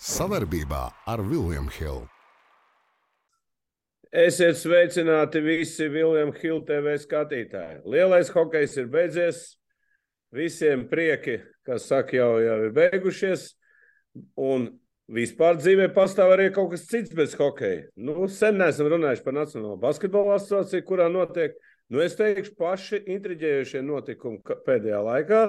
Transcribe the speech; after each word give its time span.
Savarbībā 0.00 0.86
ar 1.12 1.20
Vilniņu 1.20 1.72
Hildu. 1.76 2.06
Esiet 4.16 4.56
sveicināti 4.56 5.42
visi 5.44 5.90
Viljams 5.92 6.38
Hilde 6.40 6.64
TV 6.70 6.94
skatītāji. 7.02 7.82
Lielais 7.84 8.30
hokejs 8.32 8.78
ir 8.80 8.88
beidzies. 8.90 9.42
Visiem 10.32 10.86
prieki, 10.88 11.36
kas 11.68 11.84
saka, 11.90 12.16
jau, 12.16 12.30
jau 12.40 12.56
ir 12.64 12.72
beigušies. 12.78 13.44
Un 14.40 14.70
vispār 15.12 15.60
dzīvē 15.60 15.90
pastāv 15.92 16.32
arī 16.32 16.48
kaut 16.54 16.72
kas 16.72 16.86
cits 16.88 17.12
bez 17.12 17.36
hokeja. 17.36 17.90
Nu, 18.00 18.24
sen 18.32 18.56
neesam 18.56 18.88
runājuši 18.88 19.26
par 19.26 19.36
Nacionālo 19.36 19.76
basketbola 19.84 20.38
asociāciju, 20.40 20.86
kurā 20.88 21.10
notiek, 21.12 21.60
nu, 21.92 22.00
es 22.00 22.16
teikšu, 22.16 22.56
paši 22.56 23.02
intriģējušie 23.18 23.84
notikumi 23.84 24.40
pēdējā 24.64 25.04
laikā. 25.10 25.44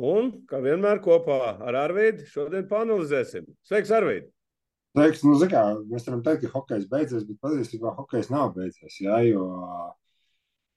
Un, 0.00 0.30
kā 0.48 0.62
vienmēr, 0.64 1.02
kopā 1.04 1.38
ar 1.60 1.76
Arvīdu 1.82 2.24
šodien 2.30 2.64
panelizēsim. 2.70 3.48
Sveiks, 3.68 3.90
Arvīd! 3.92 4.30
Teiks, 4.96 5.20
nu, 5.22 5.36
kā, 5.50 5.62
mēs 5.86 6.06
varam 6.08 6.22
teikt, 6.26 6.46
ka 6.46 6.54
hokejs 6.56 6.86
beidzies, 6.90 7.26
bet 7.28 7.38
patiesībā 7.44 7.92
hokejs 7.98 8.30
nav 8.32 8.54
beidzies. 8.56 8.96
Jā, 9.04 9.20
jo 9.28 9.44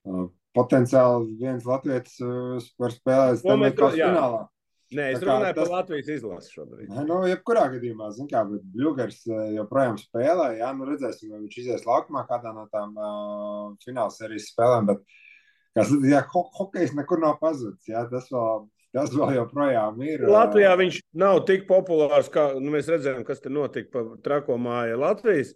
uh, 0.06 0.26
potenciāli 0.54 1.38
viens 1.40 1.64
latviečs 1.66 2.20
uh, 2.22 2.68
var 2.78 2.94
spēlēt 2.94 3.40
Stanley's 3.40 3.80
finālā. 3.80 4.44
Nē, 4.94 5.08
es 5.16 5.24
runāju 5.24 5.56
tas... 5.56 5.64
par 5.64 5.72
Latvijas 5.72 6.10
izlasi 6.12 6.52
šobrīd. 6.54 6.92
Nu, 7.08 7.22
jebkurā 7.26 7.64
gadījumā, 7.72 8.12
zin 8.14 8.28
kā, 8.30 8.44
bet 8.46 8.62
Bļūgers 8.76 9.24
joprojām 9.56 9.96
spēlē, 9.98 10.50
jā, 10.60 10.68
nu 10.76 10.86
redzēsim, 10.86 11.32
vai 11.32 11.40
viņš 11.46 11.58
izies 11.64 11.86
laukumā 11.88 12.26
kādā 12.28 12.52
no 12.54 12.68
tām 12.70 12.92
uh, 13.00 13.72
fināla 13.82 14.12
sērijas 14.14 14.52
spēlēm, 14.52 14.92
bet, 14.92 15.02
kas, 15.74 15.90
jā, 16.06 16.20
ho 16.36 16.44
hokejs 16.60 16.94
nekur 17.00 17.24
nav 17.24 17.40
pazudis, 17.40 17.88
jā, 17.90 18.04
tas 18.12 18.28
vēl 18.30 18.68
Tas 18.94 19.10
vēl 19.10 19.34
joprojām 19.40 20.02
ir. 20.06 20.22
Latvijā 20.30 20.74
viņš 20.78 21.00
nav 21.18 21.40
tik 21.48 21.64
populārs, 21.66 22.30
kā 22.30 22.52
nu, 22.60 22.70
mēs 22.74 22.90
redzējām, 22.92 23.24
kas 23.26 23.42
tur 23.42 23.54
notika 23.56 23.90
pa 23.90 24.04
trako 24.22 24.58
māju 24.62 25.00
Latvijas. 25.02 25.50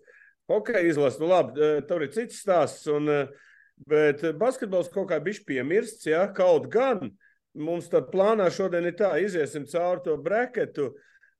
Hokeja 0.50 0.82
izlase, 0.88 1.20
nu 1.22 1.28
labi, 1.30 1.68
tur 1.86 2.02
ir 2.02 2.10
cits 2.14 2.40
stāsts. 2.42 2.88
Un, 2.90 3.06
bet 3.86 4.24
basketbols 4.40 4.90
kaut 4.90 5.12
kā 5.12 5.20
bišķi 5.22 5.46
piemirsts, 5.52 6.08
ja 6.10 6.24
kaut 6.34 6.66
gan 6.72 7.12
mums 7.58 7.90
tad 7.92 8.10
plānā 8.12 8.48
šodien 8.54 8.88
ir 8.88 8.96
tā, 8.98 9.12
iziesim 9.22 9.68
cauri 9.70 10.02
to 10.06 10.16
breketu. 10.22 10.92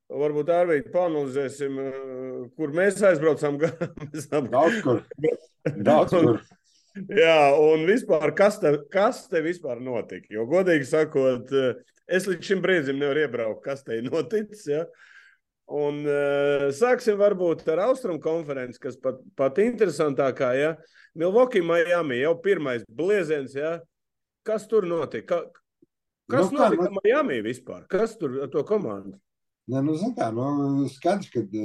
Varbūt 0.09 0.49
arī 0.55 0.79
panelizēsim, 0.89 1.75
kur 2.57 2.71
mēs 2.73 3.03
aizbraucam. 3.05 3.59
Daudz 4.55 4.79
kur. 4.87 5.03
Daudz 5.67 6.15
kur. 6.15 6.39
Jā, 7.07 7.53
un 7.63 7.85
vispār, 7.89 8.33
kas 8.37 8.59
te, 8.63 8.73
kas 8.93 9.27
te 9.31 9.43
vispār 9.45 9.81
notika? 9.85 10.27
Jo, 10.33 10.47
godīgi 10.51 10.89
sakot, 10.89 11.53
es 12.09 12.27
līdz 12.29 12.51
šim 12.51 12.65
brīdim 12.65 12.99
nevaru 13.01 13.25
iebraukt, 13.27 13.63
kas 13.65 13.85
te 13.87 13.99
ir 14.01 14.09
noticis. 14.09 14.65
Ja? 14.71 14.83
Un 15.79 16.01
uh, 16.09 16.69
sāksim 16.73 17.19
varbūt 17.21 17.67
ar 17.69 17.85
austrumu 17.91 18.23
konferenci, 18.25 18.81
kas 18.83 18.97
pat, 19.03 19.21
pat 19.37 19.61
interesantākā. 19.63 20.51
Ja? 20.57 20.75
Milwaukee, 21.19 21.63
Miami 21.65 22.23
jau 22.23 22.35
pirmais 22.45 22.87
blieziens. 22.89 23.57
Ja? 23.57 23.77
Kas 24.49 24.65
tur 24.71 24.89
notika? 24.89 25.45
Ka, 25.45 26.39
kas 26.39 26.53
nu, 26.53 26.63
notika 26.63 26.89
nu... 26.89 27.03
Miami 27.03 27.43
vispār? 27.45 27.85
Kas 27.93 28.17
tur 28.21 28.41
ar 28.47 28.53
to 28.53 28.65
komandu? 28.69 29.19
Ne, 29.69 29.83
nu, 29.85 29.99
kā, 30.17 30.31
nu, 30.33 30.89
skaidrs, 30.89 31.29
ka 31.35 31.45
uh, 31.45 31.59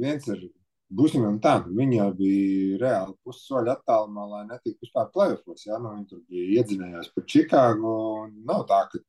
viens 0.00 0.32
ir 0.32 0.46
Būsim 0.86 1.24
viņi 1.42 1.96
jau 1.96 2.10
bija 2.14 2.78
reāli 2.78 3.14
pussoļu 3.26 3.72
attālumā, 3.72 4.26
lai 4.30 4.42
netiktu 4.46 4.86
vispār 4.86 5.08
plēsofos. 5.10 5.64
Ja? 5.66 5.80
Nu, 5.82 5.96
viņi 5.96 6.06
tur 6.12 6.20
bija 6.30 6.60
iedzinējās 6.60 7.08
par 7.14 7.24
Čikāgu. 7.26 7.94
Nav 8.46 8.66
tā, 8.70 8.84
ka, 8.92 9.00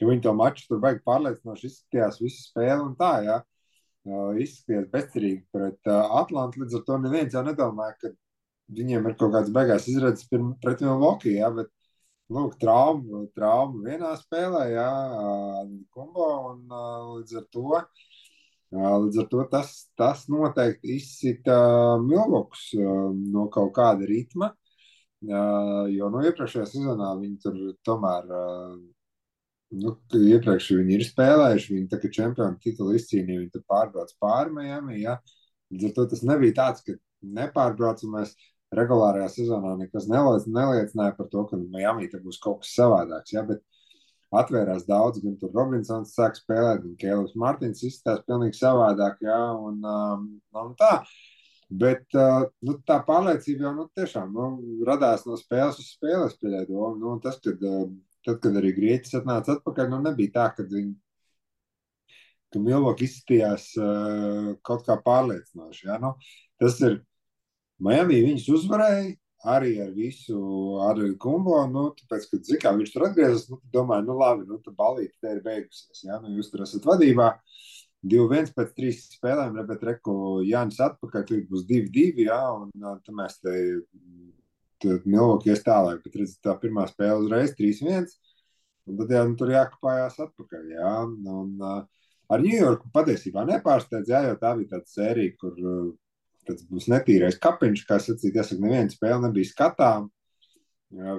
ka 0.00 0.08
viņi 0.08 0.24
to 0.24 0.32
maču 0.34 0.66
tur 0.66 0.80
vajag 0.82 1.04
pārliecinoši 1.06 1.70
izskatījās 1.70 2.18
visu 2.24 2.48
spēli 2.48 2.82
un 2.88 2.96
tā. 2.98 3.12
Ja? 3.22 3.38
Izskatījās 4.42 4.90
bezcerīgi 4.90 5.44
pret 5.54 5.92
Atlantu. 5.94 6.64
Līdz 6.64 6.80
ar 6.80 6.84
to 6.90 6.98
neviens 7.04 7.38
jau 7.38 7.44
nedomāja, 7.46 7.94
ka 8.02 8.12
viņiem 8.74 9.06
ir 9.06 9.16
kaut 9.20 9.36
kāds 9.36 9.54
beigās 9.54 9.86
izredzes 9.86 10.26
pret 10.32 10.82
Milwaukee. 10.82 11.36
Ja? 11.38 11.52
Bet, 11.54 11.70
lūk, 12.34 12.58
trauma, 12.58 13.22
trauma 13.38 13.86
vienā 13.86 14.10
spēlē, 14.18 14.66
ja? 14.74 14.90
kumbo, 15.94 16.32
un 16.50 16.66
līdz 17.14 17.38
ar 17.44 17.46
to 17.54 17.84
Līdz 18.76 19.22
ar 19.22 19.26
to 19.32 19.42
tas, 19.50 19.70
tas 19.96 20.26
noteikti 20.28 20.96
izsita 20.98 21.56
Milvoks 22.02 22.68
no 22.76 23.46
kaut 23.52 23.72
kāda 23.76 24.04
ritma, 24.08 24.50
jo 25.22 26.10
no 26.12 26.24
iepriekšējā 26.28 26.66
sezonā 26.74 27.14
viņi 27.20 27.38
tur 27.44 27.56
tomēr, 27.88 28.28
nu, 29.80 29.94
iepriekš 30.18 30.68
viņi 30.80 30.98
ir 30.98 31.06
spēlējuši, 31.06 31.72
viņi 31.72 31.88
tā 31.92 32.00
kā 32.02 32.10
čempionu 32.18 32.60
titulu 32.62 32.98
izcīnīja, 32.98 33.40
viņi 33.40 33.54
tur 33.54 33.64
pārbrauc 33.70 34.12
pāri 34.22 34.52
Miami, 34.58 35.00
ja? 35.06 35.16
Līdz 35.72 35.88
ar 35.88 35.96
to 35.96 36.06
tas 36.12 36.22
nebija 36.26 36.58
tāds, 36.60 36.84
ka 36.86 36.98
nepārbraucamais 37.38 38.36
regulārajā 38.76 39.30
sezonā 39.38 39.72
nekas 39.80 40.10
neliecināja 40.10 41.16
par 41.16 41.30
to, 41.32 41.46
ka 41.48 41.58
Miami 41.58 42.10
te 42.12 42.20
būs 42.22 42.38
kaut 42.42 42.60
kas 42.62 42.76
savādāks, 42.76 43.32
ja? 43.34 43.46
Bet 43.48 43.64
atvērās 44.40 44.84
daudz, 44.88 45.22
gan 45.24 45.36
tur 45.40 45.54
Robinsons 45.54 46.14
sāk 46.16 46.36
spēlēt, 46.38 46.82
gan 46.84 46.98
Kēlis 47.00 47.36
Martins 47.38 47.84
izskatās 47.86 48.24
pilnīgi 48.28 48.58
savādāk, 48.58 49.22
jā, 49.26 49.40
un, 49.68 49.80
um, 49.84 50.28
un 50.62 50.76
tā. 50.78 50.92
Bet 51.66 52.14
uh, 52.14 52.44
nu, 52.62 52.76
tā 52.86 53.00
pārliecība 53.06 53.66
jau 53.66 53.72
nu, 53.74 53.88
tiešām 53.98 54.30
nu, 54.34 54.50
radās 54.86 55.24
no 55.26 55.34
spēles 55.40 55.80
uz 55.82 55.88
spēles. 55.96 56.36
Pieļauju, 56.38 56.92
nu, 57.00 57.16
tas, 57.24 57.40
kad, 57.42 57.64
uh, 57.66 57.88
tad, 58.26 58.38
kad 58.44 58.60
arī 58.60 58.70
Grieķis 58.76 59.18
atnāca 59.18 59.56
atpakaļ, 59.56 59.90
nu, 59.90 59.98
nebija 60.04 60.34
tā, 60.36 60.46
ka 60.54 60.68
viņi 60.70 60.94
ka 62.54 62.62
Milvoki 62.62 63.06
izskatījās 63.06 63.68
uh, 63.80 64.54
kaut 64.66 64.86
kā 64.86 64.96
pārliecinoši. 65.04 65.86
Ja? 65.88 65.98
Nu, 66.02 66.14
tas 66.62 66.78
ir 66.86 67.00
Miami, 67.82 68.22
viņus 68.24 68.48
uzvarēja, 68.56 69.16
arī 69.44 69.76
ar 69.84 69.92
visu 69.94 70.38
arī 70.86 71.12
kumbo. 71.20 71.58
Nu, 71.70 71.88
tāpēc, 71.98 72.28
kad 72.32 72.50
zikā, 72.50 72.72
viņš 72.78 72.92
tur 72.94 73.06
atgriezās, 73.08 73.46
nu, 73.52 73.60
domāju, 73.72 74.08
nu 74.08 74.18
labi, 74.20 74.46
nu, 74.48 74.60
tā 74.64 74.74
balīte 74.76 75.14
te 75.20 75.36
ir 75.36 75.42
beigusies. 75.44 76.04
Ja? 76.06 76.20
Nu, 76.22 76.32
jūs 76.36 76.52
tur 76.52 76.64
esat 76.66 76.86
vadībā. 76.88 77.34
2-1 78.06 78.52
pēc 78.54 78.72
trīs 78.76 79.00
spēlēm, 79.16 79.56
bet 79.66 79.82
Reku 79.82 80.42
Jānis 80.46 80.78
atpakaļ, 80.84 81.24
tur 81.26 81.42
būs 81.50 81.64
2-2, 81.66 82.26
jā, 82.28 82.38
un 82.54 82.70
tad 83.02 83.14
mēs 83.18 83.40
te 83.42 83.54
Milvokies 84.84 85.64
tālāk, 85.66 86.02
bet 86.04 86.18
redz, 86.20 86.36
tā 86.44 86.54
pirmā 86.60 86.84
spēle 86.86 87.24
uzreiz 87.24 87.54
3-1, 87.58 88.06
un 88.86 89.00
tad 89.00 89.14
jā, 89.16 89.22
nu, 89.26 89.34
tur 89.40 89.50
jākapājās 89.50 90.20
atpakaļ, 90.22 90.68
jā, 90.76 90.92
un 91.32 91.64
uh, 91.64 91.80
ar 92.30 92.44
Ņujorku 92.44 92.92
patiesībā 92.94 93.46
nepārsteidz, 93.48 94.12
jā, 94.12 94.22
jo 94.28 94.36
tā 94.42 94.52
bija 94.60 94.76
tāda 94.76 94.92
sērija, 94.92 95.34
kur 95.40 95.56
tāds 96.48 96.66
būs 96.70 96.88
netīrais 96.92 97.38
kapiņš, 97.42 97.84
kā 97.88 97.98
sacīt, 98.02 98.36
jāsaka, 98.38 98.62
neviena 98.62 98.92
spēle 98.92 99.22
nebija 99.26 99.50
skatām. 99.50 100.10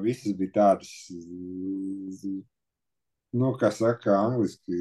Visas 0.04 0.34
bija 0.38 0.54
tādas, 0.56 0.92
nu, 3.36 3.52
kā 3.60 3.72
saka, 3.76 4.16
angliski 4.16 4.78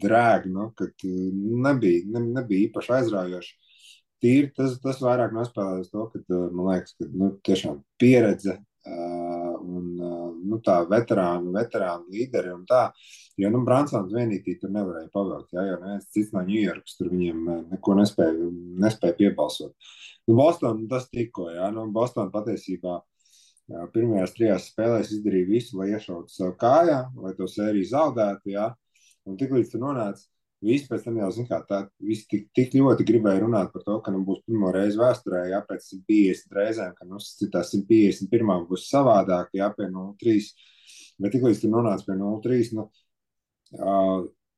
drēgi, 0.00 0.52
nu, 0.54 0.70
kad 0.78 1.04
nebija, 1.04 2.06
ne, 2.14 2.24
nebija 2.40 2.68
īpaši 2.68 2.94
aizraujoši. 2.98 3.52
Tīri 4.20 4.50
tas, 4.56 4.74
tas 4.82 4.98
vairāk 5.00 5.32
nospēlējas 5.32 5.92
to, 5.92 6.06
ka, 6.12 6.22
man 6.52 6.72
liekas, 6.72 6.96
ka, 6.98 7.08
nu, 7.16 7.30
tiešām 7.46 7.78
pieredze 8.00 8.56
uh, 8.56 9.54
un, 9.60 9.86
uh, 9.96 10.19
nu, 10.46 10.58
tā 10.64 10.80
veterānu, 10.90 11.52
veterānu 11.54 12.10
līderi 12.14 12.52
un 12.54 12.64
tā. 12.68 12.88
Jo, 13.40 13.50
nu, 13.52 13.62
Bransons 13.66 14.12
vienīgi 14.14 14.56
tur 14.60 14.72
nevarēja 14.74 15.10
pavērt, 15.14 15.52
jā, 15.56 15.64
jo 15.68 15.76
neviens 15.80 16.08
cits 16.14 16.32
no 16.34 16.42
Ņujorkas 16.46 16.98
tur 16.98 17.12
viņiem 17.12 17.46
eh, 17.48 17.60
neko 17.74 17.96
nespēja, 18.00 18.50
nespēja 18.84 19.16
piebalsot. 19.20 19.92
Nu, 20.28 20.36
Boston 20.38 20.84
tas 20.90 21.08
tikko, 21.12 21.48
jā, 21.54 21.70
nu, 21.74 21.86
Boston 21.94 22.32
patiesībā 22.34 22.98
jā, 23.70 23.86
pirmajās 23.94 24.36
trijās 24.36 24.68
spēlēs 24.72 25.14
izdarīja 25.16 25.48
visu, 25.48 25.78
lai 25.80 25.92
iešautu 25.94 26.34
savu 26.34 26.56
kājā, 26.60 27.00
lai 27.22 27.32
to 27.38 27.48
sēriju 27.48 27.88
zaudētu, 27.94 28.54
jā, 28.56 28.68
un 29.28 29.40
tik 29.40 29.54
līdz 29.56 29.72
tur 29.72 29.84
nonāca, 29.86 30.26
visi 30.64 30.88
pēc 30.90 31.04
tam 31.06 31.18
jau, 31.20 31.28
zin 31.34 31.46
kā, 31.48 31.60
tā, 31.68 31.80
visi 32.04 32.26
tik, 32.30 32.48
tik 32.56 32.74
ļoti 32.76 33.06
gribēja 33.08 33.42
runāt 33.44 33.70
par 33.72 33.84
to, 33.86 33.96
ka, 34.04 34.12
nu, 34.14 34.22
būs 34.26 34.42
pirmo 34.46 34.72
reizi 34.74 35.00
vēsturē, 35.00 35.46
jā, 35.52 35.60
pēc 35.68 35.86
150 35.94 36.58
reizēm, 36.58 36.96
ka, 36.96 37.06
nu, 37.08 37.20
citā 37.40 37.62
151 37.66 38.66
būs 38.68 38.88
savādāk, 38.90 39.54
jā, 39.56 39.70
pie 39.76 39.88
0-3, 39.92 40.50
bet 41.20 41.34
tik 41.34 41.46
līdz 41.48 41.62
tur 41.62 41.72
nonāca 41.76 42.06
pie 42.08 42.18
0-3, 42.20 42.74
nu, 42.76 42.86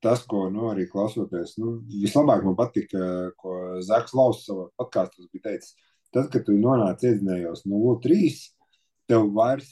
tas, 0.03 0.25
ko 0.27 0.49
nu, 0.51 0.67
arī 0.73 0.89
klausoties, 0.91 1.55
nu, 1.63 1.77
vislabāk 2.03 2.43
man 2.49 2.59
patika, 2.59 3.31
ko 3.39 3.79
Zaks 3.87 4.17
Lauss 4.19 4.49
savā 4.49 4.67
podkāstā 4.81 5.29
bija 5.31 5.53
teicis. 5.53 5.77
Tad, 6.13 6.27
kad 6.33 6.43
tu 6.45 6.53
nonāc 6.59 7.01
iedzinējos 7.07 7.63
0-3, 7.71 8.35
tev 9.09 9.31
vairs, 9.37 9.71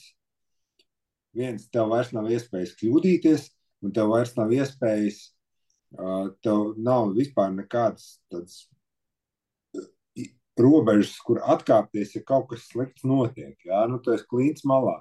viens, 1.36 1.66
tev 1.74 1.90
vairs 1.90 2.14
nav 2.16 2.30
iespējas 2.32 2.72
kļūdīties, 2.78 3.50
un 3.84 3.92
tev 3.96 4.08
vairs 4.14 4.32
nav 4.38 4.54
iespējas, 4.54 5.18
uh, 5.26 5.39
tev 6.44 6.74
nav 6.78 7.14
vispār 7.16 7.50
nekādas 7.54 8.18
tādas 8.30 8.64
robežas, 10.60 11.14
kur 11.24 11.40
atkāpties, 11.40 12.16
ja 12.16 12.24
kaut 12.26 12.50
kas 12.50 12.66
slikts 12.68 13.06
notiek. 13.06 13.56
Jā, 13.64 13.86
nu, 13.90 14.00
tu 14.02 14.12
esi 14.14 14.26
klīns 14.28 14.66
malā. 14.68 15.00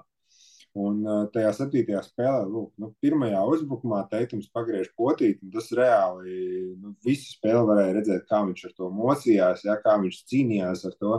Un 0.80 1.00
uh, 1.02 1.24
tajā 1.34 1.50
septītajā 1.56 2.00
spēlē, 2.06 2.44
lūk, 2.46 2.70
nu, 2.78 2.92
pirmajā 3.02 3.40
uzbrukumā 3.52 4.04
teikums 4.12 4.46
pagriež 4.54 4.92
potīt, 4.94 5.40
un 5.42 5.50
tas 5.50 5.66
reāli 5.74 6.36
nu, 6.78 6.92
visu 7.02 7.32
spēli 7.32 7.64
varēja 7.66 7.96
redzēt, 7.96 8.28
kā 8.30 8.44
viņš 8.46 8.68
ar 8.68 8.76
to 8.76 8.90
mocījās, 8.94 9.64
ja, 9.66 9.74
kā 9.82 9.96
viņš 9.98 10.20
cīnījās 10.30 10.86
ar 10.86 10.94
to. 11.02 11.18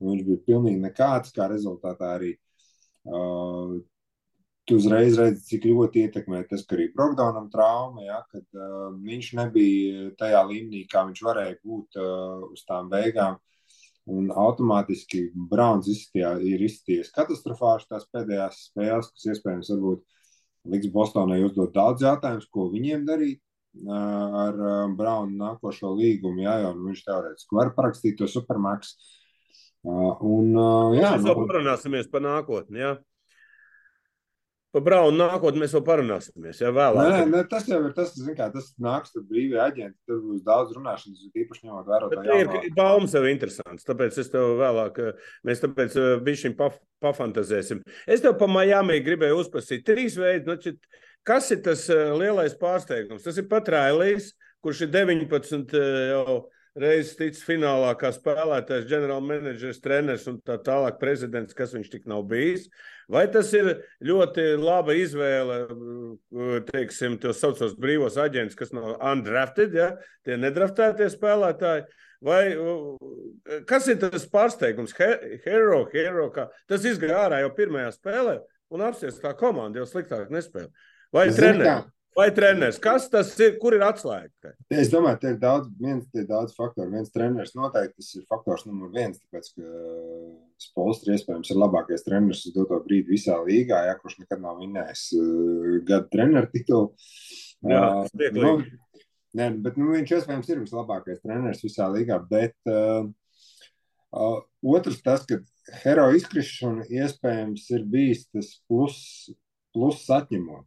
Viņš 0.00 0.24
bija 0.24 0.44
pilnīgi 0.46 0.80
nekāds, 0.80 1.34
kā 1.36 1.50
rezultātā 1.50 2.14
arī 2.16 2.32
uh, 2.38 3.76
tu 4.68 4.76
uzreiz 4.76 5.16
redzi, 5.16 5.44
cik 5.48 5.66
ļoti 5.70 6.04
ietekmē 6.06 6.42
tas, 6.50 6.62
ka 6.68 6.76
arī 6.76 6.90
Brokdānam 6.92 7.48
trauma, 7.52 8.04
ja, 8.04 8.20
kad 8.28 8.44
uh, 8.58 8.90
viņš 9.00 9.30
nebija 9.38 10.10
tajā 10.20 10.42
līmenī, 10.50 10.84
kā 10.90 11.06
viņš 11.08 11.22
varēja 11.24 11.56
būt 11.64 11.98
uh, 12.00 12.44
uz 12.52 12.64
tām 12.68 12.90
beigām. 12.92 13.38
Un 14.08 14.30
automātiski 14.32 15.26
Browns 15.50 15.88
izstījā, 15.92 16.34
ir 16.44 16.62
izstījies 16.64 17.12
katastrofāli 17.12 17.88
tās 17.90 18.06
pēdējās 18.12 18.62
spēles, 18.70 19.10
kas 19.12 19.26
iespējams 19.34 19.72
varbūt 19.74 20.04
liks 20.72 20.92
Bostonai 20.92 21.42
uzdot 21.44 21.74
daudz 21.74 22.04
jautājumus, 22.04 22.48
ko 22.52 22.68
viņiem 22.72 23.04
darīt 23.08 23.40
uh, 23.40 24.40
ar 24.44 24.62
uh, 24.62 24.78
Braunu 24.96 25.36
nākošo 25.40 25.92
līgumu. 25.96 26.44
Jā, 26.44 26.60
jau 26.64 26.74
nu, 26.76 26.90
viņš 26.90 27.04
teorētiski 27.08 27.60
var 27.60 27.72
parakstīt 27.76 28.20
to 28.20 28.28
supermax. 28.28 28.96
Uh, 29.86 30.16
un, 30.24 30.56
uh, 30.56 30.96
jā, 30.96 31.14
Mēs 31.16 31.28
vēl 31.28 31.46
parunāsimies 31.48 32.10
par 32.12 32.24
nākotni. 32.24 32.84
Jā. 32.84 32.96
Par 34.68 34.82
Braunu 34.84 35.16
nākotnē 35.16 35.62
mēs 35.62 35.72
vēl 35.72 35.82
parunāsimies. 35.86 36.58
Jā, 36.60 36.68
vēlāk. 36.76 37.06
Nē, 37.08 37.20
nē, 37.32 37.38
tas 37.48 37.64
jau 37.70 37.78
ir 37.86 37.94
tas, 37.96 38.10
kā, 38.36 38.50
tas 38.52 38.66
nāks 38.84 39.14
ar 39.16 39.24
brīvī 39.24 39.56
aģenti. 39.64 39.96
Tur 40.08 40.18
būs 40.26 40.42
daudz 40.44 40.74
runāšanas, 40.76 41.22
īpaši 41.32 41.64
ņemot 41.64 41.88
vērā 41.88 42.10
jauno. 42.12 42.60
Ir 42.60 42.74
baumas 42.76 43.16
jau 43.16 43.22
interesants, 43.30 43.86
tāpēc 43.88 44.18
es 44.20 44.28
tev 44.34 44.58
vēlāk, 44.60 45.00
mēs 45.48 45.64
tāpēc 45.64 45.96
bišķiņ 46.26 46.58
paf, 46.60 46.76
pafantazēsim. 47.00 47.80
Es 48.04 48.20
tev 48.24 48.36
pa 48.36 48.50
Miami 48.50 49.00
gribēju 49.06 49.40
uzprasīt 49.40 49.86
trīs 49.88 50.20
veidus. 50.20 50.68
Nu, 50.68 50.76
kas 51.24 51.48
ir 51.56 51.64
tas 51.64 51.86
lielais 51.88 52.56
pārsteigums? 52.60 53.24
Tas 53.24 53.40
ir 53.40 53.48
pat 53.48 53.72
Railijs, 53.72 54.34
kurš 54.60 54.84
ir 54.84 54.92
19 54.92 55.80
jau 56.12 56.38
reizes 56.78 57.16
ticis 57.18 57.44
finālā 57.46 57.90
kā 57.98 58.10
spēlētājs, 58.14 58.86
ģenerālmenedžers, 58.90 59.80
treneris 59.84 60.26
un 60.30 60.38
tā 60.44 60.58
tālāk 60.64 60.98
prezidents, 61.00 61.56
kas 61.56 61.74
viņš 61.76 61.90
tik 61.92 62.08
nav 62.10 62.24
bijis. 62.30 62.68
Vai 63.10 63.24
tas 63.32 63.50
ir 63.56 63.70
ļoti 64.04 64.44
laba 64.60 64.96
izvēle, 64.98 65.60
teiksim, 66.68 67.16
tos 67.22 67.40
saucos 67.42 67.76
brīvos 67.80 68.18
aģentus, 68.20 68.58
kas 68.58 68.74
nav 68.76 68.98
undrafted, 69.12 69.74
ja? 69.76 69.94
tie 70.28 70.36
nedraftētie 70.40 71.08
spēlētāji, 71.14 71.86
vai 72.24 72.42
kas 73.68 73.88
ir 73.88 74.00
tas 74.02 74.28
pārsteigums? 74.30 74.94
Hero, 75.46 75.84
hero, 75.94 76.28
kā 76.34 76.48
tas 76.68 76.86
izgāja 76.88 77.24
ārā 77.24 77.42
jau 77.44 77.52
pirmajā 77.56 77.94
spēlē 77.96 78.38
un 78.74 78.84
apsies 78.84 79.20
kā 79.22 79.32
komanda 79.38 79.80
jau 79.80 79.88
sliktāk 79.88 80.32
nespēlē. 80.34 80.68
Vai 81.14 81.30
treneris? 81.32 81.88
Vai 82.18 82.32
treneris? 82.34 82.80
Kas 82.82 83.04
tas 83.12 83.28
ir? 83.38 83.52
Kur 83.62 83.76
ir 83.76 83.82
atslēga? 83.86 84.50
Es 84.74 84.88
domāju, 84.90 85.20
ka 85.22 85.30
ir 85.30 85.36
daudz, 85.38 85.68
viens, 85.78 86.06
ir 86.18 86.24
daudz 86.26 86.54
faktoru. 86.56 86.90
Viens 86.90 87.12
treneris 87.14 87.52
noteikti 87.54 88.00
tas 88.00 88.08
ir 88.18 88.24
faktors 88.26 88.64
numur 88.66 88.90
viens, 88.90 89.20
tāpēc, 89.20 89.52
ka 89.54 90.64
Spolstri 90.64 91.14
iespējams 91.14 91.52
ir 91.52 91.60
labākais 91.62 92.02
treneris 92.02 92.40
uz 92.48 92.56
doto 92.56 92.80
brīdi 92.82 93.14
visā 93.14 93.36
līgā, 93.46 93.84
ja 93.86 93.94
kurš 94.00 94.16
nekad 94.24 94.42
nav 94.42 94.58
vinnējis 94.58 95.04
uh, 95.14 95.68
gadu 95.86 96.10
treneru 96.10 96.50
titulu. 96.50 96.88
Jā, 97.70 97.82
uh, 98.02 98.24
nu, 98.34 98.50
ne, 99.38 99.46
bet 99.68 99.78
nu, 99.78 99.92
viņš 99.94 100.14
iespējams 100.16 100.50
ir 100.50 100.62
vislabākais 100.64 101.22
treneris 101.22 101.62
visā 101.62 101.86
līgā, 101.92 102.18
bet 102.32 102.56
uh, 102.66 103.06
uh, 104.10 104.40
otrs 104.74 104.98
tas, 105.06 105.22
ka 105.28 105.38
hero 105.84 106.08
izkrišana 106.18 106.88
iespējams 106.98 107.70
ir 107.78 107.86
bijis 107.94 108.26
tas 108.32 108.50
plus, 108.66 108.98
plus 109.70 110.02
atņemot. 110.18 110.66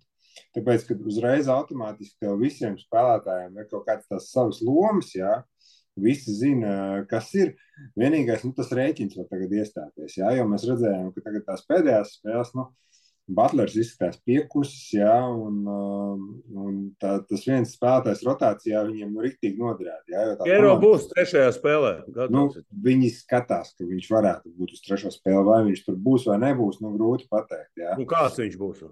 Tāpēc, 0.55 0.85
kad 0.89 1.07
uzreiz 1.07 1.49
automātiski 1.51 2.25
tev 2.25 2.39
visiem 2.41 2.77
spēlētājiem 2.79 3.57
ir 3.59 3.69
kaut 3.71 3.87
kādas 3.87 4.09
tās 4.11 4.29
savas 4.33 4.61
lomas, 4.65 5.13
jā, 5.15 5.41
visi 5.99 6.35
zina, 6.35 6.73
kas 7.11 7.31
ir. 7.37 7.55
Vienīgais, 7.97 8.43
nu, 8.45 8.53
tas 8.55 8.69
rēķins 8.75 9.17
var 9.17 9.25
tagad 9.31 9.55
iestāties, 9.57 10.19
jā, 10.19 10.35
jo 10.37 10.45
mēs 10.49 10.67
redzējām, 10.69 11.09
ka 11.15 11.25
tagad 11.25 11.47
tās 11.47 11.65
pēdējās 11.69 12.17
spēles, 12.19 12.53
nu, 12.57 12.67
Butlers 13.31 13.75
izskatās 13.79 14.17
piekusis, 14.25 14.89
jā, 14.97 15.13
un, 15.23 15.61
um, 15.69 16.23
un 16.57 16.79
tā, 16.99 17.13
tas 17.29 17.45
viens 17.47 17.73
spēlētājs 17.77 18.23
rotācijā 18.27 18.81
viņiem 18.87 19.13
nu 19.13 19.23
riktīgi 19.23 19.61
noderētu. 19.61 20.11
Jā, 20.11 20.25
jo 20.27 20.33
tā 20.39 20.49
Eiro 20.49 20.73
būs 20.81 21.07
trešajā 21.13 21.53
spēlē. 21.55 21.93
Nu, 22.33 22.47
viņi 22.87 23.11
skatās, 23.15 23.71
ka 23.77 23.87
viņš 23.87 24.09
varētu 24.11 24.51
būt 24.57 24.75
uz 24.75 24.83
trešo 24.87 25.13
spēli, 25.13 25.45
vai 25.47 25.61
viņš 25.69 25.85
tur 25.85 25.99
būs 26.09 26.27
vai 26.31 26.41
nebūs, 26.43 26.81
nu 26.83 26.93
grūti 26.97 27.29
pateikt. 27.31 27.71
Jā. 27.79 27.95
Un 27.95 28.09
kāds 28.09 28.41
viņš 28.41 28.59
būs? 28.59 28.83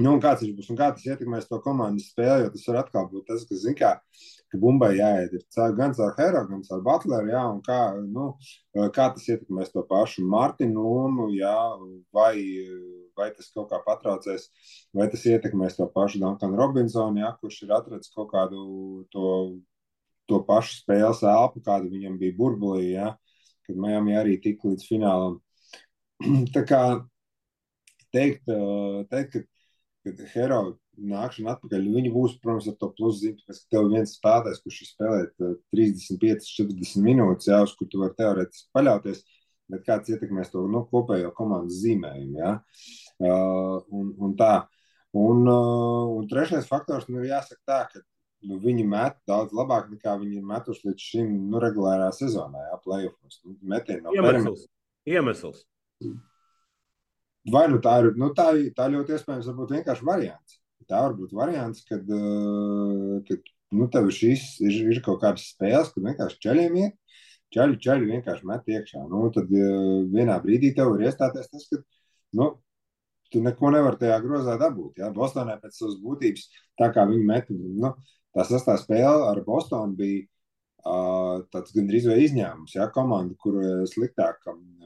Nu, 0.00 0.14
kāds 0.22 0.40
viņš 0.44 0.52
būs 0.56 0.68
un 0.72 0.78
kā 0.78 0.86
tas 0.94 1.04
ietekmēs 1.04 1.48
to 1.50 1.58
komandas 1.60 2.06
spēli? 2.08 2.46
Jo 2.46 2.52
tas 2.54 2.62
var 2.70 2.78
atkal 2.80 3.08
būt 3.10 3.26
tas, 3.28 3.42
kas, 3.48 3.58
zin, 3.66 3.74
kā, 3.76 3.90
ka 4.52 4.60
bumbai 4.62 4.94
jāiet 4.96 5.34
gan 5.76 5.92
caur 5.98 6.14
Hero, 6.16 6.40
gan 6.48 6.62
caur 6.64 6.80
Butleru, 6.86 7.28
jā, 7.34 7.42
un 7.52 7.58
kā, 7.66 7.80
nu, 8.06 8.30
kā 8.96 9.10
tas 9.12 9.26
ietekmēs 9.28 9.74
to 9.74 9.84
pašu 9.90 10.24
Martinu 10.24 10.86
lomu, 10.86 11.26
jā, 11.36 11.52
vai, 12.16 12.32
vai 13.18 13.28
tas 13.36 13.50
kaut 13.52 13.68
kā 13.74 13.82
patraucēs, 13.84 14.48
vai 14.96 15.10
tas 15.12 15.26
ietekmēs 15.28 15.76
to 15.76 15.90
pašu 15.92 16.22
Dunkanu 16.24 16.56
Robinsonu, 16.62 17.20
jā, 17.20 17.34
kurš 17.42 17.60
ir 17.66 17.76
atradzis 17.76 18.14
kaut 18.16 18.32
kādu 18.32 18.64
to, 19.12 19.36
to 20.32 20.40
pašu 20.48 20.80
spēles 20.80 21.20
elpu, 21.28 21.60
kāda 21.66 21.92
viņam 21.92 22.16
bija 22.22 22.38
burbulī, 22.40 22.94
jā, 22.94 23.12
kad 23.68 23.76
Miami 23.76 24.16
arī 24.16 24.40
tika 24.40 24.72
līdz 24.72 24.88
finālam. 24.88 25.38
Tā 26.56 26.64
kā 26.64 26.82
teikt, 28.16 28.48
teikt 29.12 29.34
ka 29.36 29.46
kad 30.10 30.32
Hero 30.34 30.60
nākšana 31.00 31.54
atpakaļ, 31.54 31.86
viņi 31.94 32.12
būs, 32.12 32.36
protams, 32.42 32.68
ar 32.70 32.76
to 32.80 32.90
pluszīmi, 32.96 33.44
ka 33.46 33.56
tev 33.72 33.88
viens 33.92 34.16
spēlētājs, 34.18 34.62
kurš 34.64 34.80
ir 34.82 34.90
spēlējis 34.90 35.60
35, 35.74 36.48
40 36.58 37.04
minūtes, 37.06 37.48
jā, 37.50 37.60
uz 37.64 37.74
kur 37.78 37.88
tu 37.90 38.02
vari 38.02 38.16
teorētiski 38.18 38.68
paļauties, 38.76 39.22
bet 39.70 39.86
kāds 39.86 40.12
ietekmēs 40.12 40.52
to 40.52 40.66
nu, 40.68 40.84
kopējo 40.90 41.32
komandas 41.36 41.80
zīmējumu. 41.84 42.38
Jā. 42.42 42.54
Uh, 43.20 43.80
un, 43.96 44.12
un 44.18 44.36
tā. 44.38 44.54
Un, 45.16 45.42
uh, 45.48 46.10
un 46.18 46.28
trešais 46.30 46.68
faktors, 46.70 47.08
nu, 47.10 47.22
jāsaka 47.26 47.60
tā, 47.66 47.80
ka 47.90 48.02
nu, 48.46 48.60
viņi 48.62 48.86
met 48.88 49.18
daudz 49.28 49.54
labāk 49.56 49.90
nekā 49.92 50.14
viņi 50.20 50.40
ir 50.40 50.46
metuši 50.46 50.90
līdz 50.90 51.06
šim 51.12 51.32
nu, 51.50 51.62
regulārā 51.62 52.10
sezonā, 52.16 52.66
jā, 52.68 52.80
playoffs. 52.84 53.40
Nu, 53.44 53.56
metieni 53.72 54.04
no 54.04 54.14
Iemesls. 54.16 54.66
Iemesls. 55.08 55.64
Vai 57.48 57.64
nu 57.72 57.78
tā 57.80 57.94
ir, 58.02 58.10
nu 58.20 58.28
tā, 58.36 58.50
tā 58.76 58.88
ļoti 58.92 59.16
iespējams 59.16 59.48
varbūt 59.48 59.76
vienkārši 59.78 60.04
variants. 60.04 60.58
Tā 60.90 61.00
var 61.06 61.14
būt 61.16 61.32
variants, 61.32 61.84
kad, 61.88 62.02
uh, 62.12 63.20
kad 63.28 63.52
nu, 63.76 63.86
tev 63.92 64.10
šis 64.12 64.58
ir, 64.66 64.80
ir 64.90 65.00
kaut 65.04 65.20
kādas 65.22 65.46
spēles, 65.54 65.92
kad 65.94 66.04
vienkārši 66.04 66.40
ceļiem 66.44 66.76
iet, 66.82 66.96
ceļi, 67.54 67.78
ceļi 67.84 68.10
vienkārši 68.10 68.48
met 68.50 68.68
iekšā. 68.74 69.04
Nu, 69.08 69.22
tad 69.34 69.52
uh, 69.54 70.02
vienā 70.10 70.36
brīdī 70.42 70.74
tev 70.76 70.92
var 70.92 71.06
iestāties 71.06 71.48
tas, 71.52 71.68
ka, 71.70 71.80
nu, 72.36 72.50
tu 73.30 73.42
neko 73.44 73.70
nevar 73.72 73.96
tajā 74.00 74.18
grozā 74.24 74.58
dabūt. 74.60 74.98
Ja? 75.00 75.12
Bostonē 75.14 75.56
pēc 75.62 75.78
savas 75.78 75.96
būtības, 76.02 76.48
tā 76.80 76.90
kā 76.94 77.06
viņi 77.08 77.26
met, 77.30 77.54
nu, 77.54 77.94
tā 78.36 78.46
sastā 78.48 78.76
spēle 78.82 79.30
ar 79.30 79.40
Bostonu 79.46 79.96
bija 79.96 80.26
tāds 81.52 81.74
gandrīz 81.76 82.08
vai 82.10 82.20
izņēmums. 82.24 82.74
Ja? 82.76 82.88
Komanda, 82.94 83.36
kur 83.40 83.58
sliktāk 83.90 84.44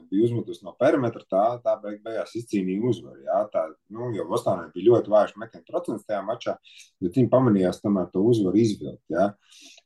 bija 0.09 0.25
uzmetusi 0.27 0.65
no 0.65 0.73
perimetra, 0.79 1.23
tā, 1.31 1.43
tā 1.63 1.75
beig, 1.83 2.01
beigās 2.05 2.35
izcīnīja 2.37 2.83
uzvaru. 2.89 3.23
Jā, 3.25 3.39
tā, 3.53 3.65
nu, 3.93 4.11
jo 4.15 4.25
Bostonai 4.29 4.69
bija 4.73 4.91
ļoti 4.91 5.13
vājš 5.13 5.33
metienu 5.41 5.65
procents 5.69 6.05
tajā 6.07 6.21
mačā, 6.25 6.55
bet 7.03 7.17
viņi 7.17 7.31
pamanījās 7.31 7.81
tomēr 7.83 8.11
to 8.13 8.23
uzvaru 8.29 8.61
izvilkt. 8.61 9.03
Jā. 9.13 9.31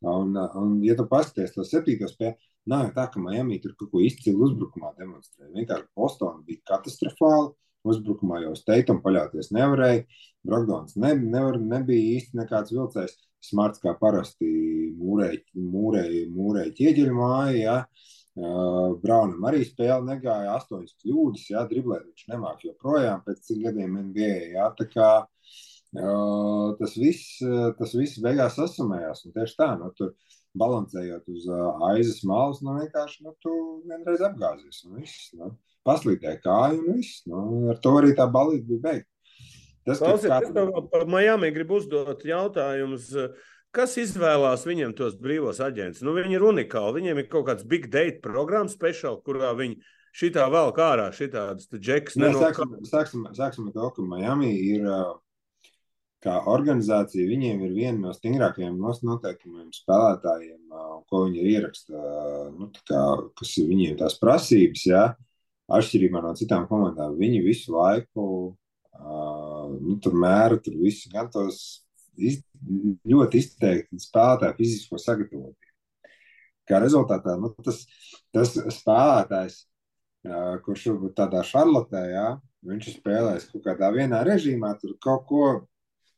Un, 0.09 0.35
un, 0.35 0.75
ja 0.85 0.97
tu 0.99 1.07
paskaties 1.09 1.55
to 1.55 1.65
septīto 1.67 2.09
spēli, 2.11 2.37
nav 2.69 2.87
jau 2.87 2.95
tā, 2.97 3.07
ka 3.13 3.23
Miami 3.23 3.61
tur 3.63 3.75
kaut 3.79 3.93
ko 3.93 4.03
izcilu 4.05 4.45
uzbrukumā 4.49 4.93
demonstrēja. 4.99 5.53
Vienkārši 5.55 5.89
Bostona 5.97 6.45
bija 6.45 6.65
katastrofāla. 6.73 7.53
Uzbrukumā 7.87 8.41
jau 8.43 8.51
Steitam 8.59 8.97
paļauties 8.99 9.53
nevarēja. 9.55 10.01
Brokdons 10.43 10.97
ne, 10.99 11.13
nevar, 11.15 11.55
nebija 11.63 12.17
īsti 12.17 12.35
nekāds 12.35 12.73
vilcējs. 12.75 13.13
Smarts 13.43 13.81
kā 13.83 13.93
parasti 13.99 14.49
mūrēja, 14.99 15.41
mūrēja, 15.55 16.23
mūrēja 16.35 16.75
ķieģeļu 16.79 17.17
māju. 17.17 17.59
Ja. 17.63 17.77
Uh, 18.39 18.95
Braunam 19.01 19.43
arī 19.49 19.65
spēle 19.67 20.05
negāja, 20.05 20.53
astoņas 20.55 20.95
kļūdas, 21.01 21.49
jā, 21.51 21.63
driblēt 21.67 22.05
viņš 22.05 22.27
nemāk 22.29 22.61
joprojām 22.63 23.23
pēc 23.25 23.41
cik 23.47 23.65
gadiem 23.65 23.97
NBA, 24.05 24.35
jā, 24.53 24.67
tā 24.77 24.85
kā 24.87 25.09
uh, 25.25 26.67
tas 26.79 26.95
viss, 26.95 27.41
tas 27.79 27.95
viss 27.97 28.21
beigās 28.23 28.55
sasumējās, 28.55 29.25
un 29.25 29.35
tieši 29.35 29.57
tā, 29.59 29.73
nu, 29.81 29.89
tur 29.97 30.13
balansējot 30.59 31.27
uz 31.33 31.49
uh, 31.51 31.83
aizes 31.89 32.21
malas, 32.27 32.61
nu, 32.63 32.77
vienkārši, 32.79 33.25
nu, 33.25 33.35
tu 33.43 33.55
vienreiz 33.89 34.23
apgāzies, 34.29 34.85
un 34.87 35.01
viss, 35.01 35.33
nu, 35.35 35.51
paslīdēja 35.89 36.39
kāju, 36.45 36.79
un 36.85 36.99
viss, 37.01 37.23
nu, 37.27 37.43
ar 37.73 37.83
to 37.83 37.97
arī 37.99 38.15
tā 38.15 38.29
balīta 38.31 38.69
bija 38.71 38.85
beigta. 38.87 39.18
Tas, 39.89 40.01
Klausiet, 40.03 40.31
kāds... 40.31 40.51
es 40.53 40.89
par 40.93 41.07
Miami 41.09 41.49
gribu 41.55 41.79
uzdot 41.81 42.21
jautājumus, 42.27 43.09
uh, 43.17 43.33
Kas 43.69 43.93
izvēlās 44.01 44.63
viņiem 44.65 44.95
tos 44.97 45.13
brīvos 45.21 45.59
aģentus? 45.61 46.01
Nu, 46.01 46.15
viņi 46.15 46.39
ir 46.39 46.45
unikāli. 46.49 46.95
Viņiem 46.97 47.19
ir 47.21 47.27
kaut 47.29 47.45
kāds 47.51 47.65
big 47.69 47.85
data 47.93 48.17
programma, 48.23 48.71
speciāla, 48.71 49.21
kurā 49.21 49.51
viņi 49.57 49.77
šitā 50.17 50.47
vēl 50.49 50.71
kā 50.73 50.87
ārā, 50.95 51.09
šitādas 51.13 51.69
džekas. 51.75 52.17
Nē, 52.17 52.31
sāksim, 52.33 52.71
sāksim, 52.89 53.27
sāksim 53.37 53.67
to, 53.75 53.91
ka 53.93 54.05
Miami 54.09 54.49
ir 54.71 54.87
uh, 54.89 55.11
kā 56.25 56.39
organizācija, 56.49 57.29
viņiem 57.29 57.61
ir 57.67 57.75
viena 57.77 58.07
no 58.07 58.15
stingrākajiem 58.15 58.81
noteikumiem 58.81 59.69
spēlētājiem, 59.75 60.63
uh, 60.73 60.99
ko 61.05 61.27
viņi 61.27 61.43
ir 61.43 61.53
ieraksta, 61.53 62.01
nu, 62.55 62.71
kā, 62.89 63.03
kas 63.37 63.53
ir 63.61 63.69
viņiem 63.69 63.99
tās 64.01 64.17
prasības, 64.17 64.87
jā, 64.89 65.03
atšķirībā 65.69 66.25
no 66.25 66.33
citām 66.41 66.65
komandām. 66.71 67.13
Viņi 67.21 67.45
visu 67.45 67.77
laiku 67.77 68.25
uh, 68.49 69.58
nu, 69.77 69.97
tur 70.03 70.17
mēra, 70.17 70.59
tur 70.63 70.77
visu, 70.81 71.11
gan 71.13 71.29
tos 71.33 71.61
iz, 72.17 72.41
ļoti 73.07 73.41
izteikti 73.43 74.01
spēlētāju 74.03 74.57
fizisko 74.59 74.99
sagatavotību. 75.01 75.73
Kā 76.69 76.81
rezultātā 76.83 77.33
nu, 77.41 77.53
tas, 77.65 77.81
tas 78.35 78.53
spēlētājs, 78.75 79.63
uh, 80.27 80.59
kurš 80.65 80.91
varbūt 80.91 81.15
tādā 81.17 81.41
šarlotē, 81.47 82.03
jā, 82.11 82.27
viņš 82.69 82.91
ir 82.91 82.97
spēlējis 82.99 83.49
kaut 83.53 83.65
kādā 83.65 83.89
vienā 83.95 84.21
režīmā, 84.27 84.75
tur 84.81 84.97
kaut 85.01 85.25
ko 85.29 85.43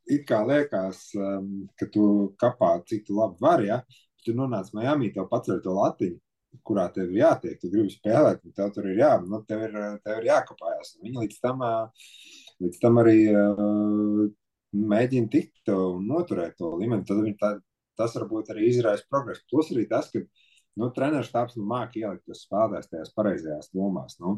it 0.10 0.26
kā 0.28 0.42
liekas, 0.48 1.12
ka 1.78 1.88
tu 1.94 2.34
kapā 2.42 2.74
cik 2.88 3.06
tu 3.08 3.16
labi 3.18 3.38
vari, 3.42 3.70
ja? 3.70 3.82
Tu 4.26 4.36
nonāc 4.38 4.70
Miami, 4.76 5.12
tev 5.14 5.28
pacēl 5.32 5.62
to 5.64 5.74
latiņu, 5.78 6.20
kurā 6.68 6.88
tev 6.94 7.10
ir 7.10 7.24
jātiek, 7.24 7.58
tu 7.62 7.72
gribi 7.72 7.94
spēlēt, 7.94 8.44
un 8.46 8.54
tev 8.58 8.72
tur 8.76 8.90
ir 8.92 9.00
jā, 9.02 9.12
nu, 9.24 9.42
tev 9.48 9.64
ir, 9.66 9.78
tev 10.06 10.20
ir 10.20 10.28
jākapājas. 10.30 10.96
Un 10.98 11.08
Viņi 11.08 11.24
līdz 11.24 11.40
tam, 11.42 11.64
ā, 11.66 11.72
līdz 12.62 12.80
tam 12.82 13.00
arī 13.02 13.18
uh, 13.34 14.30
mēģina 14.72 15.32
tikt 15.32 15.72
un 15.74 16.06
noturēt 16.10 16.58
to 16.60 16.76
līmeni. 16.78 17.06
Tad 17.08 17.26
tā, 17.42 17.52
tas 18.00 18.16
varbūt 18.18 18.54
arī 18.54 18.70
izraisa 18.70 19.08
progresu. 19.10 19.44
Plus 19.52 19.72
arī 19.74 19.88
tas, 19.90 20.10
ka 20.14 20.22
nu, 20.22 20.92
treneris 20.96 21.34
tāps 21.34 21.58
nu, 21.58 21.66
māki 21.68 22.06
ielikt 22.06 22.24
tos 22.30 22.46
spēlētājs 22.46 22.92
tajās 22.94 23.14
pareizajās 23.18 23.74
domās. 23.76 24.18
Nu, 24.22 24.38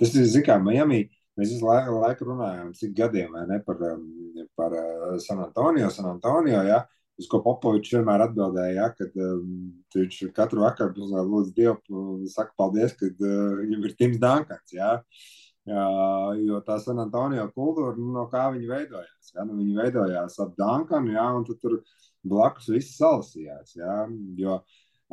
tas 0.00 0.14
ir, 0.16 0.26
zin 0.30 0.46
kā, 0.46 0.56
Miami, 0.62 1.04
mēs 1.38 1.52
visu 1.52 1.68
laiku, 1.68 2.00
laiku 2.04 2.30
runājam, 2.30 2.72
cik 2.78 2.96
gadiem, 2.96 3.36
ne, 3.50 3.60
par, 3.66 3.80
um, 3.92 4.42
par 4.58 4.76
uh, 4.78 5.14
San 5.22 5.42
Antonio, 5.44 5.90
San 5.92 6.08
Antonio, 6.14 6.62
ja, 6.64 6.84
uz 7.20 7.28
ko 7.30 7.42
Popovičs 7.44 7.94
vienmēr 7.94 8.24
atbildēja, 8.24 8.74
ja, 8.78 8.88
kad 8.96 9.20
um, 9.20 9.68
viņš 9.94 10.24
katru 10.34 10.64
vakaru 10.64 11.10
lūdz 11.12 11.52
Dievu, 11.54 12.24
saka 12.32 12.54
paldies, 12.58 12.96
kad 12.98 13.20
uh, 13.22 13.58
viņam 13.60 13.84
ir 13.84 13.96
Tims 14.00 14.22
Dankans, 14.22 14.74
ja. 14.74 14.96
Uh, 14.98 15.43
jo 15.66 16.60
tā 16.66 16.78
San 16.82 17.00
Antonio 17.00 17.46
kultūra, 17.56 17.94
nu, 17.96 18.10
no 18.12 18.26
kā 18.32 18.50
viņi 18.52 18.68
veidojās. 18.68 19.32
Ja? 19.34 19.44
Nu, 19.44 19.58
viņi 19.60 19.76
veidojās 19.78 20.38
ap 20.44 20.56
Dankanu, 20.58 21.14
ja? 21.16 21.28
un 21.32 21.46
tur 21.48 21.80
blakus 22.24 22.68
viss 22.72 22.98
salasījās. 22.98 23.76
Ja? 23.80 24.02
Jo 24.36 24.62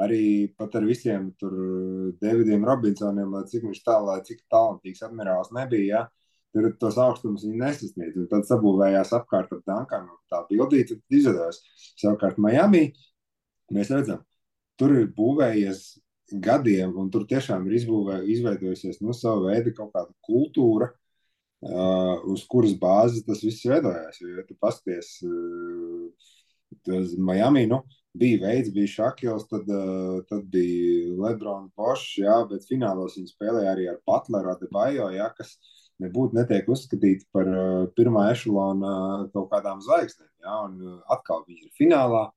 arī 0.01 0.51
pat 0.57 0.75
ar 0.79 0.87
visiem 0.87 1.29
tur 1.39 1.53
Davidiem 2.21 2.65
Robinsoniem, 2.65 3.31
lai 3.35 3.45
cik 3.49 3.67
viņš 3.67 3.83
tā, 3.85 3.97
lai 4.01 4.19
cik 4.25 4.43
talantīgs 4.51 5.03
admirāls 5.05 5.51
nebija, 5.55 5.87
ja? 5.91 6.03
tur 6.51 6.67
tos 6.79 6.97
augstumus 6.99 7.45
viņi 7.47 7.61
nesasniedz. 7.61 8.17
Un 8.19 8.27
tad 8.31 8.47
sabūvējās 8.49 9.13
apkārt 9.15 9.53
ar 9.55 9.61
Dankanu. 9.67 10.17
Tā 10.31 10.43
bildīte 10.49 10.99
izveidojās. 11.07 11.61
Savukārt 12.01 12.39
Miami 12.43 12.89
mēs 13.71 13.91
redzam, 13.93 14.19
tur 14.79 14.97
ir 14.99 15.07
būvējies 15.15 15.85
gadiem, 16.31 16.93
un 16.97 17.09
tur 17.11 17.25
tiešām 17.29 17.67
ir 17.67 17.77
izbūvē, 17.79 18.21
izveidojusies 18.33 19.01
nu, 19.03 19.15
sava 19.17 19.51
veida 19.51 19.73
kaut 19.75 19.91
kāda 19.95 20.11
kultūra, 20.25 20.91
uh, 21.65 22.21
uz 22.31 22.45
kuras 22.49 22.75
bāzes 22.79 23.25
tas 23.27 23.43
viss 23.45 23.65
veidojās. 23.67 24.21
Jo, 24.21 24.35
ja 24.39 24.45
tu 24.47 24.57
pasties, 24.59 25.17
uh, 25.27 26.31
tas 26.87 27.13
Miami, 27.17 27.65
nu, 27.69 27.81
bija 28.17 28.41
veids, 28.45 28.71
bija 28.75 28.93
Šakils, 28.95 29.47
tad, 29.51 29.69
uh, 29.69 30.21
tad 30.29 30.47
bija 30.51 31.13
Lebrons 31.19 31.71
Bošs, 31.77 32.17
jā, 32.23 32.41
bet 32.49 32.67
finālos 32.69 33.19
viņi 33.19 33.33
spēlēja 33.33 33.75
arī 33.75 33.87
ar 33.91 34.01
Butleru, 34.07 34.55
Adebayo, 34.55 35.11
jā, 35.15 35.29
kas 35.37 35.55
nebūtu 36.01 36.37
netiek 36.39 36.69
uzskatīti 36.71 37.27
par 37.35 37.47
uh, 37.47 37.87
pirmā 37.97 38.29
ešalona 38.33 38.91
uh, 38.91 39.25
kaut 39.35 39.51
kādām 39.53 39.83
zvaigznēm, 39.85 40.31
jā, 40.43 40.59
un 40.67 40.77
uh, 40.81 41.01
atkal 41.13 41.45
viņi 41.47 41.67
ir 41.67 41.75
finālā 41.77 42.29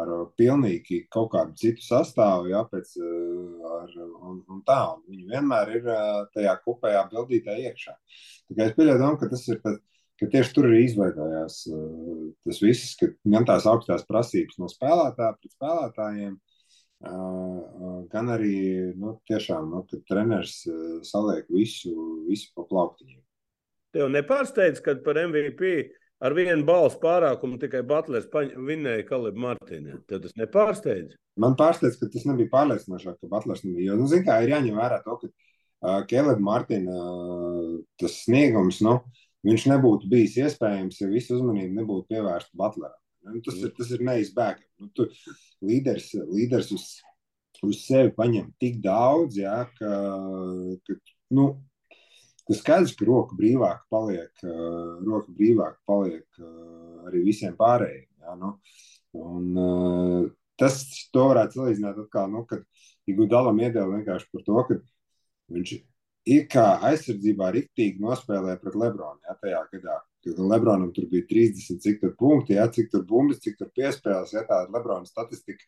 ar 0.00 0.12
pilnīgi 0.38 1.04
kaut 1.12 1.30
kādu 1.34 1.54
citu 1.58 1.84
sastāvu, 1.84 2.50
jā, 2.52 2.62
pēc, 2.70 2.94
uh, 3.00 3.72
ar, 3.80 3.96
un, 4.02 4.40
un 4.50 4.62
tā, 4.66 4.78
un 4.94 5.02
viņi 5.10 5.26
vienmēr 5.30 5.74
ir 5.78 5.88
uh, 5.88 6.22
tajā 6.34 6.54
kopējā 6.64 7.04
bildītē 7.12 7.58
iekšā. 7.68 7.96
Kā 8.54 8.68
es 8.68 8.78
pieļauju 8.78 9.12
ka 9.20 9.30
tas 9.30 9.44
ir 9.52 9.60
tad, 9.64 9.80
ka 10.20 10.30
tieši 10.32 10.54
tur 10.56 10.70
arī 10.70 10.84
izveidojās 10.88 11.60
uh, 11.70 12.24
tas 12.46 12.62
viss, 12.64 12.96
ka 13.00 13.12
gan 13.36 13.46
tās 13.48 13.68
augstās 13.70 14.06
prasības 14.08 14.58
no 14.62 14.70
spēlētāja 14.72 15.36
pret 15.38 15.56
spēlētājiem, 15.56 16.40
gan 17.04 18.30
arī, 18.32 18.54
nu, 18.96 19.10
tiešām, 19.28 19.66
nu, 19.74 19.82
kad 19.90 20.00
treneris 20.08 20.62
saliek 21.04 21.50
visu, 21.52 21.92
visu 22.24 22.48
pa 22.56 22.64
plauktiņiem. 22.70 23.20
Tev 23.92 24.08
nepārsteidz, 24.14 24.80
kad 24.80 25.02
par 25.04 25.20
MVP 25.20 25.74
ar 26.24 26.34
vienu 26.36 26.64
balsu 26.66 27.00
pārākumu 27.02 27.58
tikai 27.60 27.82
Butlers 27.86 28.28
vinnēja 28.32 29.04
Kalibu 29.08 29.42
Martīnu. 29.44 30.00
Tev 30.08 30.22
tas 30.24 30.36
nepārsteidz? 30.40 31.18
Man 31.40 31.56
pārsteidz, 31.58 31.98
ka 32.00 32.08
tas 32.12 32.26
nebija 32.28 32.52
pārliecinošāk, 32.52 33.18
ka 33.20 33.30
Butlers 33.32 33.64
nebija. 33.66 33.92
Jo, 33.92 33.98
nu, 34.00 34.08
zin 34.10 34.24
kā, 34.26 34.40
ir 34.42 34.54
jāņem 34.54 34.78
vērā 34.80 35.00
to, 35.04 35.18
ka 35.20 35.30
uh, 35.30 36.00
Kalibu 36.10 36.46
Martīna 36.46 36.98
uh, 36.98 37.72
tas 38.00 38.20
sniegums, 38.24 38.80
nu, 38.86 38.98
viņš 39.44 39.66
nebūtu 39.74 40.10
bijis 40.12 40.38
iespējams, 40.46 41.00
ja 41.02 41.10
visu 41.10 41.36
uzmanību 41.36 41.80
nebūtu 41.80 42.08
pievērsta 42.14 42.56
Butleram. 42.60 43.00
Nu, 43.24 43.40
tas, 43.44 43.56
ir, 43.60 43.72
tas 43.76 43.90
ir 43.96 44.04
neizbēgami. 44.04 44.68
Nu, 44.84 44.90
tu, 44.96 45.08
līderis, 45.64 46.10
līderis 46.28 46.72
uz, 46.76 46.88
uz 47.64 47.84
sevi 47.84 48.12
paņem 48.16 48.50
tik 48.60 48.80
daudz, 48.84 49.38
jā, 49.40 49.62
ka, 49.78 49.92
ka 50.84 50.98
nu, 51.36 51.46
tas 52.48 52.60
skaidrs, 52.60 52.94
ka 52.98 53.08
roka 53.08 53.36
brīvāk 53.38 53.84
paliek, 53.92 54.32
uh, 54.46 55.00
roka 55.06 55.32
brīvāk 55.38 55.78
paliek 55.88 56.42
uh, 56.42 57.06
arī 57.08 57.24
visiem 57.28 57.56
pārējiem. 57.58 58.08
Jā, 58.24 58.36
nu, 58.40 58.54
un, 59.20 59.48
uh, 59.60 60.28
tas 60.60 60.80
varētu 61.14 61.60
salīdzināt 61.60 62.00
atkal, 62.06 62.30
nu, 62.32 62.44
kad 62.48 62.64
Igudalam 63.10 63.58
iedeva 63.60 63.90
vienkārši 63.98 64.30
par 64.32 64.44
to, 64.46 64.60
ka 64.68 64.78
viņš 65.52 65.74
ir 66.32 66.46
kā 66.48 66.66
aizsardzībā 66.88 67.50
riktīgi 67.52 68.00
nospēlēja 68.00 68.60
pret 68.62 68.78
Lebronu, 68.80 69.20
jā, 69.26 69.36
tajā 69.42 69.64
gadā. 69.74 69.98
Kad 70.24 70.38
Lebronam 70.40 70.88
tur 70.96 71.04
bija 71.10 71.26
30, 71.28 71.80
cik 71.84 71.98
tur 72.00 72.14
punkti, 72.16 72.54
jā, 72.56 72.64
cik 72.72 72.88
tur 72.92 73.02
bumbas, 73.08 73.42
cik 73.44 73.58
tur 73.60 73.68
piespēles, 73.76 74.32
jā, 74.32 74.40
tāda 74.48 74.72
Lebrona 74.72 75.04
statistika. 75.08 75.66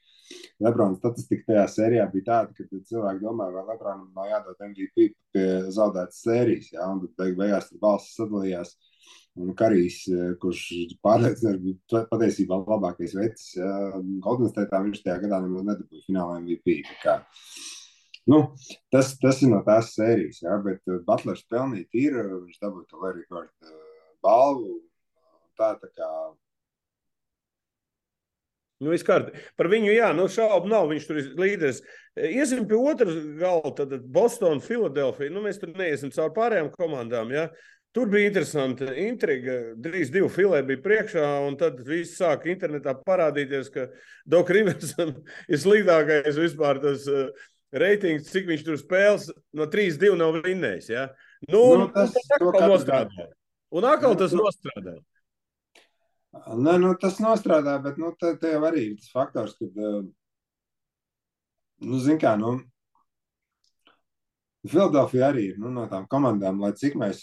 Lebrona 0.65 0.97
statistika 0.97 1.51
tajā 1.51 1.65
sērijā 1.75 2.07
bija 2.15 2.27
tāda, 2.31 2.57
ka 2.57 2.65
cilvēki 2.73 3.21
domāja, 3.21 3.53
vai 3.59 3.65
Lebronam 3.69 4.09
nav 4.17 4.31
jādod 4.31 4.67
MVP 4.71 5.11
pie 5.37 5.47
zaudētas 5.77 6.23
sērijas, 6.25 6.73
jā, 6.73 6.89
un 6.89 7.03
tad 7.05 7.13
beig, 7.21 7.37
beigās 7.43 7.69
tur 7.69 7.83
balsis 7.85 8.17
sadalījās. 8.17 8.77
Un 9.37 9.53
Karijs, 9.53 9.99
kurš 10.41 10.63
pārliecināts, 11.05 11.61
bija 11.61 12.05
patiesībā 12.09 12.57
labākais 12.63 13.13
veids, 13.19 13.51
Golden 14.25 14.49
State, 14.49 14.81
viņš 14.87 15.03
tajā 15.05 15.19
gadā 15.27 15.43
nemaz 15.45 15.67
nedabūja 15.69 16.07
finālā 16.07 16.39
MVP. 16.41 16.79
Nu, 18.33 18.41
tas, 18.91 19.13
tas 19.21 19.43
ir 19.45 19.53
no 19.53 19.61
tās 19.67 19.93
sērijas, 19.95 20.41
jā, 20.43 20.57
bet 20.65 20.97
Butlers 21.07 21.45
pelnīt 21.53 21.93
ir, 22.01 22.17
viņš 22.17 22.65
dabūja 22.65 22.89
to 22.89 23.05
Larry 23.05 23.29
Bird 23.29 23.53
balvu. 24.27 24.81
Tā, 25.57 25.73
tā 25.81 25.89
kā 25.97 26.11
Nu, 28.77 28.91
Viskārt, 28.93 29.31
par 29.57 29.71
viņu, 29.73 29.89
jā, 29.97 30.11
nu, 30.13 30.27
šaubu 30.29 30.69
nav. 30.69 30.91
Viņš 30.91 31.07
tur 31.09 31.21
ir 31.23 31.31
līderis. 31.41 31.79
Iesim 32.21 32.67
pie 32.69 32.77
otras 32.77 33.15
gala, 33.41 33.71
tad 33.77 33.95
Boston, 34.13 34.61
Filadelfija. 34.61 35.33
Nu, 35.33 35.41
mēs 35.47 35.61
tur 35.63 35.73
neiesim 35.79 36.13
caur 36.13 36.35
pārējām 36.37 36.69
komandām. 36.75 37.33
Jā. 37.33 37.47
Tur 37.97 38.11
bija 38.13 38.29
interesanta 38.29 38.91
intriga. 39.01 39.55
Drīz 39.81 40.11
divi 40.13 40.29
filē 40.29 40.61
bija 40.69 40.83
priekšā, 40.85 41.25
un 41.49 41.57
tad 41.57 41.81
viss 41.89 42.19
sāka 42.21 42.51
internetā 42.53 42.93
parādīties, 43.07 43.73
ka 43.73 43.87
Doks 44.29 44.53
Riversam 44.53 45.15
ir 45.53 45.63
sliktākais 45.63 46.37
vispār 46.37 46.83
tas 46.85 47.09
uh, 47.09 47.31
reitings, 47.73 48.29
cik 48.29 48.53
viņš 48.53 48.67
tur 48.69 48.77
spēles 48.83 49.31
no 49.57 49.71
3-2 49.73 50.13
nav 50.21 50.37
vinnējis. 50.45 50.93
Ja? 50.93 51.07
Nu, 51.49 51.65
Nu, 51.81 51.89
tas- 51.97 52.13
tas, 52.13 52.29
tas 52.29 52.29
to 52.29 52.53
atkal 52.53 52.59
katru 52.61 52.73
nostrādāja. 52.75 53.31
Un 53.75 53.85
atkal 53.85 54.15
Nu, 54.15 54.19
tas 54.21 54.33
nu- 54.33 54.45
nostrādāja. 54.45 55.03
Nē, 56.57 56.77
nu, 56.79 56.93
tas 57.01 57.19
nostrādā, 57.25 57.79
bet 57.83 57.97
nu, 57.99 58.13
te, 58.21 58.35
te 58.37 58.53
arī 58.61 58.83
ir 58.91 58.97
tas 59.01 59.11
faktors, 59.15 59.55
ka, 59.57 59.69
nu, 61.81 61.99
zin 62.05 62.19
kā, 62.21 62.35
nu, 62.39 62.59
Filadelfija 64.67 65.29
arī 65.31 65.45
ir 65.53 65.59
nu, 65.63 65.71
no 65.71 65.85
tām 65.87 66.09
komandām, 66.11 66.59
lai 66.59 66.73
cik 66.75 66.97
mēs, 66.99 67.21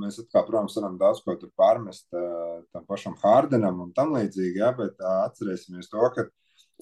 mēs 0.00 0.16
atkal, 0.22 0.46
protams, 0.48 0.76
varam 0.78 0.94
daudz 1.00 1.20
ko 1.24 1.34
tur 1.36 1.50
pārmest 1.60 2.06
tam 2.14 2.86
pašam 2.88 3.16
Hārdenam 3.20 3.82
un 3.84 3.90
tam 3.96 4.14
līdzīgi, 4.16 4.62
jā, 4.62 4.70
bet 4.78 5.02
atcerēsimies 5.04 5.90
to, 5.92 6.06
ka 6.14 6.24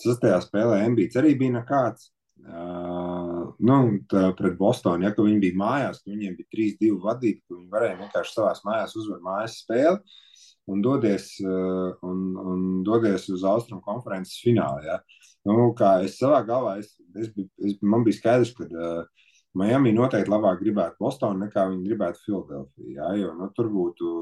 sastajā 0.04 0.38
spēlē 0.44 0.84
Embīts 0.86 1.18
arī 1.18 1.34
bija 1.40 1.56
nekāds. 1.58 2.12
Uh, 2.44 3.33
nu, 3.64 3.78
tā, 4.10 4.28
pret 4.38 4.58
Bostonu, 4.58 5.06
ja 5.06 5.14
viņi 5.16 5.40
bija 5.42 5.60
mājās, 5.60 6.02
viņiem 6.06 6.36
bija 6.38 6.50
3-2 6.56 7.00
vadīti, 7.04 7.42
ka 7.44 7.56
viņi 7.56 7.72
varēja 7.72 8.00
vienkārši 8.02 8.36
savās 8.36 8.62
mājās 8.66 8.96
uzvarēt 9.00 9.24
mājas 9.24 9.58
spēli 9.62 10.20
un 10.66 10.80
doties, 10.84 11.28
uh, 11.44 11.92
un, 12.08 12.22
un 12.40 12.62
doties 12.86 13.28
uz 13.32 13.44
Austrum 13.44 13.82
konferences 13.84 14.40
finālu. 14.44 14.84
Ja. 14.88 15.00
Nu, 15.44 15.72
kā 15.76 15.98
es 16.06 16.16
savā 16.20 16.40
galvā, 16.46 16.78
es, 16.80 16.94
es, 17.20 17.32
es, 17.60 17.76
man 17.84 18.04
bija 18.06 18.20
skaidrs, 18.20 18.54
ka 18.56 18.68
uh, 18.68 19.26
Miami 19.60 19.92
noteikti 19.94 20.32
labāk 20.32 20.62
gribētu 20.62 20.98
Bostonu 21.04 21.44
nekā 21.44 21.68
viņi 21.70 21.90
gribētu 21.90 22.24
Filadelfiju. 22.24 22.94
Jā, 22.96 23.12
jo 23.20 23.34
nu, 23.38 23.50
tur 23.56 23.68
būtu, 23.74 24.14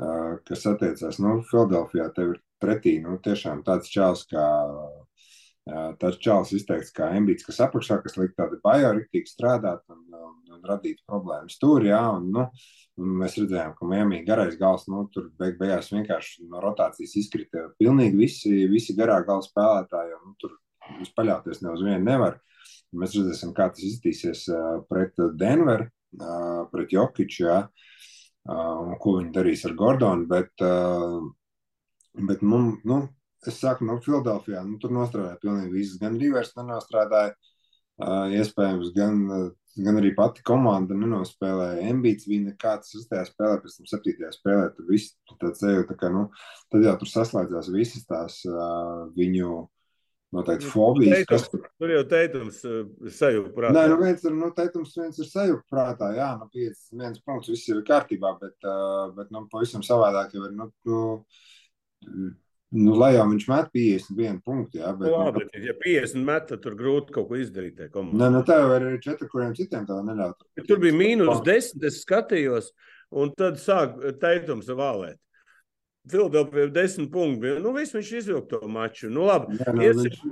uh, 0.00 0.32
kas 0.48 0.64
attiecās, 0.72 1.20
nu, 1.22 1.36
Filadelfijā 1.50 2.08
tev 2.16 2.34
ir 2.34 2.40
pretī, 2.62 2.96
nu, 3.04 3.18
tiešām 3.22 3.62
tāds 3.66 3.92
čels 3.92 4.24
kā. 4.30 4.48
Tāds 5.64 6.18
čels 6.20 6.50
izteikts 6.52 6.92
kā 6.92 7.06
ambīts, 7.16 7.44
kas 7.46 7.62
apakšā, 7.64 7.96
kas 8.04 8.18
liek 8.20 8.34
tādu 8.36 8.58
bajo 8.64 8.90
riktīgi 8.98 9.30
strādāt 9.30 9.80
un, 9.88 10.02
un, 10.12 10.34
un 10.52 10.66
radīt 10.68 10.98
problēmas 11.08 11.56
tur, 11.62 11.86
jā, 11.88 12.02
un, 12.18 12.26
nu, 12.34 12.44
un 13.00 13.14
mēs 13.22 13.38
redzējām, 13.40 13.72
ka 13.78 13.88
Miami 13.88 14.20
garais 14.28 14.58
gals, 14.60 14.84
nu, 14.92 15.06
tur 15.14 15.30
beig 15.40 15.56
beigās 15.56 15.88
vienkārši 15.94 16.44
no 16.50 16.60
rotācijas 16.60 17.16
izkrita 17.22 17.70
pilnīgi 17.80 18.20
visi, 18.20 18.52
visi 18.68 18.96
garā 18.98 19.22
gala 19.24 19.46
spēlētāji, 19.46 20.18
un 20.18 20.28
nu, 20.28 20.36
tur 20.42 20.58
jūs 20.98 21.14
paļauties 21.16 21.64
ne 21.64 21.72
uz 21.72 21.86
vienu 21.86 22.04
nevar. 22.10 22.36
Mēs 22.94 23.16
redzēsim, 23.16 23.56
kā 23.56 23.70
tas 23.72 23.88
izskatīsies 23.88 24.44
pret 24.90 25.16
Denveru, 25.40 25.88
pret 26.70 26.92
Jokiču, 26.94 27.48
ja, 27.48 27.58
un 28.52 28.94
ko 29.00 29.16
viņi 29.16 29.32
darīs 29.34 29.64
ar 29.64 29.74
Gordonu. 29.80 30.28
Bet, 30.30 30.52
bet 32.28 32.44
mums, 32.44 32.84
nu, 32.86 33.00
es 33.50 33.58
saku, 33.62 33.86
no 33.86 33.98
nu, 33.98 34.04
Filadelfijā, 34.04 34.62
nu, 34.66 34.78
tur 34.82 34.94
nostrādāja 34.94 35.40
pilnīgi 35.42 35.74
viss. 35.74 35.98
Gan 36.00 36.16
Rīvers 36.20 36.54
nenostrādāja, 36.58 37.34
iespējams, 38.40 38.90
gan, 38.96 39.20
gan 39.76 40.00
arī 40.00 40.14
pati 40.16 40.42
komanda 40.46 40.96
nenospēlēja. 40.98 41.84
Ambīts 41.92 42.28
bija 42.30 42.48
nekāds 42.48 42.94
6. 42.94 43.20
spēlē, 43.30 43.60
pēc 43.62 43.78
tam 43.78 43.90
7. 43.92 44.32
spēlē. 44.38 44.72
Tur 44.76 44.90
viss 44.90 45.14
tāds 45.34 45.62
sajūta, 45.62 45.98
ka, 46.00 46.10
nu, 46.14 46.26
tad 46.72 46.86
jau 46.86 46.96
tur 47.00 47.12
saslēdzās 47.12 47.70
visas 47.74 48.06
tās 48.10 48.40
uh, 48.50 49.06
viņu 49.16 49.64
noteikti 50.34 50.70
fobijas. 50.70 51.22
Teitums, 51.22 51.48
kas... 51.52 51.70
Tur 51.80 51.92
jau 51.94 52.04
teikums 52.10 52.60
uh, 52.68 53.10
sajūta 53.20 53.52
prātā. 53.54 53.74
Nē, 53.76 53.84
nu 53.92 53.98
viens 54.02 54.24
ir, 54.26 54.36
nu, 54.38 54.50
teikums 54.56 54.94
viens 54.98 55.20
ir 55.20 55.28
sajūta 55.30 55.66
prātā, 55.70 56.10
jā, 56.18 56.30
nu, 56.40 56.48
piec, 56.54 56.80
viens 56.94 57.20
punkts, 57.26 57.52
viss 57.52 57.70
ir 57.70 57.82
kārtībā, 57.86 58.34
bet, 58.42 58.56
uh, 58.66 59.12
bet 59.16 59.30
nu, 59.34 59.44
pavisam 59.52 59.84
savādāk 59.86 60.34
jau 60.34 60.48
ir, 60.48 60.56
nu, 60.58 60.70
nu, 60.88 61.04
nu 62.74 62.94
lai 62.98 63.12
jau 63.14 63.24
viņš 63.30 63.46
met 63.50 63.70
51 63.74 64.40
punktu, 64.44 64.80
jā, 64.80 64.92
bet. 64.98 65.10
Labi, 65.12 65.44
nu, 65.46 65.62
ja 65.68 65.74
50 65.80 66.26
met, 66.26 66.46
tad 66.50 66.62
tur 66.64 66.76
grūti 66.78 67.14
kaut 67.14 67.28
ko 67.30 67.38
izdarīt. 67.40 67.80
Nē, 67.80 68.30
nu, 68.34 68.42
tev 68.46 68.74
ir 68.78 68.88
četri, 69.04 69.28
kuriem 69.30 69.54
citiem 69.56 69.86
tā 69.88 69.98
neļaut. 70.04 70.46
Tur 70.68 70.82
bija 70.82 70.96
mīnus 70.96 71.42
10, 71.46 71.84
es 71.88 72.00
skatījos, 72.04 72.72
un 73.14 73.34
tad 73.38 73.60
sāk 73.62 73.98
teitums 74.22 74.70
valēt. 74.74 75.20
Filadelfija 76.10 76.66
ir 76.66 76.72
desmit 76.72 77.12
punkti. 77.12 77.52
Nu, 77.64 77.72
viss 77.76 77.94
viņš 77.96 78.10
izvilka 78.20 78.58
to 78.58 78.68
maču. 78.68 79.08
Nu, 79.12 79.24
labi. 79.28 79.56
Jā, 79.60 79.72
nu, 79.72 79.84
Ies... 79.84 80.00
viņš... 80.00 80.24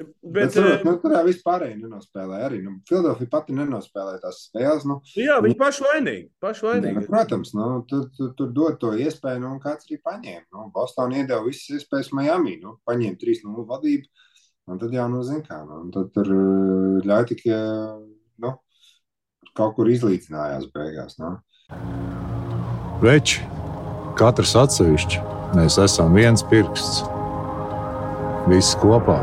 Bet, 0.00 0.54
bet 0.54 0.54
uh, 0.56 0.80
nu, 0.86 0.94
tur 1.02 1.12
jau 1.12 1.20
vispārēji 1.26 1.76
nenospēlēja. 1.82 2.46
Arī 2.48 2.62
nu, 2.64 2.78
Filadelfija 2.88 3.30
pati 3.34 3.56
nenospēlēja 3.56 4.22
tās 4.22 4.38
spēles. 4.46 4.86
Nu, 4.88 4.96
jā, 5.20 5.36
viņi 5.44 5.58
paši 5.60 5.84
vainīgi. 5.84 6.26
Paši 6.40 6.66
vainīgi. 6.66 6.94
Jā, 6.94 7.02
nu, 7.02 7.10
protams, 7.10 7.52
nu, 7.58 7.68
tur 7.90 8.08
tu, 8.16 8.30
tu 8.38 8.48
dod 8.56 8.80
to 8.80 8.94
iespēju, 8.96 9.42
nu, 9.44 9.52
un 9.58 9.60
kāds 9.60 9.90
arī 9.90 10.00
paņēma. 10.08 10.46
Nu, 10.56 10.66
Bostonā 10.72 11.20
iedeva 11.20 11.44
visas 11.44 11.82
iespējas 11.82 12.14
Miami. 12.16 12.56
Nu, 12.64 12.78
paņēma 12.88 13.20
3-0 13.20 13.68
vadību, 13.74 14.26
un 14.72 14.80
tad 14.80 14.96
jau, 14.96 15.06
nu, 15.12 15.22
zin 15.28 15.44
kā, 15.44 15.60
nu, 15.68 15.82
tad 15.92 16.10
tur 16.16 16.32
ļauj 17.04 17.30
tikai, 17.34 17.62
nu, 18.40 18.56
kaut 19.52 19.76
kur 19.76 19.92
izlīdzinājās 19.92 20.70
beigās. 20.72 21.20
Nu. 21.20 21.36
Veči! 23.04 23.59
Katrs 24.20 24.50
atsevišķi 24.60 25.20
mēs 25.56 25.78
esam 25.80 26.12
viens 26.12 26.42
pirksts. 26.50 26.98
Visi 28.50 28.76
kopā 28.82 29.14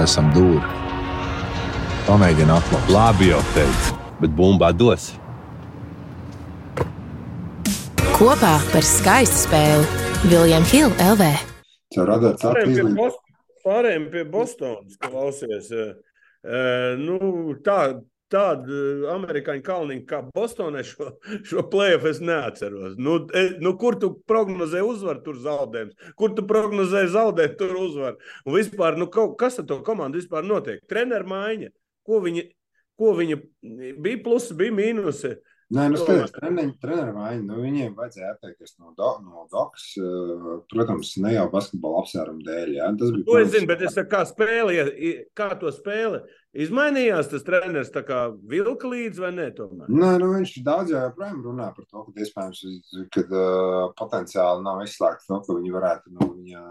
esam 0.00 0.30
dūri. 0.32 0.62
Pamēģini 2.06 2.54
atklāt. 2.54 2.88
Labi, 2.94 3.28
jau 3.28 3.42
teicu, 3.52 3.98
bet 4.22 4.32
bumbā 4.38 4.70
dos. 4.72 5.10
Kopā 8.16 8.54
par 8.70 8.88
skaistu 8.88 9.42
spēli 9.42 9.84
Viljams 10.30 10.72
Hilde 10.72 11.10
LV. 11.10 11.28
Pārējiem 13.68 14.08
pie 14.14 14.24
Bostonas 14.32 14.96
klausies. 15.04 15.68
Uh, 15.76 16.96
nu, 17.04 17.20
tā, 17.60 17.98
tādu 18.32 18.74
eh, 18.74 19.06
amerikāņu 19.14 19.64
kalniņu 19.66 20.04
kā 20.08 20.20
Bostonē 20.34 20.82
šo, 20.86 21.12
šo 21.46 21.64
playoff 21.72 22.08
es 22.10 22.20
neatceros. 22.24 22.96
Nu, 22.98 23.18
e, 23.34 23.46
nu, 23.62 23.74
kur 23.80 23.98
tu 24.02 24.12
prognozē 24.28 24.82
uzvaru, 24.86 25.22
tur 25.24 25.40
zaudējums. 25.44 26.12
Kur 26.18 26.36
tu 26.36 26.46
prognozē 26.48 27.06
zaudēt, 27.12 27.58
tur 27.60 27.76
uzvaru. 27.80 28.20
Un 28.46 28.58
vispār, 28.58 28.98
nu, 29.00 29.10
kas 29.10 29.60
ar 29.62 29.68
to 29.68 29.80
komandu 29.86 30.20
vispār 30.20 30.46
notiek? 30.46 30.82
Treneru 30.90 31.30
maiņa. 31.32 31.74
Ko 32.06 32.22
viņa, 32.22 32.46
ko 32.98 33.12
viņa 33.18 33.42
bija 34.02 34.22
plusi, 34.24 34.56
bija 34.58 34.74
mīnusi. 34.74 35.36
Nē, 35.74 35.88
nu, 35.90 35.98
skaties, 35.98 36.30
treniņu, 36.30 36.76
treneru 36.78 37.16
maiņu, 37.16 37.40
nu, 37.48 37.56
viņiem 37.58 37.96
vajadzēja 37.98 38.36
atteikties 38.36 38.76
no, 38.78 38.92
do, 38.94 39.08
no 39.24 39.48
doks, 39.50 39.88
uh, 39.98 40.60
protams, 40.70 41.16
ne 41.24 41.32
jau 41.34 41.48
basketbola 41.50 42.04
apsvērumu 42.04 42.46
dēļ, 42.46 42.70
jā. 42.76 42.90
Tas 43.00 43.10
bija. 43.16 43.26
To 43.26 43.38
es 43.40 43.50
zinu, 43.50 43.66
bet 43.72 43.82
es 43.88 43.98
kā 44.12 44.20
spēli, 44.30 44.78
kā 45.34 45.48
to 45.58 45.72
spēli, 45.74 46.22
izmainījās 46.64 47.28
tas 47.30 47.44
treneris 47.46 47.92
tā 47.94 48.02
kā 48.06 48.20
vilka 48.50 48.88
līdz 48.90 49.20
vai 49.22 49.30
ne 49.36 49.46
tomēr? 49.56 49.90
Nē, 49.92 50.10
nu, 50.22 50.30
viņš 50.34 50.54
daudz 50.66 50.92
jau 50.92 51.02
joprojām 51.04 51.42
runā 51.44 51.68
par 51.76 51.86
to, 51.86 52.04
ka 52.06 52.24
iespējams, 52.24 52.62
kad 53.14 53.32
uh, 53.34 53.88
potenciāli 53.98 54.64
nav 54.64 54.82
izslēgts 54.84 55.28
to, 55.30 55.40
ka 55.46 55.56
viņi 55.58 55.74
varētu 55.76 56.14
no 56.14 56.20
nu, 56.20 56.28
viņa 56.40 56.62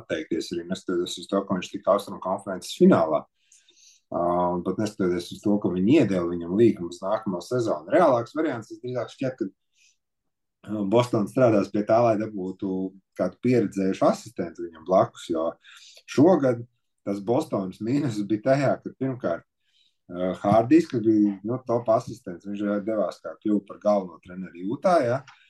atteikties 0.00 0.52
arī 0.54 0.66
neskatoties 0.68 1.18
uz 1.22 1.30
to, 1.30 1.44
ka 1.46 1.58
viņš 1.58 1.70
tika 1.74 1.94
austrumu 1.94 2.22
konferences 2.24 2.76
finālā. 2.80 3.24
Uh, 4.10 4.56
un 4.56 4.64
pat 4.66 4.80
neskatoties 4.82 5.30
uz 5.36 5.42
to, 5.44 5.56
ka 5.62 5.70
viņi 5.70 6.00
iedēla 6.00 6.32
viņam 6.32 6.56
līgumu 6.58 6.90
uz 6.90 6.98
nākamo 7.02 7.38
sezonu. 7.46 7.92
Reālāks 7.94 8.34
variants 8.34 8.72
drīzāk 8.74 9.12
šķiet, 9.14 9.38
ka 9.38 9.46
uh, 9.46 10.82
Bostonā 10.90 11.30
strādās 11.30 11.70
pie 11.70 11.84
tā, 11.86 12.00
lai 12.04 12.16
dabūtu 12.20 12.90
kādu 13.20 13.38
pieredzējušu 13.46 14.06
asistentu 14.08 14.66
viņam 14.66 14.84
blakus. 14.88 15.28
Jo 15.30 15.52
šogad 16.10 16.64
tas 17.06 17.22
Bostonas 17.24 17.80
mīnus 17.84 18.20
bija 18.28 18.50
tajā, 18.50 18.74
ka 18.82 18.92
pirmkārt 18.98 19.46
Hārdijs, 20.10 20.88
kas 20.90 21.02
bija 21.04 21.36
nu, 21.46 21.58
top 21.66 21.88
asistents, 21.94 22.46
viņš 22.48 22.64
jau 22.66 22.78
devās 22.82 23.20
kā 23.22 23.36
kļuva 23.38 23.62
par 23.68 23.78
galveno 23.82 24.18
treneru 24.24 24.64
jūtā. 24.64 24.96
Ja? 25.06 25.20
Uh, 25.20 25.46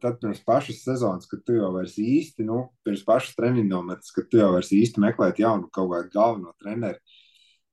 tad 0.00 0.16
pirms 0.22 0.40
pašas 0.42 0.80
sezonas, 0.82 1.28
kad 1.30 1.42
tu 1.46 1.54
jau 1.54 1.68
vairs 1.74 1.98
īsti, 2.00 2.42
nu, 2.48 2.62
pirms 2.86 3.04
pašas 3.06 3.36
treniņu 3.38 3.68
nometnes, 3.70 4.10
kad 4.16 4.26
tu 4.32 4.40
jau 4.40 4.48
vairs 4.54 4.72
īsti 4.74 5.02
meklēt 5.04 5.38
jaunu 5.42 5.68
kaut 5.70 5.92
kādu 5.92 6.10
galveno 6.14 6.54
treneru, 6.58 6.98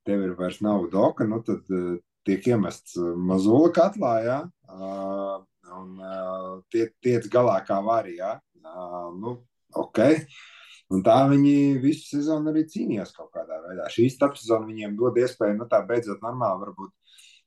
tev 0.06 0.22
ir 0.26 0.36
vairs 0.38 0.60
nav 0.62 0.84
doka, 0.92 1.26
nu 1.26 1.40
tad 1.46 1.64
uh, 1.74 1.96
tiek 2.28 2.44
iemests 2.52 2.98
eh, 3.00 3.16
mazula 3.30 3.72
katlā, 3.72 4.12
uh, 4.68 5.38
un 5.78 5.96
tie, 6.72 6.90
tiec 7.02 7.26
galā 7.32 7.56
kā 7.64 7.80
var, 7.84 8.06
uh, 8.12 9.08
nu, 9.16 9.34
ok. 9.74 10.04
Un 10.94 11.02
tā 11.04 11.18
viņi 11.28 11.80
visu 11.82 12.06
sezonu 12.14 12.52
arī 12.52 12.64
cīnījās 12.70 13.12
kaut 13.16 13.28
kādā 13.34 13.58
veidā. 13.66 13.90
Šī 13.92 14.06
starpsezona 14.14 14.68
viņiem 14.70 14.96
dod 14.96 15.18
iespēju, 15.20 15.58
nu 15.58 15.68
tā 15.68 15.82
beidzot 15.88 16.22
normāli 16.24 16.64
varbūt 16.64 16.94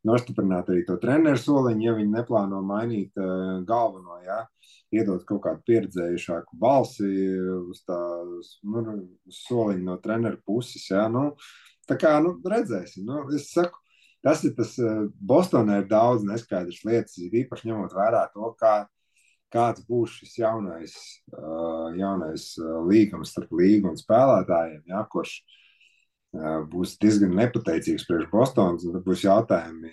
nostiprināt 0.05 0.69
arī 0.69 0.83
to 0.85 0.97
treneru 1.01 1.37
soliņu, 1.37 1.83
ja 1.85 1.95
viņi 1.97 2.13
neplāno 2.13 2.61
mainīt 2.65 3.17
uh, 3.21 3.59
galveno, 3.65 4.17
jā, 4.25 4.39
iedot 4.93 5.25
kaut 5.29 5.43
kādu 5.45 5.61
pieredzējušāku 5.69 6.57
balsi 6.61 7.09
uz 7.69 7.83
tā 7.85 7.99
nu, 8.65 8.95
soliņu 9.29 9.85
no 9.89 9.97
treneru 10.01 10.41
puses, 10.45 10.87
jā, 10.89 11.05
nu, 11.09 11.29
Tā 11.91 11.97
kā 11.99 12.15
nu, 12.23 12.35
redzēsim. 12.47 13.05
Nu, 13.07 13.25
es 13.35 13.49
saku, 13.51 13.79
tas 14.23 14.43
ir 14.47 14.55
tas, 14.57 14.77
eh, 14.79 15.05
Bostonā 15.31 15.81
ir 15.81 15.89
daudz 15.89 16.25
neskaidras 16.27 16.83
lietas, 16.87 17.17
īpaši 17.19 17.71
ņemot 17.71 17.95
vērā 17.97 18.25
to, 18.35 18.53
kā, 18.61 18.75
kāds 19.51 19.83
būs 19.87 20.19
šis 20.21 20.37
jaunais, 20.41 20.93
uh, 21.35 21.89
jaunais 21.97 22.51
uh, 22.61 22.79
līgums 22.87 23.33
starp 23.33 23.51
līgu 23.57 23.91
un 23.91 23.99
spēlētājiem, 23.99 24.83
ja, 24.91 25.03
kurš 25.11 25.33
uh, 25.41 26.61
būs 26.71 26.95
diezgan 27.01 27.35
nepateicīgs 27.39 28.07
priekš 28.07 28.29
Bostonas. 28.31 28.87
Tad 28.87 29.03
būs 29.07 29.25
jautājumi, 29.25 29.91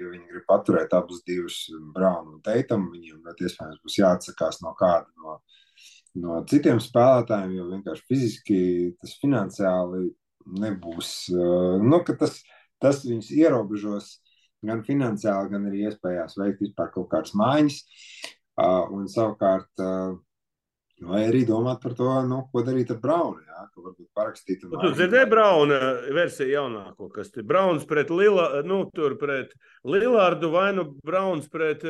jo 0.00 0.14
viņi 0.14 0.30
grib 0.30 0.48
paturēt 0.48 0.96
abus 0.96 1.20
divus, 1.28 1.66
Braunu 1.94 2.38
un 2.38 2.40
Teitamu. 2.44 2.94
Viņiem 2.94 3.28
iespējams 3.32 3.82
būs 3.84 4.00
jāatsakās 4.00 4.62
no 4.64 4.74
kāda 4.78 5.08
no, 5.20 5.38
no 6.24 6.40
citiem 6.48 6.80
spēlētājiem, 6.82 7.56
jo 7.58 7.68
vienkārši 7.74 8.08
fiziski 8.08 8.58
tas 9.02 9.16
finansiāli 9.20 10.08
nebūs. 10.62 11.14
Nu, 11.30 12.02
tas, 12.18 12.40
tas 12.82 13.04
viņus 13.06 13.30
ierobežos 13.36 14.14
gan 14.66 14.82
finansiāli, 14.86 15.50
gan 15.52 15.66
arī 15.68 15.88
iespējās 15.88 16.38
veikt 16.38 16.62
vispār 16.62 16.92
kaut 16.94 17.10
kādas 17.12 17.34
maiņas. 17.38 17.82
Un 18.92 19.08
savukārt, 19.10 19.70
vai 21.02 21.22
arī 21.26 21.42
domāt 21.48 21.82
par 21.82 21.94
to, 21.98 22.08
nu, 22.28 22.42
ko 22.52 22.62
darīt 22.66 22.92
ar 22.94 22.98
Braunu. 23.02 23.40
Jā, 23.42 23.66
ka 23.72 23.84
varbūt 23.84 24.08
parakstīt. 24.16 24.66
Nu, 24.68 24.80
tu 24.82 24.92
dzirdēji 24.94 25.30
Brauna 25.30 25.78
versiju 26.14 26.52
jaunāko, 26.52 27.08
kas 27.14 27.32
ir 27.36 27.46
Brauns 27.48 27.86
pret, 27.88 28.12
Lila, 28.12 28.62
nu, 28.66 28.84
pret 29.20 29.54
Lilārdu 29.88 30.52
vai 30.52 30.70
nu 30.76 30.92
Brauns 31.02 31.48
pret 31.52 31.86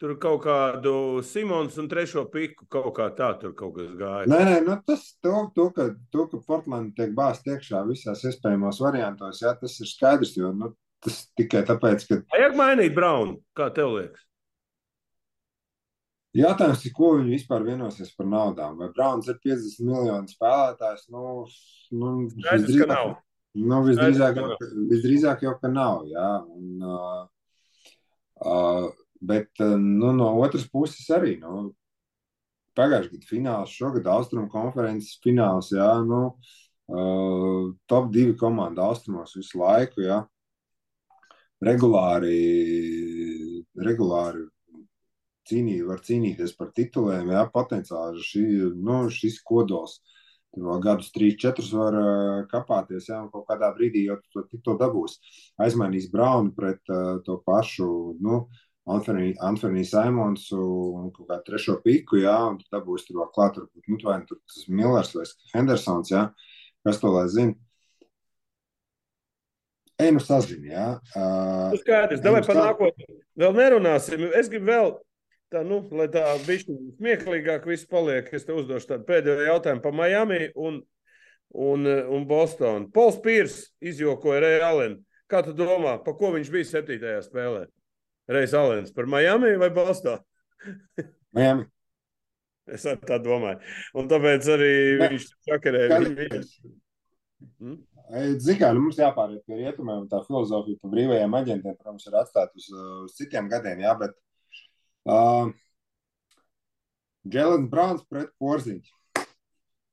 tur 0.00 0.14
kaut 0.16 0.40
kādu 0.46 1.20
Simons 1.26 1.76
un 1.80 1.88
trešo 1.90 2.24
piku 2.32 2.64
kaut 2.72 2.94
kā 2.96 3.10
tā 3.16 3.34
tur 3.40 3.52
kaut 3.56 3.74
kas 3.76 3.90
gāja. 4.00 4.28
Nē, 4.32 4.38
nē, 4.48 4.54
nu 4.64 4.78
tas, 4.86 5.10
to, 5.20 5.34
to, 5.56 5.68
ka, 5.76 5.90
to, 6.12 6.24
ka 6.30 6.40
Portlanda 6.46 6.94
tiek 6.96 7.12
bāzt 7.16 7.48
iekšā 7.50 7.82
visās 7.88 8.24
iespējamos 8.30 8.80
variantos, 8.80 9.42
jā, 9.44 9.52
tas 9.60 9.76
ir 9.84 9.90
skaidrs, 9.90 10.32
jo, 10.40 10.54
nu, 10.56 10.72
tas 11.04 11.20
tikai 11.36 11.66
tāpēc, 11.68 12.08
ka 12.08 12.20
Vajag 12.32 12.56
mainīt 12.56 12.96
Braunu, 12.96 13.36
kā 13.56 13.68
tev 13.76 13.92
liekas? 13.98 14.24
Jautājums 16.36 16.84
ir, 16.86 16.92
ko 16.94 17.16
viņi 17.18 17.32
vispār 17.34 17.64
vienosies 17.66 18.12
par 18.16 18.26
naudām. 18.30 18.76
Vai 18.78 18.88
Browns 18.94 19.28
ir 19.28 19.38
50 19.42 19.80
miljonu 19.86 20.28
spēlētājs? 20.30 21.08
Nu, 21.10 21.46
nu, 21.92 22.28
Skaidrs, 22.30 22.46
ka 22.46 22.56
visdrīzāk- 22.56 22.88
nav. 22.94 23.16
Nu, 23.54 23.82
visdrīzāk, 23.82 24.32
Skaidrs, 24.36 24.36
jau, 24.36 24.48
ka 24.60 24.64
ka- 24.64 24.74
visdrīzāk 24.92 25.40
jau, 25.42 25.54
ka 25.60 25.68
nav. 25.68 26.04
Jā, 26.06 26.46
un, 26.46 26.82
uh, 26.82 27.26
uh, 28.46 28.88
bet 29.20 29.48
nu, 29.58 30.12
no 30.12 30.38
otras 30.40 30.68
puses 30.70 31.08
arī. 31.10 31.38
Nu, 31.40 31.74
Pagājušajā 32.78 33.10
gadā 33.10 33.26
fināls, 33.28 33.68
šogad 33.74 34.06
Austrum 34.06 34.48
konferences 34.48 35.18
fināls. 35.24 35.72
Jā, 35.74 35.98
nu, 36.06 36.36
uh, 36.88 37.72
top 37.90 38.12
divi 38.12 38.36
komanda 38.38 38.78
austrumos 38.86 39.34
visu 39.36 39.58
laiku. 39.58 40.00
Jā. 40.06 40.20
Regulāri, 41.60 43.64
regulāri 43.76 44.46
cīnī, 45.50 45.80
var 45.86 46.00
cīnīties 46.06 46.54
par 46.58 46.70
tituliem. 46.76 47.34
Jā, 47.34 47.44
potenciāli 47.52 48.22
šī, 48.24 48.46
nu, 48.78 49.02
šis 49.12 49.40
kodols. 49.46 49.98
Tur 50.50 50.66
vēl 50.66 50.80
gadus, 50.82 51.12
trīs, 51.14 51.36
četrus 51.38 51.70
var 51.74 51.94
uh, 51.94 52.40
kapāties, 52.50 53.06
un 53.14 53.28
kaut 53.30 53.46
kādā 53.50 53.68
brīdī 53.76 54.08
jau 54.08 54.16
to 54.34 54.42
tikto 54.50 54.74
dabūs. 54.80 55.20
Aizmainīs 55.62 56.08
Braunu 56.10 56.50
pret 56.56 56.82
uh, 56.90 57.20
to 57.26 57.38
pašu, 57.46 57.90
nu, 58.22 58.42
Antoniju 58.90 59.84
Simons 59.86 60.48
un 60.56 61.10
kaut 61.14 61.28
kādu 61.28 61.44
trešo 61.46 61.76
piku, 61.84 62.18
jā, 62.24 62.34
un 62.50 62.58
tad 62.58 62.80
dabūs 62.80 63.06
tur 63.06 63.20
vēl 63.20 63.28
klāt, 63.34 63.60
varbūt, 63.60 63.84
nu, 63.86 63.98
vai 64.02 64.16
nu 64.22 64.26
tur 64.26 64.40
tas 64.42 64.64
Millers 64.66 65.12
vai 65.14 65.26
Hendersons, 65.52 66.10
jā, 66.10 66.24
kas 66.86 66.98
to 66.98 67.12
lai 67.14 67.28
zina. 67.30 67.54
Ej, 70.00 70.14
nu 70.16 70.22
sazini, 70.24 70.72
jā. 70.72 70.86
Uh, 71.12 71.76
skaidrs, 71.82 72.22
davai 72.24 72.40
par 72.46 72.56
nākotni. 72.56 73.20
Vēl 73.38 73.52
nerunāsim. 73.52 74.22
Es 74.32 74.48
gribu 74.48 74.70
vēl, 74.70 74.94
tā, 75.52 75.62
nu, 75.66 75.80
lai 75.96 76.06
tā 76.12 76.24
bišķi 76.46 76.76
smieklīgāk 76.98 77.66
viss 77.68 77.88
paliek. 77.90 78.28
Es 78.36 78.46
te 78.46 78.54
uzdošu 78.56 78.92
tādu 78.92 79.06
pēdējo 79.08 79.48
jautājumu 79.48 79.84
par 79.84 79.96
Miami 79.96 80.40
un, 80.54 80.80
un, 81.54 81.86
un 81.86 82.26
Bostonu. 82.30 82.88
Pols 82.94 83.20
Pīrs 83.24 83.60
izjokoja 83.82 84.44
Reju 84.46 84.64
Alenu. 84.68 85.00
Kā 85.30 85.44
tu 85.46 85.54
domā, 85.54 85.98
pa 86.02 86.14
ko 86.18 86.32
viņš 86.34 86.48
bija 86.50 86.70
septītajā 86.72 87.20
spēlē? 87.26 87.66
Reis 88.30 88.54
Alens 88.54 88.94
par 88.94 89.06
Miami 89.10 89.56
vai 89.60 89.70
Bostonu? 89.74 90.22
Miami. 91.36 91.68
Es 92.70 92.84
tā 92.86 93.18
domāju. 93.22 93.58
Un 93.98 94.10
tāpēc 94.10 94.46
arī 94.54 94.74
Ne. 95.00 95.12
viņš 95.14 95.30
sakarēja 95.48 96.00
viņu. 96.02 96.16
Kāpēc? 96.20 96.50
Mm? 97.60 97.78
Ziniet, 98.42 98.66
nu, 98.74 98.82
mums 98.84 98.98
jāpāriet 98.98 99.44
pie 99.46 99.56
rietumiem, 99.60 100.02
un 100.02 100.08
tā 100.10 100.18
filozofija 100.26 100.80
par 100.82 100.90
brīvajiem 100.90 101.34
aģentiem, 101.38 101.76
protams, 101.78 102.08
ir 102.08 102.16
atstāta 102.18 102.58
uz, 102.58 102.66
uz 103.06 103.14
citiem 103.14 103.46
gadiem. 103.50 103.84
Jā, 103.84 103.94
bet 104.00 104.16
uh, 105.09 105.51
Jēlens 107.25 107.69
Browns 107.71 108.05
pret 108.09 108.31
Porziņu. 108.41 108.93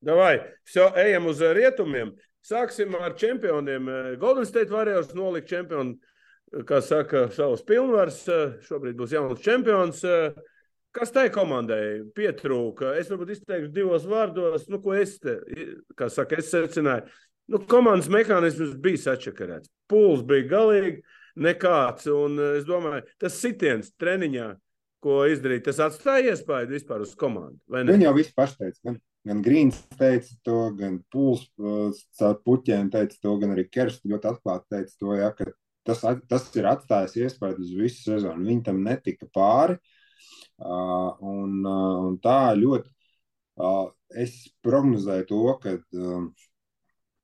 Davai, 0.03 0.41
все, 0.67 0.89
ejam 0.99 1.29
uz 1.31 1.41
eh, 1.41 1.53
rietumiem. 1.55 2.11
Sāksim 2.43 2.97
ar 2.99 3.15
čempioniem. 3.15 3.87
Eh, 3.87 4.09
Golden 4.19 4.49
State 4.49 4.75
Warriors 4.75 5.13
nolika 5.15 5.47
čempionu, 5.53 5.95
eh, 6.51 6.65
kā 6.67 6.81
saka, 6.83 7.29
savus 7.31 7.63
pilnvars. 7.63 8.25
Eh, 8.27 8.57
Šobrīd 8.67 8.99
būs 8.99 9.15
jauns 9.15 9.45
čempions. 9.45 10.03
Eh, 10.05 10.35
Kas 10.93 11.09
tai 11.09 11.31
komandai 11.33 12.03
pietrūka? 12.13 12.91
Es 13.01 13.09
varbūt 13.09 13.31
izteikšu 13.33 13.71
divos 13.73 14.03
vārdos, 14.05 14.67
nu, 14.69 14.77
ko 14.85 14.93
es 14.93 15.15
te, 15.23 15.39
kā 15.97 16.11
saka, 16.13 16.37
es 16.43 16.51
secināju. 16.53 17.07
Nu, 17.49 17.63
komandas 17.69 18.11
mehānisms 18.13 18.75
bija 18.81 19.01
sačakarēts. 19.01 19.71
Pūls 19.89 20.21
bija 20.29 20.51
galīgi 20.51 21.01
nekāds. 21.41 22.11
Un 22.13 22.37
eh, 22.37 22.59
es 22.61 22.69
domāju, 22.69 23.07
tas 23.25 23.41
sitiens 23.41 23.89
treniņā, 23.97 24.51
ko 25.08 25.20
izdarīja, 25.32 25.68
tas 25.70 25.84
atstāja 25.88 26.34
iespēju 26.34 26.72
vispār 26.74 27.04
uz 27.06 27.14
komandu. 27.20 27.60
Viņi 27.72 28.08
jau 28.08 28.16
visi 28.18 28.34
paši 28.36 28.60
teica, 28.62 28.80
gan, 28.90 28.98
gan 29.30 29.44
Grīns 29.46 29.80
teica 30.00 30.34
to, 30.48 30.58
gan 30.80 30.98
Pūls 31.14 31.46
uh, 31.62 32.02
caur 32.20 32.42
puķiem 32.44 32.92
teica 32.94 33.22
to, 33.24 33.38
gan 33.42 33.56
arī 33.56 33.68
Kersts 33.72 34.08
ļoti 34.10 34.32
atklāti 34.34 34.76
teica 34.76 35.00
to, 35.00 35.14
ja, 35.20 35.32
ka 35.38 35.48
tas, 35.88 36.04
tas 36.28 36.50
ir 36.60 36.68
atstājis 36.68 37.16
iespēju 37.24 37.64
uz 37.64 37.72
visu 37.80 38.04
sezonu. 38.10 38.48
Viņi 38.50 38.66
tam 38.68 38.84
netika 38.84 39.30
pāri. 39.34 39.80
Uh, 40.58 41.14
un, 41.22 41.60
uh, 41.62 42.08
un 42.10 42.16
tā 42.18 42.52
ļoti, 42.58 42.90
uh, 43.62 43.92
es 44.18 44.40
prognozēju 44.66 45.28
to, 45.30 45.42
ka 45.62 45.76
um, 45.94 46.32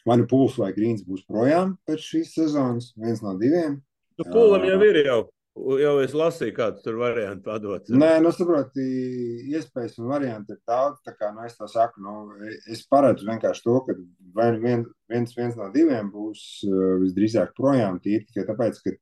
vai 0.06 0.20
nu 0.22 0.28
Pūls 0.30 0.60
vai 0.62 0.70
Grīns 0.76 1.02
būs 1.08 1.26
projām 1.26 1.74
pēc 1.88 2.06
šīs 2.12 2.36
sezonas, 2.38 2.92
viens 3.00 3.24
no 3.26 3.34
diviem. 3.42 3.80
Nu, 4.22 4.28
Pūlim 4.30 4.68
jau 4.70 4.78
ir 4.86 5.02
jau. 5.02 5.22
Jau 5.54 6.00
es 6.02 6.16
lasīju, 6.18 6.54
kādu 6.58 6.82
tur 6.82 6.96
variantu 6.98 7.46
padot. 7.46 7.90
Nē, 7.94 8.16
nu, 8.26 8.32
saproti, 8.34 8.84
iespējas 9.54 10.00
un 10.02 10.10
varianti 10.10 10.56
ir 10.56 10.62
daudz. 10.66 10.98
Tā 11.06 11.14
kā 11.14 11.30
nu, 11.36 11.44
es 11.46 11.54
tā 11.60 11.68
saku, 11.70 12.02
nu, 12.02 12.14
es 12.74 12.82
paredzu 12.90 13.28
vienkārši 13.28 13.62
to, 13.68 13.76
ka 13.86 13.96
vai 14.34 14.48
nu 14.56 14.64
vien, 14.64 14.86
viens, 15.14 15.36
viens 15.38 15.54
no 15.60 15.68
diviem 15.76 16.10
būs 16.14 16.42
uh, 16.66 16.96
visdrīzāk 17.04 17.54
projām 17.60 18.00
tīri 18.02 18.26
tikai 18.26 18.48
tāpēc, 18.48 18.80
ka, 18.82 18.96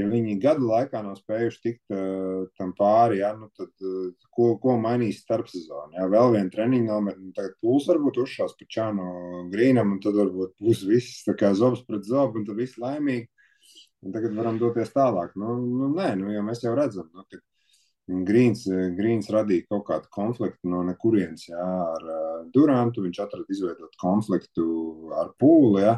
ja 0.00 0.06
viņi 0.08 0.38
gadu 0.40 0.70
laikā 0.70 1.02
nav 1.04 1.18
spējuši 1.20 1.60
tikt 1.66 1.92
uh, 1.92 2.48
tam 2.56 2.72
pāri, 2.78 3.20
ja, 3.20 3.34
nu, 3.36 3.50
tad 3.52 3.68
uh, 3.84 4.08
ko, 4.32 4.54
ko 4.64 4.78
mainīs 4.80 5.20
starpsezonā? 5.26 5.98
Ja, 5.98 6.08
vēl 6.08 6.38
viena 6.38 6.54
treniņa 6.56 6.88
nometne, 6.88 7.34
tagad 7.36 7.60
pūls 7.60 7.90
varbūt 7.92 8.22
uzšās 8.24 8.56
pa 8.56 8.70
Čānu 8.78 9.10
Grīnam, 9.52 9.92
un 9.92 10.00
tad 10.00 10.16
varbūt 10.16 10.56
būs 10.56 10.86
viss 10.88 11.20
tā 11.28 11.36
kā 11.36 11.52
zobs 11.52 11.84
pret 11.84 12.08
zobu, 12.08 12.40
un 12.40 12.48
tad 12.48 12.64
viss 12.64 12.80
laimīgi. 12.80 13.28
Un 14.02 14.14
tagad 14.14 14.34
varam 14.34 14.58
doties 14.58 14.90
tālāk. 14.94 15.36
Nu, 15.38 15.56
nu, 15.62 15.92
nē, 15.94 16.12
nu, 16.18 16.30
ja 16.34 16.42
mēs 16.44 16.64
jau 16.64 16.74
redzam, 16.74 17.08
nu, 17.14 17.24
ka 17.30 17.38
Grīns, 18.26 18.64
Grīns 18.96 19.30
radīja 19.30 19.68
kaut 19.70 19.84
kādu 19.86 20.10
konfliktu 20.12 20.70
no 20.70 20.80
nekurienes 20.84 21.46
jā, 21.46 21.62
ar 21.62 22.08
uh, 22.10 22.40
Durantu. 22.54 23.04
Viņš 23.04 23.20
atrada 23.22 23.54
izveidot 23.54 23.94
konfliktu 24.00 24.64
ar 25.20 25.30
Pūli. 25.38 25.84
Jā, 25.84 25.94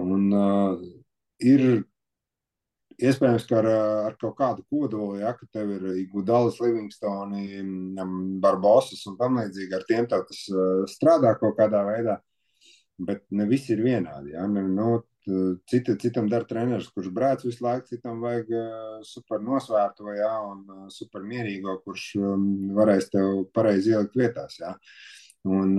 un 0.00 0.30
uh, 0.32 0.80
ir 1.44 1.66
iespējams, 2.96 3.44
ka 3.50 3.58
ar, 3.60 3.68
ar 4.08 4.16
kaut 4.20 4.38
kādu 4.38 4.64
kodolu, 4.72 5.18
ja 5.20 5.34
ka 5.36 5.44
tev 5.52 5.74
ir 5.76 5.84
Gudalis, 6.08 6.56
Livingstoni, 6.64 7.60
Barbosas 8.40 9.04
un 9.10 9.18
tam 9.20 9.36
līdzīgi, 9.42 9.76
ar 9.76 9.84
tiem 9.88 10.08
tas 10.08 10.46
strādā 10.94 11.34
kaut 11.36 11.58
kādā 11.60 11.84
veidā. 11.84 12.16
Bet 12.96 13.26
ne 13.36 13.44
visi 13.44 13.74
ir 13.74 13.84
vienādi. 13.84 14.32
Ja? 14.32 14.46
Ne, 14.48 14.62
nu, 14.72 15.02
Cita, 15.66 15.96
citam 15.98 16.28
dara 16.30 16.46
treneris, 16.46 16.86
kurš 16.94 17.08
brēc 17.14 17.42
visu 17.48 17.64
laiku, 17.64 17.88
citam 17.90 18.20
vajag 18.22 18.52
uh, 18.54 19.00
super 19.02 19.40
nosvērto, 19.42 20.12
ja, 20.14 20.30
un 20.46 20.60
uh, 20.70 20.84
super 20.92 21.24
mierīgo, 21.26 21.80
kurš 21.82 22.04
um, 22.20 22.44
varēs 22.76 23.10
tev 23.10 23.40
pareizi 23.56 23.90
ielikt 23.96 24.14
vietās. 24.20 24.60
Ja. 24.62 24.76
Un 25.46 25.76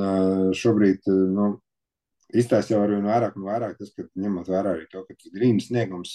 šobrīd, 0.56 1.08
nu, 1.36 1.48
iztaisa 2.36 2.74
jau 2.74 2.84
arvien 2.86 3.08
vairāk 3.08 3.36
un 3.36 3.48
vairāk 3.48 3.76
tas, 3.80 3.92
ka 3.96 4.06
ņemot 4.16 4.48
vērā 4.52 4.76
arī 4.76 4.86
to, 4.92 5.02
ka 5.08 5.16
tas 5.16 5.34
grīnas 5.34 5.68
sniegums 5.68 6.14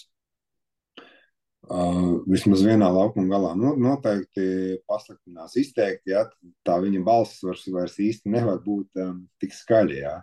uh, 1.68 2.21
vismaz 2.29 2.64
vienā 2.64 2.88
laukuma 2.92 3.29
galā 3.33 3.53
nu, 3.59 3.75
noteikti 3.81 4.79
pasliktinās 4.88 5.57
izteikti, 5.61 6.12
ja, 6.14 6.27
tā 6.66 6.79
viņa 6.83 7.03
balss 7.07 7.42
vairs, 7.45 7.66
vairs 7.73 7.99
īsti 8.03 8.33
nevar 8.33 8.61
būt 8.64 9.05
um, 9.05 9.27
tik 9.40 9.57
skaļa. 9.57 10.01
Ja. 10.01 10.16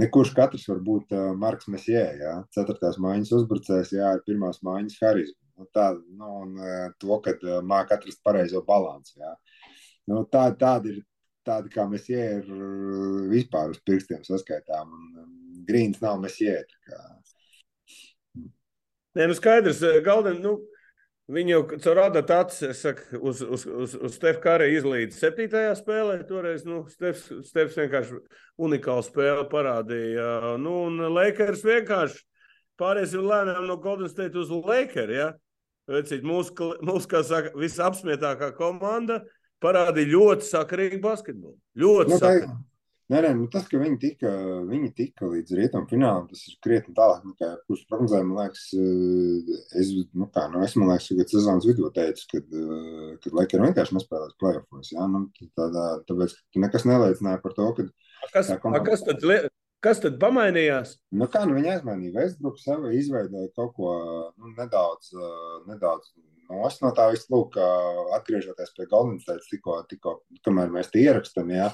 Nekurš 0.00 0.32
katrs 0.34 0.66
var 0.66 0.80
būt 0.82 1.12
uh, 1.14 1.30
Marks 1.38 1.68
Mesijē, 1.70 2.04
jā, 2.18 2.34
ceturtās 2.56 2.98
mājas 3.02 3.30
uzbrucējs, 3.36 3.92
jā, 3.94 4.10
ir 4.16 4.24
pirmās 4.26 4.58
mājas 4.66 4.98
harizma. 5.02 5.38
Nu, 5.54 5.68
tā, 5.70 5.92
nu, 6.18 6.30
un 6.42 6.56
uh, 6.58 6.88
to, 6.98 7.14
ka 7.22 7.36
uh, 7.36 7.60
māca 7.62 7.94
atrast 7.94 8.22
pareizo 8.26 8.64
balansu. 8.66 9.20
Nu, 10.10 10.24
tā, 10.26 10.48
tāda 10.58 10.90
ir, 10.90 10.98
tāda 11.46 11.70
kā 11.70 11.86
ir 12.40 12.50
uh, 12.50 13.20
vispār 13.30 13.70
uz 13.70 13.78
pirkstiem 13.86 14.24
saskaitām, 14.26 14.90
un 14.90 15.22
um, 15.22 15.36
Grīns 15.68 16.02
nav 16.02 16.18
tā 16.72 16.90
kā. 16.90 17.02
Nē, 19.14 19.28
nu 19.30 19.38
skaidrs, 19.38 19.78
Galden, 20.02 20.42
nu, 20.42 20.56
Viņi 21.32 21.54
jau 21.54 21.60
caur 21.80 21.96
rādāt 21.96 22.28
acis, 22.34 22.82
saku, 22.84 23.16
uz, 23.24 23.38
uz, 23.40 23.62
uz, 23.64 23.94
uz 23.96 24.16
Stefa 24.18 24.42
Kāra 24.42 24.66
izlīdz 24.68 25.16
septītajā 25.16 25.70
spēlē. 25.78 26.18
Toreiz 26.28 26.66
nu, 26.68 26.82
Stefs, 26.92 27.30
Stefs 27.48 27.78
vienkārši 27.80 28.18
unikālu 28.60 29.06
spēli 29.06 29.46
parādīja. 29.48 30.26
Nu, 30.60 30.82
un 30.90 31.00
Lakers 31.14 31.64
vienkārši 31.64 32.20
pāriesim 32.80 33.24
lēnām 33.24 33.64
no 33.70 33.78
Golden 33.80 34.12
State 34.12 34.36
uz 34.36 34.52
Lakers. 34.52 35.14
Ja? 35.16 35.30
Vecīt, 35.88 36.28
mūsu, 36.28 36.68
mūsu, 36.84 37.08
kā 37.08 37.24
saka, 37.24 37.54
visapsmietākā 37.56 38.52
komanda 38.60 39.22
parādīja 39.64 40.12
ļoti 40.12 40.50
sakarīgu 40.50 41.00
basketbolu. 41.04 41.56
Ļoti 41.80 42.12
Nu, 42.12 42.20
sakarīgu. 42.20 42.60
Nē, 43.12 43.20
nē, 43.24 43.30
nu, 43.38 43.48
tas, 43.52 43.66
ka 43.70 43.80
viņi 43.80 43.98
tika, 44.02 44.30
viņi 44.68 44.90
tika 44.96 45.28
līdz 45.30 45.56
rietumu 45.58 45.88
finālam, 45.90 46.28
tas 46.30 46.44
ir 46.48 46.56
krietni 46.64 46.94
tālāk 46.96 47.24
nekā 47.30 47.50
kurš 47.68 47.82
prognozēja. 47.90 48.26
Man 48.28 48.38
liekas, 48.42 48.64
eh, 48.78 49.58
es, 49.80 49.90
nu, 50.14 50.28
kā, 50.34 50.46
nu, 50.52 50.62
es 50.66 50.76
man 50.80 50.92
liekas, 50.92 51.10
ka 51.18 51.28
sezonas 51.34 51.68
vidū 51.68 51.90
teicu, 51.94 52.28
ka, 52.32 52.42
eh, 52.44 53.10
ka 53.24 53.34
Lakers 53.40 53.66
vienkārši 53.68 53.98
nespēlēs 53.98 54.38
playoffs. 54.40 54.94
Ja? 54.96 55.08
Nu, 55.10 55.26
tādā, 55.58 55.84
tāpēc, 56.08 56.36
ka 56.54 56.64
nekas 56.64 56.88
neliecināja 56.88 57.42
par 57.44 57.52
to, 57.58 57.72
ka 57.80 57.88
Kas, 58.32 58.48
komanda- 58.62 58.88
kas, 58.88 59.02
tad, 59.04 59.20
lie- 59.22 59.48
Kas 59.84 59.98
tad 60.00 60.14
pamainījās? 60.16 60.94
Nu, 61.12 61.26
kā 61.28 61.42
nu 61.44 61.58
viņa 61.58 61.74
aizmainīja 61.74 62.14
Westbrook 62.14 62.56
sev, 62.56 62.86
izveidoja 62.96 63.50
kaut 63.52 63.74
ko 63.76 63.90
nu, 64.40 64.54
nedaudz, 64.56 65.10
uh, 65.12 65.58
nedaudz 65.68 66.08
nost 66.48 66.80
no 66.80 66.88
tā 66.96 67.10
visu, 67.12 67.28
lūk, 67.28 67.58
uh, 67.60 68.14
atgriežoties 68.16 68.72
pie 68.78 68.86
State, 69.20 69.44
tikko, 69.50 69.84
tikko, 69.90 70.14
kamēr 70.46 70.72
mēs 70.72 70.88
te 70.90 71.02
ierakstām, 71.04 71.52
jā, 71.52 71.68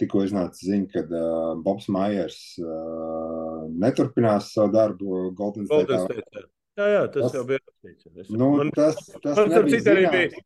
tikko 0.00 0.24
iznāca 0.26 0.58
ziņa, 0.66 0.88
ka 0.92 1.02
uh, 1.06 1.50
Bobs 1.64 1.86
Maiers 1.92 2.38
uh, 2.62 3.66
neturpinās 3.82 4.50
savu 4.54 4.72
darbu 4.74 5.30
Golden 5.38 5.68
State. 5.68 5.86
Golden 5.86 6.06
State. 6.06 6.44
Jā, 6.80 6.86
jā, 6.94 7.00
tas, 7.12 7.26
tas 7.26 7.34
jau 7.36 7.46
bija 7.48 7.60
rakstīts. 7.60 8.30
Nu, 8.32 8.50
Man- 8.56 8.70
tas, 8.76 9.00
tas 9.20 9.36
man 9.36 9.50
nebija 9.52 9.82
zināms, 9.84 10.14
bija. 10.14 10.44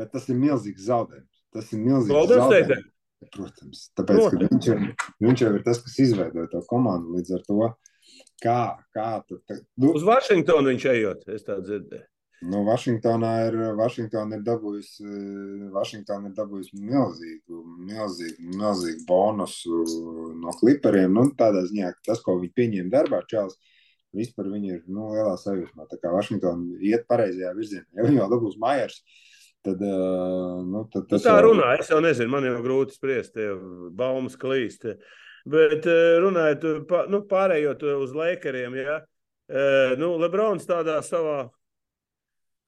bet 0.00 0.10
tas 0.14 0.26
ir 0.32 0.40
milzīgs 0.40 0.86
zaudējums. 0.88 1.44
Tas 1.54 1.70
ir 1.74 1.82
milzīgs 1.84 2.16
Golden 2.16 2.42
State? 2.48 2.66
zaudējums. 2.72 2.96
Protams, 3.34 3.80
tāpēc, 4.00 4.18
ka 4.32 4.38
viņš, 4.48 4.66
ir, 4.72 4.84
viņš 5.20 5.40
jau 5.44 5.48
ir 5.58 5.64
tas, 5.66 5.78
kas 5.84 5.98
izveidoja 6.00 6.48
to 6.54 6.62
komandu 6.70 7.18
līdz 7.18 7.34
ar 7.36 7.42
to, 7.44 7.66
kā, 8.40 8.54
kā 8.96 9.08
tad, 9.28 9.58
nu, 9.76 9.90
Uz 9.98 10.06
Vašingtonu 10.08 10.72
viņš 10.72 10.86
ejot, 10.94 11.26
es 11.36 11.44
tā 11.44 11.58
dzirdēju. 11.60 12.06
Nu, 12.40 12.62
Vašingtonā 12.64 13.30
ir, 13.50 13.56
Vašingtona 13.76 14.38
ir 14.38 14.44
dabūjusi, 14.46 15.04
Vašingtona 15.74 16.30
ir 16.30 16.36
dabūjusi 16.38 16.78
milzīgu, 16.80 17.58
milzīgu, 17.84 18.46
milzīgu 18.56 19.04
bonusu 19.08 19.82
no 20.40 20.54
kliperiem. 20.56 21.12
Nu, 21.12 21.26
tādā 21.36 21.66
ziņā, 21.68 21.90
ka 21.98 22.06
tas, 22.12 22.22
ko 22.24 22.38
viņi 22.40 22.54
pieņēma 22.56 22.94
darbā, 22.94 23.20
Čels, 23.28 23.58
vispār 24.16 24.48
viņi 24.54 24.72
ir 24.78 24.80
nu, 24.88 25.10
lielā 25.12 25.34
sajūsmā. 25.42 25.84
Tā 25.92 26.00
kā 26.00 26.14
Vašingtona 26.16 26.80
iet 26.80 27.04
pareizajā 27.12 27.52
virzienā. 27.58 27.84
Ja 28.00 28.08
viņi 28.08 28.22
jau 28.22 28.30
dabūs 28.32 28.56
Maiers, 28.64 29.02
tad, 29.60 29.84
uh, 29.84 30.64
nu, 30.64 30.86
tad 30.88 31.04
Nu, 31.04 31.12
tas 31.12 31.28
tā 31.28 31.36
jau- 31.36 31.50
runā, 31.50 31.74
es 31.78 31.92
jau 31.92 32.00
nezinu, 32.00 32.32
man 32.32 32.48
jau 32.48 32.56
grūti 32.64 32.96
spriest, 32.96 33.34
tie 33.36 33.52
baumas 33.92 34.40
klīst. 34.40 34.88
Bet 35.50 35.86
eh, 35.88 36.16
runājot 36.20 36.64
nu, 37.08 37.22
pārējot 37.28 37.84
uz 38.00 38.10
Lakeriem, 38.16 38.74
ja, 38.76 38.98
eh, 39.48 39.94
nu, 40.00 40.14
Lebrons 40.20 40.66
tādā 40.68 40.98
savā, 41.04 41.50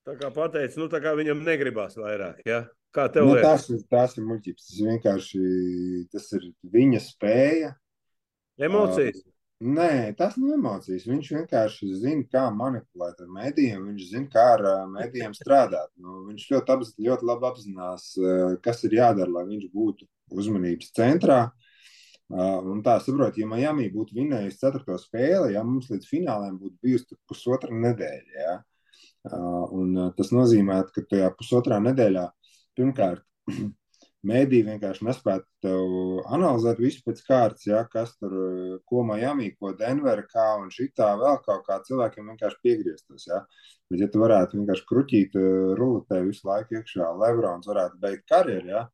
tā 0.07 0.17
kā 0.21 0.31
pateica, 0.35 0.79
nu, 0.81 0.89
tā 0.93 1.01
kā 1.05 1.13
viņam 1.19 1.45
negribās 1.47 1.97
vairāk, 1.99 2.41
ja. 2.47 2.65
Kā 2.93 3.07
tev 3.13 3.25
Nu, 3.25 3.35
liekas? 3.39 3.67
tas, 3.67 3.71
ir- 3.71 3.85
tas 3.89 4.17
ir 4.19 4.25
muļķības. 4.29 4.65
Tas 4.69 4.81
vienkārši 4.85 5.43
tas 6.13 6.27
ir 6.37 6.43
viņa 6.75 6.99
spēja. 7.01 7.71
Emocijas? 8.61 9.23
Nē, 9.63 10.17
tas 10.19 10.35
nav 10.37 10.57
emocijas. 10.59 11.05
Viņš 11.07 11.29
vienkārši 11.37 11.89
zina, 12.03 12.25
kā 12.33 12.43
manipulēt 12.53 13.21
ar 13.23 13.29
mēdījiem. 13.31 13.85
Viņš 13.93 14.09
zina, 14.11 14.27
kā 14.33 14.45
ar 14.57 14.65
ā, 14.67 14.75
mēdījiem 14.91 15.37
strādāt. 15.39 15.89
Nu, 16.03 16.25
viņš 16.29 16.49
ļoti, 16.51 16.75
apz, 16.75 16.91
ļoti 16.99 17.29
labi 17.31 17.49
apzinās, 17.49 18.09
ā, 18.19 18.57
kas 18.65 18.83
ir 18.85 18.97
jādara, 18.99 19.31
lai 19.39 19.45
viņš 19.53 19.69
būtu 19.73 20.09
uzmanības 20.35 20.91
centrā. 20.99 21.39
Ā, 22.33 22.49
Un 22.65 22.83
tā 22.83 22.99
saprot, 23.05 23.37
ja 23.39 23.47
Miami 23.47 23.89
būtu 23.93 24.17
vinējusi 24.17 24.59
ceturto 24.59 24.99
spēli, 24.99 25.53
ja 25.55 25.63
mums 25.63 25.89
līdz 25.93 26.07
fināliem 26.11 26.59
būtu 26.59 26.77
bijusi 26.83 27.07
tur 27.13 27.19
pusotra 27.29 27.71
nedēļa. 27.71 28.37
Ja? 28.41 28.55
Ā, 29.29 29.39
Un 29.83 29.95
ā, 30.03 30.09
tas 30.19 30.33
nozīmē, 30.35 30.81
ka 30.95 31.05
tajā 31.11 31.31
pusotrā 31.39 31.79
nedēļā 31.83 32.25
pirmkārt 32.79 33.23
mēdī 34.31 34.63
vienkārši 34.67 35.07
nespētu 35.07 35.47
tev 35.63 35.95
analizēt 36.37 36.81
visu 36.83 37.03
pēc 37.07 37.23
kārtas, 37.27 37.67
ja, 37.69 37.85
kas 37.93 38.17
tur, 38.19 38.35
eh, 38.47 38.73
ko 38.89 39.05
Miami, 39.07 39.53
ko 39.59 39.73
Denvera, 39.79 40.25
kā 40.31 40.47
un 40.63 40.73
šitā 40.75 41.13
vēl 41.21 41.39
kaut 41.47 41.63
kā 41.69 41.79
cilvēkiem 41.87 42.33
vienkārši 42.33 42.61
piegrieztos. 42.67 43.29
Ja. 43.31 43.43
Bet, 43.91 44.01
ja 44.03 44.09
tu 44.11 44.23
varētu 44.23 44.59
vienkārši 44.59 44.89
kruķīt 44.91 45.37
ruletē 45.79 46.23
visu 46.27 46.49
laiku 46.49 46.81
iekšā, 46.81 47.13
Lebrons 47.23 47.69
varētu 47.71 48.01
beigt 48.03 48.27
karjeru, 48.31 48.73
ja, 48.73 48.87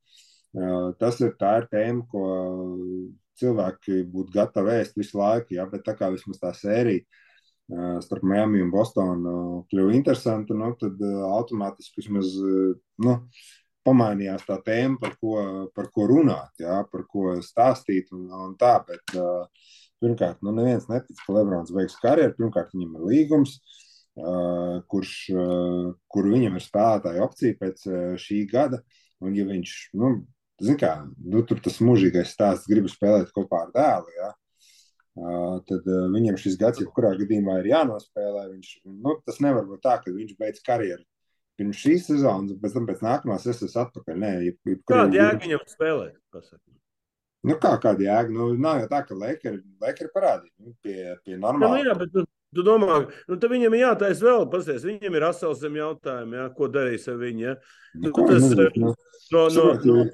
tas 0.99 1.21
ir 1.23 1.33
tā 1.39 1.55
ir 1.61 1.69
tēma, 1.71 2.05
ko 2.11 2.25
cilvēki 3.39 4.03
būtu 4.13 4.35
gatavi 4.35 4.77
ēst 4.81 4.97
visu 4.99 5.17
laiku, 5.21 5.55
ja, 5.57 5.65
bet 5.71 5.85
tā 5.87 5.95
kā 5.97 6.11
vismaz 6.13 6.41
tā 6.41 6.51
sērija 6.57 7.05
starp 8.01 8.23
Miami 8.23 8.61
un 8.63 8.71
Bostonu 8.73 9.31
eh, 9.31 9.63
kļuva 9.69 9.95
interesanta, 9.95 10.57
nu, 10.57 10.71
tad 10.79 11.01
eh, 11.05 11.17
automātiski 11.29 12.01
vismaz, 12.01 12.33
eh, 12.41 12.71
nu, 13.05 13.15
pamainījās 13.85 14.45
tā 14.47 14.57
tēma, 14.65 14.97
par 15.01 15.15
ko, 15.21 15.35
par 15.75 15.89
ko 15.93 16.07
runāt, 16.09 16.51
jā, 16.61 16.81
par 16.91 17.05
ko 17.09 17.37
stāstīt. 17.45 18.09
Un, 18.13 18.25
un 18.35 18.55
tā, 18.59 18.73
bet, 18.85 19.15
pirmkārt, 20.03 20.41
nu, 20.45 20.51
neviens 20.53 20.89
netic, 20.91 21.17
ka 21.23 21.33
Lebrons 21.33 21.71
beigs 21.73 21.95
karjeru. 22.01 22.35
Pirmkārt, 22.37 22.75
viņam 22.75 22.97
ir 22.99 23.07
līgums, 23.07 23.55
uh, 24.19 24.83
kurš, 24.91 25.13
uh, 25.31 25.87
kur 26.11 26.27
viņam 26.27 26.59
ir 26.59 26.65
spēlētāja 26.67 27.23
opcija 27.23 27.57
pēc 27.63 27.87
uh, 27.87 28.03
šī 28.19 28.43
gada. 28.51 28.81
Un, 29.23 29.31
ja 29.39 29.47
viņš, 29.47 29.73
nu, 29.97 30.11
kā, 30.77 30.93
nu, 31.23 31.41
tur 31.47 31.63
tas 31.63 31.79
mūžīgais 31.81 32.35
stāsts, 32.35 32.69
gribu 32.69 32.91
spēlēt 32.91 33.31
kopā 33.33 33.63
ar 33.63 33.73
dēlu, 33.79 34.13
uh, 34.19 34.37
tad 35.15 35.87
viņam 36.13 36.37
šis 36.39 36.57
gads, 36.61 36.79
jebkurā 36.83 37.13
gadījumā, 37.19 37.59
ir 37.63 37.71
jānospēlē. 37.73 38.43
Viņš, 38.53 38.73
nu, 38.85 39.15
tas 39.25 39.39
nevar 39.43 39.65
būt 39.67 39.81
tā, 39.85 39.97
ka 40.03 40.11
viņš 40.15 40.35
beidz 40.39 40.61
karjeru 40.65 41.03
pirms 41.59 41.75
šīs 41.75 42.05
sezonas, 42.07 42.55
pēc 42.61 42.71
tam 42.77 42.85
pēc 42.87 43.01
nākamās 43.03 43.43
es 43.51 43.57
esmu 43.65 43.81
atpakaļ. 43.81 44.15
Nē, 44.21 44.29
jeb, 44.45 44.55
jeb, 44.63 44.77
Kāda 44.87 45.17
jēga 45.17 45.41
viņam 45.43 45.65
spēlēt? 45.67 46.13
Pasaka. 46.31 46.61
Nu, 47.43 47.55
kā 47.59 47.73
kāda 47.83 48.05
jēga? 48.05 48.31
Nu, 48.31 48.53
nav 48.55 48.79
jau 48.79 48.87
tā, 48.93 49.01
ka 49.07 49.15
Lakers 49.15 49.59
Laker 49.83 50.07
parādīja 50.15 50.53
nu, 50.63 50.71
pie, 50.83 50.95
pie 51.25 51.35
Nu, 51.35 51.41
normāla. 51.49 51.81
jā, 51.83 51.97
bet 51.99 52.13
tu, 52.15 52.23
tu 52.55 52.63
domā, 52.63 53.01
nu, 53.27 53.35
tad 53.35 53.51
viņam 53.51 53.75
ir 53.75 53.83
jātaisa 53.83 54.23
vēl, 54.29 54.47
pasties, 54.51 54.87
viņam 54.87 55.19
ir 55.19 55.27
asels 55.27 55.59
zem 55.59 55.75
jautājumu, 55.81 56.39
ja, 56.39 56.47
ko 56.55 56.67
darīs 56.71 57.07
ar 57.11 57.19
viņu. 57.19 57.43
Ja. 57.43 57.53
Nu, 57.95 58.05
nu, 58.07 58.11
ko, 58.15 58.27
tas, 58.31 58.47
nu, 58.55 58.63
eh, 58.63 58.79
nu, 58.79 58.95
No, 59.31 59.43
no, 59.53 59.63
no, 59.83 59.95
jo- 59.99 60.07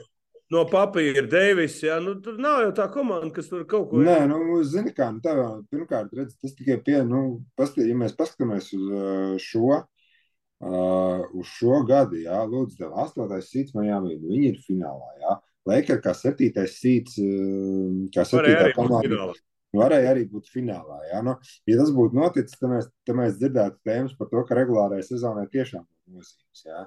no 0.56 0.64
papīra 0.70 1.26
Deivis, 1.30 1.78
ja, 1.84 1.98
nu, 2.04 2.16
tur 2.24 2.38
nav 2.42 2.62
jau 2.64 2.72
tā 2.78 2.86
komanda, 2.94 3.32
kas 3.36 3.50
tur 3.52 3.66
kaut 3.70 3.90
ko 3.92 4.04
Nē, 4.04 4.18
nu, 4.32 4.60
zini, 4.68 4.94
kā, 4.96 5.10
nu, 5.14 5.22
jau 5.24 5.50
pirmkārt, 5.72 6.14
redz, 6.18 6.38
tas 6.42 6.56
tikai 6.58 6.80
pie, 6.86 7.00
nu, 7.08 7.26
pastī, 7.60 7.90
ja 7.90 7.98
mēs 8.00 8.16
paskatāmies 8.18 8.72
uz 8.78 8.86
uh, 8.90 9.36
šo, 9.42 9.82
uh, 9.82 11.26
uz 11.36 11.52
šo 11.58 11.82
gadu, 11.90 12.22
jā, 12.24 12.40
lūdzu, 12.52 12.80
tev 12.82 12.96
astotais 13.06 13.52
sīts 13.52 13.76
Miami, 13.78 14.16
nu, 14.22 14.32
viņi 14.34 14.54
ir 14.54 14.64
finālā, 14.66 15.12
jā. 15.24 15.40
Lakers 15.66 16.02
kā 16.04 16.14
septītais 16.14 16.78
sīts, 16.78 17.20
uh, 17.22 18.06
kā 18.14 18.26
varēja 18.26 18.32
septītā 18.32 18.66
arī 18.66 18.74
būt 18.74 18.82
komanda. 18.82 19.08
finālā. 19.10 19.40
varēja 19.76 20.12
arī 20.14 20.28
būt 20.32 20.52
finālā. 20.54 21.00
Ja, 21.12 21.24
nu, 21.26 21.40
ja 21.68 21.80
tas 21.82 21.90
būtu 21.96 22.20
noticis, 22.20 22.60
tad 22.62 22.72
mēs, 22.72 22.92
tad 23.08 23.18
mēs 23.18 23.40
dzirdētu 23.42 23.82
tēmas 23.88 24.14
par 24.20 24.30
to, 24.32 24.46
ka 24.46 24.60
regulārai 24.60 25.02
sezonai 25.04 25.48
tiešām 25.52 25.84
būtu 25.84 26.20
nozīmes. 26.20 26.68
Ja. 26.70 26.86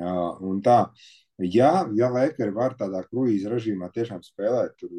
Ja, 0.00 0.12
un 0.40 0.62
tā, 0.64 0.76
ja, 1.38 1.72
ja 1.96 2.10
Lakers 2.12 2.54
var 2.54 2.76
tādā 2.78 3.02
kruīza 3.06 3.50
režīmā 3.52 3.88
tiešām 3.94 4.22
spēlēt, 4.26 4.76
tur 4.80 4.92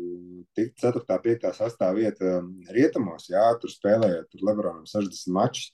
tikt 0.57 0.81
4, 0.81 1.05
5, 1.07 1.47
6 1.59 1.87
vieta 1.97 2.37
um, 2.39 2.51
rietumos, 2.73 3.29
ja, 3.29 3.45
tur 3.61 3.71
spēlējot 3.73 4.29
tur 4.31 4.45
Lebronam 4.49 4.85
60 4.89 5.33
mačus. 5.35 5.71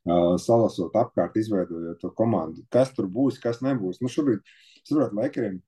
Uh, 0.00 0.38
salasot 0.40 0.94
apkārt, 0.96 1.34
izveidojot 1.36 1.98
to 2.00 2.08
komandu. 2.16 2.62
Kas 2.72 2.88
tur 2.96 3.04
būs, 3.12 3.36
kas 3.42 3.58
nebūs. 3.60 3.98
Nu, 4.00 4.08
šobrīd, 4.08 4.40
saprotiet, 4.80 5.12
Lakeriem 5.18 5.58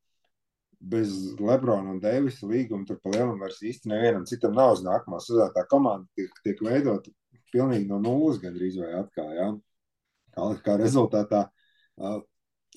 bez 0.82 1.12
Lebrona 1.38 1.92
un 1.92 2.00
Deivisa 2.02 2.48
līguma 2.48 2.86
tur 2.88 2.98
pa 3.02 3.12
lielam 3.12 3.38
vairs 3.38 3.60
īsti 3.62 3.90
nevienam 3.92 4.24
citam 4.26 4.56
nav 4.56 4.74
uz 4.74 4.82
nākamā 4.82 5.20
sezonā. 5.22 5.52
Tā 5.54 5.66
komanda 5.70 6.08
tiek, 6.18 6.32
tiek 6.42 6.62
veidota 6.64 7.12
pilnīgi 7.52 7.86
no 7.90 8.00
nulles 8.02 8.40
gandrīz 8.42 8.80
vai 8.80 8.90
atkal, 8.98 9.30
jā. 9.36 9.48
Kā, 10.32 10.48
kā 10.64 10.76
rezultātā 10.80 11.44
uh, 11.46 12.18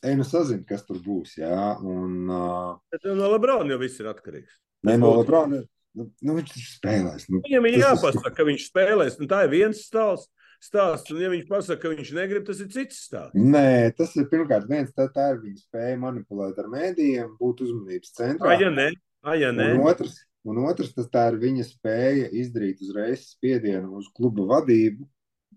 Ej, 0.05 0.15
nu 0.19 0.25
sazin, 0.27 0.61
kas 0.69 0.83
tur 0.85 0.99
būs, 1.01 1.37
jā. 1.41 1.59
Un, 1.81 2.27
uh, 2.29 2.75
Bet 2.93 3.07
no 3.09 3.29
Lebrona 3.31 3.73
jau 3.73 3.79
viss 3.81 3.99
ir 4.01 4.11
atkarīgs. 4.11 4.59
ne 4.85 4.97
no 5.01 5.15
Lebrona, 5.17 5.63
nu, 5.97 6.07
nu 6.21 6.35
viņš 6.37 6.51
taču 6.53 6.67
spēlēs. 6.75 7.25
Nu, 7.33 7.41
Viņam 7.47 7.67
ir 7.71 7.79
jāpasaka, 7.81 8.33
ka 8.37 8.45
viņš 8.45 8.67
spēlēs. 8.69 9.15
Nu, 9.21 9.27
tā 9.31 9.39
ir 9.47 9.53
viens 9.55 9.81
stāsts, 9.87 10.29
stāsts, 10.61 11.09
un 11.13 11.23
ja 11.23 11.31
viņš 11.33 11.47
pasaka, 11.49 11.79
ka 11.81 11.93
viņš 11.95 12.11
negrib, 12.17 12.45
tas 12.47 12.61
ir 12.61 12.69
cits 12.73 13.01
stāsts. 13.07 13.33
Nē, 13.37 13.91
tas 13.97 14.13
ir 14.19 14.29
pirmkārt 14.31 14.69
viens, 14.69 14.93
tā, 14.93 15.07
tā 15.13 15.31
ir 15.33 15.41
viņa 15.41 15.63
spēja 15.63 15.97
manipulēt 16.03 16.61
ar 16.61 16.69
mēdījiem, 16.73 17.33
būt 17.41 17.65
uzmanības 17.65 18.13
centrā. 18.19 18.53
Ai, 18.53 18.61
ja 18.61 18.69
nē, 18.73 18.87
ai, 19.25 19.39
ja 19.41 19.51
nē. 19.55 19.71
Un 19.79 19.89
otrs, 19.89 20.19
un 20.45 20.61
otrs 20.69 20.93
tas 20.93 21.09
tā 21.13 21.25
ir 21.33 21.41
viņa 21.41 21.65
spēja 21.71 22.29
izdarīt 22.43 22.81
uzreiz 22.85 23.25
spiedienu 23.33 23.97
uz 23.99 24.09
kluba 24.15 24.45
vadību 24.53 25.07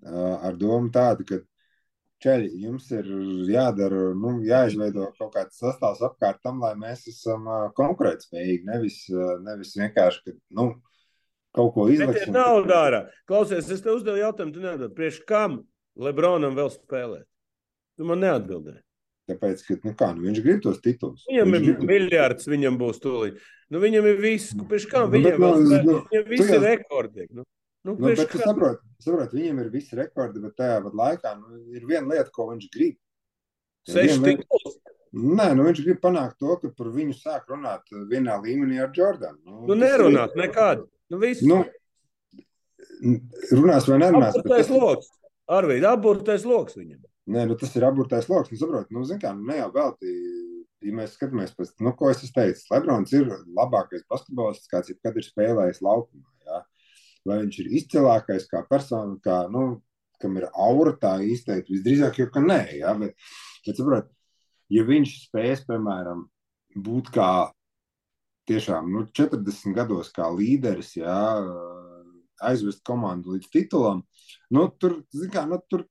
ar 0.08 0.56
domu 0.56 0.92
tādu, 0.94 1.24
ka 1.28 1.40
Čeļi, 2.24 2.48
jums 2.64 2.88
ir 2.90 3.07
jādara, 3.46 4.00
nu, 4.18 4.40
jāizveido 4.42 5.04
kaut 5.18 5.31
kāds 5.37 5.61
sastāvs 5.61 6.00
apkārt 6.02 6.40
tam, 6.42 6.59
lai 6.64 6.72
mēs 6.74 7.04
esam 7.12 7.44
uh, 7.46 7.68
konkurētspējīgi. 7.78 8.64
Nevis, 8.66 8.96
uh, 9.14 9.37
nevis 9.46 9.76
vienkārši, 9.78 10.24
ka 10.26 10.35
nu, 10.59 10.64
kaut 11.54 11.70
ko 11.76 11.87
Bet 11.87 11.94
izlikt. 11.94 12.24
ir 12.26 12.33
nauda 12.35 12.81
ārā. 12.88 13.00
Klausies, 13.31 13.70
es 13.70 13.85
tev 13.85 14.00
uzdevu 14.00 14.18
jautājumu, 14.18 14.54
tu 14.57 14.64
neatbildi. 14.64 14.94
Priekš 14.98 15.20
kam 15.31 15.61
Lebronam 15.98 16.59
vēl 16.59 16.72
spēlēt? 16.74 17.26
Tu 17.98 18.07
man 18.07 18.18
neatbildēji. 18.22 18.83
Tāpēc, 19.28 19.62
ka 19.68 19.74
nu, 19.85 19.92
kā, 19.98 20.07
nu, 20.16 20.22
viņš 20.26 20.42
grib 20.42 20.61
tos 20.64 20.78
titulus. 20.83 21.22
Viņam 21.31 21.50
Viņš 21.54 21.62
ir 21.68 21.74
grib- 21.76 21.87
miljards, 21.90 22.46
viņam 22.48 22.78
būs 22.81 22.98
tūlīt. 23.02 23.38
Nu, 23.70 23.78
viņam 23.83 24.07
ir 24.09 24.20
viss, 24.22 24.54
kam 24.90 25.11
Nu, 25.11 25.18
viņam 25.18 25.35
bet, 25.35 25.40
vēl 25.42 25.59
nu, 25.62 25.81
nu, 25.85 25.96
Viņam 26.11 26.28
viss 26.31 26.48
jau- 26.50 26.57
ir 26.57 26.62
rekordīgi. 26.66 27.28
Nu, 27.37 27.44
nu, 27.88 27.96
Nu, 27.96 28.12
bet 28.12 28.31
tu 28.33 28.40
saproti, 28.42 28.85
saprot, 29.03 29.33
viņam 29.35 29.62
ir 29.64 29.72
visi 29.72 29.96
rekordi, 29.98 30.42
bet 30.44 30.57
tajā 30.61 30.83
pat 30.85 30.96
laikā 31.01 31.35
nu, 31.40 31.62
ir 31.72 31.87
viena 31.88 32.12
lieta, 32.12 32.31
ko 32.35 32.51
viņš 32.53 32.68
grib. 32.74 32.98
Ir 33.88 33.94
Seši 33.96 34.20
tituls. 34.27 34.79
Nē, 35.16 35.46
nu 35.57 35.64
viņš 35.64 35.81
grib 35.87 36.01
panākt 36.03 36.37
to, 36.42 36.53
ka 36.61 36.68
par 36.77 36.90
viņu 36.92 37.16
sāk 37.16 37.48
runāt 37.48 37.88
vienā 38.11 38.37
līmenī 38.42 38.83
ar 38.85 38.92
Jordanu. 38.92 39.40
Nu, 39.64 39.77
nerunāt 39.79 40.37
nekādu. 40.37 40.85
Nu, 41.09 41.20
viss. 41.22 41.40
Nu, 41.48 41.62
runās 43.57 43.88
vai 43.88 44.01
nerunās. 44.03 44.37
Aburtais 44.37 44.68
tas- 44.68 44.74
loks. 44.77 45.09
Arvīd, 45.48 45.85
aburtais 45.88 46.44
loks 46.44 46.77
viņam. 46.77 47.01
Nē, 47.29 47.46
nu, 47.48 47.57
tas 47.57 47.74
ir 47.77 47.85
aburtais 47.88 48.29
lokus. 48.29 48.53
Nu, 48.53 48.59
saprot, 48.61 48.90
nu, 48.92 49.05
zin 49.09 49.20
kā, 49.20 49.33
nu, 49.37 49.46
ne 49.48 49.57
jau 49.62 49.70
velti, 49.72 50.12
ja 50.85 50.92
mēs 50.96 51.16
skatāmies 51.16 51.55
pēc, 51.57 51.72
nu, 51.85 51.92
ko 51.96 52.11
es 52.12 52.20
teicis, 52.33 52.66
Lebrons 52.72 53.12
ir 53.16 53.29
labākais 53.57 54.05
basketbolists, 54.09 54.68
kāds 54.68 54.92
jebkad 54.92 55.16
ir 55.16 55.27
spēlējis 55.27 55.81
laukumā. 55.85 56.24
Vai 57.26 57.42
viņš 57.42 57.59
ir 57.62 57.74
izcilākais 57.81 58.46
kā 58.50 58.62
persona, 58.68 59.16
kā, 59.24 59.42
nu, 59.52 59.81
kam 60.22 60.38
ir 60.38 60.48
aura 60.52 60.94
tā 60.98 61.18
izteikt, 61.24 61.70
visdrīzāk 61.72 62.22
jau, 62.22 62.28
ka 62.35 62.42
nē, 62.44 62.61
jā, 62.81 62.94
bet, 62.98 63.31
bet 63.66 63.78
saprot, 63.81 64.09
ja 64.72 64.85
viņš 64.87 65.14
spēs, 65.26 65.64
piemēram, 65.68 66.24
būt 66.78 67.12
kā 67.14 67.31
tiešām, 68.48 68.88
nu, 68.94 69.04
40 69.14 69.76
gados 69.76 70.11
kā 70.14 70.31
līderis, 70.33 70.94
jā, 70.98 71.20
aizvest 72.48 72.83
komandu 72.87 73.37
līdz 73.37 73.52
titulam, 73.52 74.02
nu, 74.54 74.66
tur, 74.81 75.00
kā, 75.33 75.44
nu, 75.50 75.61
tur, 75.70 75.85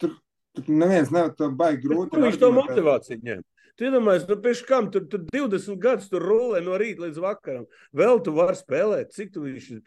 tur, 0.00 0.16
tur 0.56 0.72
neviens 0.72 1.12
nevar 1.14 1.32
to 1.36 1.50
baigi 1.50 1.86
grūti. 1.86 2.12
Kur 2.14 2.26
viņš 2.26 2.42
to 2.42 2.52
motivāciju 2.54 3.24
ņem? 3.24 3.46
Tu 3.78 3.86
iedomājies, 3.86 4.24
nu, 4.26 4.34
pēc 4.42 4.60
kam 4.66 4.88
tur, 4.90 5.04
tur 5.06 5.22
20 5.30 5.78
gadus 5.78 6.08
tur 6.10 6.24
rulē 6.26 6.58
no 6.64 6.74
rīta 6.80 7.04
līdz 7.04 7.20
vakaram. 7.22 7.66
Vēl 7.94 8.18
tu 8.26 8.34
vari 8.34 8.58
spēlēt, 8.58 9.12
cik 9.14 9.30
tu 9.36 9.44
viņš 9.44 9.68
ir. 9.76 9.82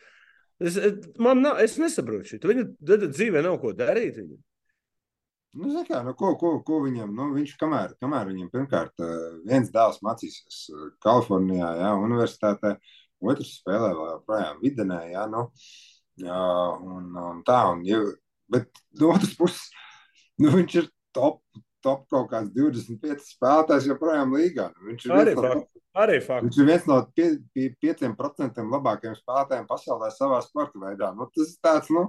Es, 0.62 0.78
man 1.21 1.41
nav, 1.41 1.60
es 1.63 1.78
nesaprotu 1.82 2.30
šo. 2.30 2.39
Viņa 2.52 3.08
dzīvē 3.08 3.41
nav 3.45 3.58
ko 3.63 3.74
darīt. 3.78 4.19
Viņam. 4.19 4.39
Nu, 5.52 5.82
kā, 5.84 6.00
nu, 6.06 6.13
ko, 6.15 6.32
ko, 6.39 6.52
ko 6.63 6.78
viņam, 6.86 7.10
nu, 7.15 7.26
viņš 7.36 7.58
kamēr, 7.60 7.95
kamēr 8.00 8.30
viņam 8.30 8.52
pirmkārt 8.54 9.02
eh, 9.04 9.15
viens 9.50 9.71
dēls 9.74 10.00
mācīsies 10.06 10.60
eh, 10.71 10.86
Kalifornijā, 11.04 11.74
jā, 11.82 11.89
universitātē, 12.00 12.78
otrs 13.19 13.58
spēlē 13.58 13.89
vēl 13.97 14.13
joprojām 14.13 14.62
videnē, 14.62 15.02
jā, 15.12 15.26
nu, 15.34 15.43
jā, 16.24 16.38
un, 16.93 17.10
un 17.19 17.41
tā, 17.47 17.60
un, 17.74 17.84
ja, 17.84 18.00
bet 18.52 18.80
no 19.02 19.12
otras 19.12 19.36
puses, 19.36 19.67
nu, 20.39 20.54
viņš 20.56 20.78
ir 20.80 20.88
top, 21.19 21.43
top 21.84 22.08
kaut 22.12 22.30
kāds 22.32 22.52
25 22.56 23.26
spēlētājs 23.28 23.89
joprojām 23.89 24.36
līgā. 24.38 24.70
Nu, 24.76 24.91
viņš 24.91 25.08
ir 25.08 25.15
Arī 25.17 25.36
no. 25.38 25.54
Arī 26.02 26.22
viņš 26.24 26.62
ir 26.62 26.70
viens 26.70 26.86
no 26.88 27.02
pie, 27.15 27.28
pie, 27.52 27.67
5% 27.84 28.63
labākajiem 28.72 29.17
spēlētājiem 29.20 29.67
pasaulē 29.67 30.08
savā 30.15 30.39
sporta 30.46 30.80
veidā. 30.80 31.12
Nu, 31.17 31.28
tas 31.36 31.52
ir 31.52 31.60
tāds, 31.65 31.91
nu, 31.91 32.08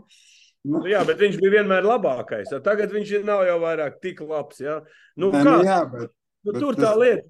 nu, 0.62 0.78
Nu, 0.78 0.86
jā, 0.86 1.02
bet 1.08 1.18
viņš 1.18 1.40
bija 1.42 1.56
vienmēr 1.58 1.82
labākais. 1.88 2.52
Tagad 2.62 2.94
viņš 2.94 3.24
nav 3.26 3.42
jau 3.48 3.58
vairāk 3.64 3.98
tik 4.04 4.22
labs. 4.22 4.62
Jā. 4.62 4.80
Nu, 5.18 5.32
nē, 5.34 5.42
kā, 5.42 5.56
nu, 5.58 5.64
jā, 5.66 5.80
bet, 5.90 6.12
Nu, 6.42 6.52
tur 6.58 6.74
tas- 6.74 6.84
tā 6.84 6.98
lieta 6.98 7.22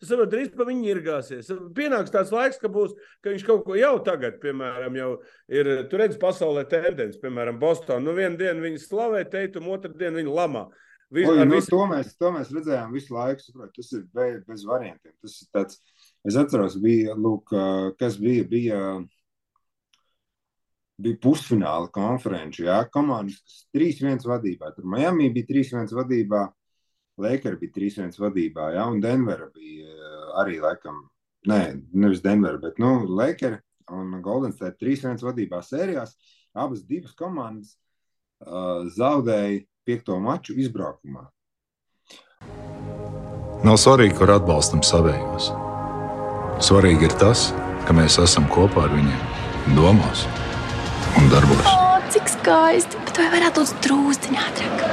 es 0.00 0.08
saprotu, 0.08 0.30
drīz 0.32 0.56
pa 0.56 0.64
viņu 0.64 0.86
ir 0.88 1.00
gāsies. 1.04 1.50
Pienāks 1.76 2.10
tāds 2.10 2.32
laiks, 2.32 2.58
ka, 2.58 2.68
būs, 2.68 2.94
ka 3.22 3.30
viņš 3.30 3.44
kaut 3.44 3.64
ko 3.66 3.74
jau 3.76 3.98
tagad, 4.02 4.40
piemēram, 4.40 4.96
jau 4.96 5.10
ir. 5.48 5.88
Tur 5.88 6.00
redz 6.00 6.16
pasaulē 6.16 6.66
tendence, 6.68 7.20
piemāram, 7.20 7.60
Bostonā. 7.60 8.00
Nu, 8.02 8.14
vienu 8.16 8.38
dienu 8.38 8.64
viņi 8.64 8.80
slavē 8.80 9.28
teikumu, 9.28 9.76
otru 9.76 9.92
dienu 9.92 10.22
viņi 10.22 10.32
lamā. 10.32 10.64
Vis, 11.10 11.24
Oi, 11.24 11.44
nu, 11.46 11.54
visu- 11.56 11.72
to, 11.72 11.84
mēs, 11.88 12.10
to 12.20 12.30
mēs 12.34 12.50
redzējām 12.52 12.92
visu 12.92 13.14
laiku. 13.16 13.40
Saprot, 13.40 13.70
tas 13.76 13.92
ir 13.96 14.02
bez, 14.12 14.42
bez 14.48 14.64
variantiem. 14.68 15.14
Tas 15.24 15.38
ir 15.40 15.48
tāds, 15.56 15.78
es 16.28 16.36
atceros, 16.36 16.76
bija, 16.82 17.16
lūk, 17.16 17.54
kas 18.00 18.18
bija. 18.20 18.48
bija 18.48 18.82
Bija 20.98 21.14
pusfināla 21.22 21.86
konferenču, 21.94 22.64
jā, 22.66 22.80
komandas, 22.90 23.36
kas 23.46 23.60
3-1 23.76 24.24
vadībā. 24.26 24.72
Tur 24.74 24.88
Miami 24.90 25.28
bija 25.30 25.46
3-1 25.46 25.92
vadībā, 25.94 26.40
Lakers 27.22 27.60
bija 27.60 27.74
3-1 27.76 28.18
vadībā, 28.18 28.64
jā, 28.74 28.86
un 28.90 28.98
Denvera 29.04 29.46
bija 29.54 30.16
arī 30.42 30.58
laikam, 30.58 30.98
nē, 31.46 31.60
nevis 31.94 32.24
Denvera, 32.24 32.58
bet, 32.58 32.82
nu, 32.82 33.06
Lakers 33.14 33.62
un 33.94 34.18
Golden 34.26 34.52
State 34.56 34.82
3-1 34.82 35.22
vadībā 35.22 35.62
sērijās. 35.62 36.16
Abas 36.58 36.82
divas 36.82 37.14
komandas 37.14 37.76
uh, 38.42 38.82
zaudēja 38.98 39.62
piekto 39.88 40.18
maču 40.20 40.56
izbraukumā. 40.60 41.24
Nav 43.64 43.78
svarīgi, 43.80 44.14
kur 44.20 44.30
atbalstam 44.34 44.84
savējos. 44.86 45.48
Svarīgi 46.62 47.08
ir 47.08 47.14
tas, 47.18 47.48
ka 47.88 47.96
mēs 47.96 48.18
esam 48.22 48.46
kopā 48.52 48.84
ar 48.86 48.92
viņiem, 48.94 49.24
domās 49.78 50.26
un 51.18 51.30
darbos. 51.32 51.64
O, 51.72 51.96
cik 52.12 52.30
skaisti! 52.36 53.00
Bet 53.08 53.20
vai 53.22 53.30
varētu 53.32 53.64
būt 53.64 53.80
drūzdiņā 53.86 54.44
ātrāk? 54.50 54.84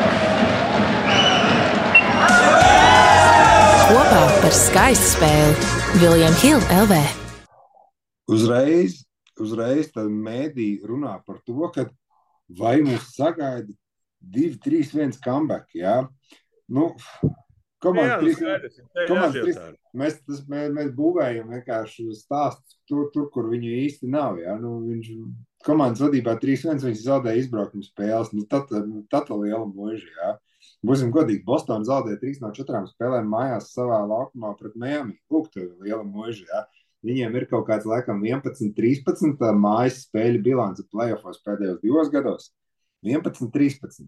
Kopā 3.85 4.23
par 4.41 4.55
skaistu 4.57 5.11
spēli 5.11 6.01
Viljams 6.01 6.41
Hilde 6.41 6.81
LV. 6.85 7.01
Uzreiz, 8.33 9.01
uzreiz 9.37 9.91
mēdī 9.93 10.69
runā 10.87 11.19
par 11.27 11.43
to, 11.45 11.69
ka 11.75 11.85
vai 12.49 12.79
mums 12.81 13.11
sagaida 13.13 13.69
2, 14.31 14.55
3, 14.63 14.83
1 14.95 15.19
comeback. 15.23 15.69
Jā? 15.77 15.97
Nu, 16.71 16.91
Jā, 17.85 17.91
komanda 17.91 18.15
nu, 18.21 18.31
3, 18.31 18.35
skaidrs, 18.39 18.77
ir 18.79 18.85
te 18.89 19.03
komanda 19.09 19.41
trīs- 19.43 19.59
mēs, 19.93 20.15
tas, 20.25 20.39
mēs, 20.49 20.71
mēs 20.73 20.87
būvējam 20.97 21.51
vienkārši 21.53 22.07
stāstus 22.17 22.79
tur, 22.89 23.11
tur, 23.13 23.29
kur 23.33 23.49
viņu 23.51 23.73
īsti 23.85 24.09
nav. 24.09 24.39
Jā? 24.41 24.55
Nu, 24.61 24.79
viņš 24.87 25.11
komandas 25.67 26.01
vadībā 26.01 26.37
3-1 26.41 26.81
viņš 26.87 27.03
zaudēja 27.05 27.43
izbraukuma 27.43 27.85
spēles. 27.85 28.33
Nu, 28.33 28.47
tad, 28.49 28.71
tad 29.11 29.29
tā 29.29 29.37
liela 29.37 29.65
mūža. 29.69 30.09
Jā? 30.17 30.33
Būsim 30.85 31.11
godīgi, 31.13 31.43
Bostonā 31.45 31.85
zaudēja 31.85 32.19
3 32.21 32.41
no 32.41 32.49
4 32.53 32.89
spēlēm 32.89 33.29
mājās 33.29 33.71
savā 33.73 34.01
laukumā 34.05 34.55
pret 34.57 34.75
Miami. 34.75 35.19
Lūk, 35.31 35.51
tā 35.53 35.63
ir 35.65 35.71
liela 35.85 36.03
mūža. 36.05 36.45
Jā? 36.49 36.65
Viņiem 37.05 37.35
ir 37.37 37.45
kaut 37.45 37.67
kāds, 37.67 37.85
laikam, 37.85 38.23
11, 38.25 38.71
13 38.73 39.35
tā 39.37 39.51
mājas 39.53 40.07
spēļu 40.07 40.41
bilance 40.45 40.85
playoffs 40.89 41.43
pēdējos 41.45 41.81
divos 41.83 42.09
gados. 42.09 42.49
11, 43.05 43.51
13. 43.53 44.07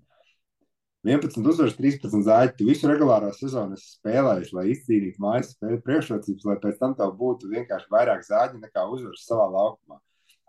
11 1.07 1.45
uzvaras, 1.47 1.77
13 1.77 2.25
zāģi. 2.25 2.55
Tu 2.57 2.67
visu 2.67 2.89
regulārā 2.89 3.29
sezonu 3.36 3.77
esi 3.77 3.93
spēlējis, 3.95 4.51
lai 4.57 4.65
izcīnītu 4.73 5.23
mājas 5.23 5.53
spēļu 5.53 5.79
priekšrocības, 5.86 6.47
lai 6.49 6.57
pēc 6.63 6.81
tam 6.81 6.97
tev 6.97 7.13
būtu 7.19 7.51
vienkārši 7.53 7.91
vairāk 7.93 8.25
zāģi 8.27 8.62
nekā 8.65 8.83
uzvaras 8.91 9.23
savā 9.29 9.47
laukumā. 9.53 10.01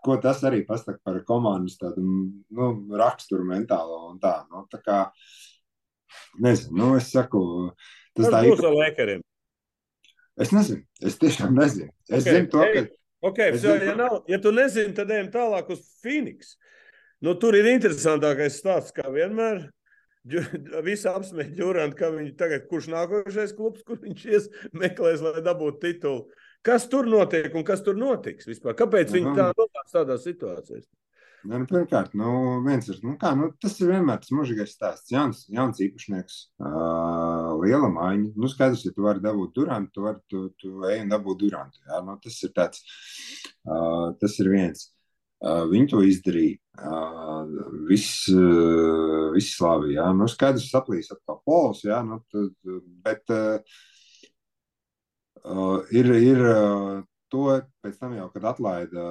Ko 0.03 0.15
tas 0.23 0.41
arī 0.47 0.61
pasaka 0.67 0.99
par 1.03 1.17
komandas 1.27 1.75
tādu 1.79 2.01
nu, 2.03 2.67
raksturu 2.99 3.45
mentālo 3.47 4.05
un 4.09 4.19
tā. 4.23 4.35
Nu, 4.51 4.63
tā 4.71 4.79
kā, 4.83 4.99
nezinu, 6.39 6.77
nu, 6.79 6.91
es 6.99 7.11
saku, 7.11 7.41
tas 8.15 8.29
Kas 8.29 8.35
tā 8.35 8.45
ir. 8.47 8.63
ar 8.63 8.77
Lakeriem? 8.77 9.25
Es 10.39 10.53
nezinu, 10.55 10.85
es 11.03 11.19
tiešām 11.19 11.51
nezinu. 11.55 11.91
Es 12.07 12.23
Ok, 12.23 12.29
okay, 12.29 12.37
zinu 12.37 12.51
to, 12.53 12.63
ka. 12.63 12.85
Okay, 13.19 13.51
Es 13.51 13.61
so, 13.65 13.75
ja, 13.75 13.95
nav, 13.99 14.21
ja 14.31 14.39
tu 14.39 14.53
nezini, 14.55 14.95
tad 14.95 15.09
ejam 15.11 15.27
tālāk 15.33 15.67
uz 15.75 15.83
Phoenix. 15.99 16.55
Nu, 17.25 17.35
tur 17.35 17.57
ir 17.59 17.67
interesantākais 17.67 18.61
stāsts, 18.61 18.95
kā 18.95 19.09
vienmēr. 19.11 19.65
Visi 20.87 21.07
apsmēja 21.09 21.51
Džurānu, 21.55 21.95
ka 21.97 22.11
viņš 22.13 22.35
tagad, 22.39 22.67
kurš 22.69 22.89
nākošais 22.93 23.55
klubs, 23.57 23.83
kur 23.87 23.99
viņš 24.03 24.23
ies, 24.29 24.47
meklēs, 24.75 25.23
lai 25.25 25.43
dabūtu 25.43 25.81
titulu. 25.83 26.27
Kas 26.65 26.89
tur 26.91 27.07
notiek 27.07 27.53
un 27.55 27.63
kas 27.67 27.83
tur 27.83 27.95
notiks 27.99 28.47
vispār? 28.47 28.75
Kāpēc 28.79 29.13
viņi 29.15 29.35
tā 29.37 29.51
nonāca 29.55 30.01
tādā 30.01 30.19
situācijā? 30.19 30.83
Nu, 31.47 31.59
pirmkārt, 31.63 32.11
nu, 32.19 32.31
viens 32.65 32.89
ir, 32.91 32.97
nu, 33.05 33.13
kā, 33.19 33.31
nu, 33.39 33.47
tas 33.63 33.77
ir 33.79 33.93
vienmēr 33.93 34.19
tas 34.19 34.31
mūžīgais 34.35 34.73
stāsts. 34.75 35.11
Jauns, 35.13 35.45
jauns 35.55 35.79
īpašnieks, 35.85 36.39
uh, 36.59 37.53
liela 37.61 37.87
maiņa. 37.95 38.33
Nu, 38.35 38.49
skaidrs, 38.51 38.83
ja 38.83 38.91
tu 38.95 39.05
vari 39.05 39.23
dabūt 39.23 39.53
durantu, 39.55 39.93
tu 39.95 40.03
vari, 40.03 40.19
tu, 40.27 40.41
tu 40.59 40.83
ej 40.91 41.05
un 41.05 41.13
dabūt 41.13 41.39
durantu. 41.45 41.79
Jā, 41.87 42.01
nu, 42.03 42.17
tas 42.23 42.41
ir 42.43 42.51
tāds, 42.57 42.83
uh, 43.63 44.11
tas 44.19 44.35
ir 44.43 44.51
viens. 44.51 44.89
Viņi 45.39 45.87
to 45.87 46.01
izdarīja. 46.03 46.57
Viss, 47.87 48.27
viss 49.35 49.55
slavi, 49.55 49.93
jā. 49.95 50.07
Nu, 50.15 50.27
skaidrs, 50.31 50.69
saplīs 50.71 51.11
atkal 51.13 51.39
pols, 51.47 51.83
jā, 51.87 52.01
nu, 52.03 52.19
tad, 52.31 52.51
bet 53.05 53.31
uh, 53.31 53.59
ir, 55.95 56.11
ir 56.19 56.43
to 57.29 57.45
pēc 57.83 57.97
tam 58.01 58.15
jau, 58.17 58.27
kad 58.33 58.47
atlaida 58.51 59.03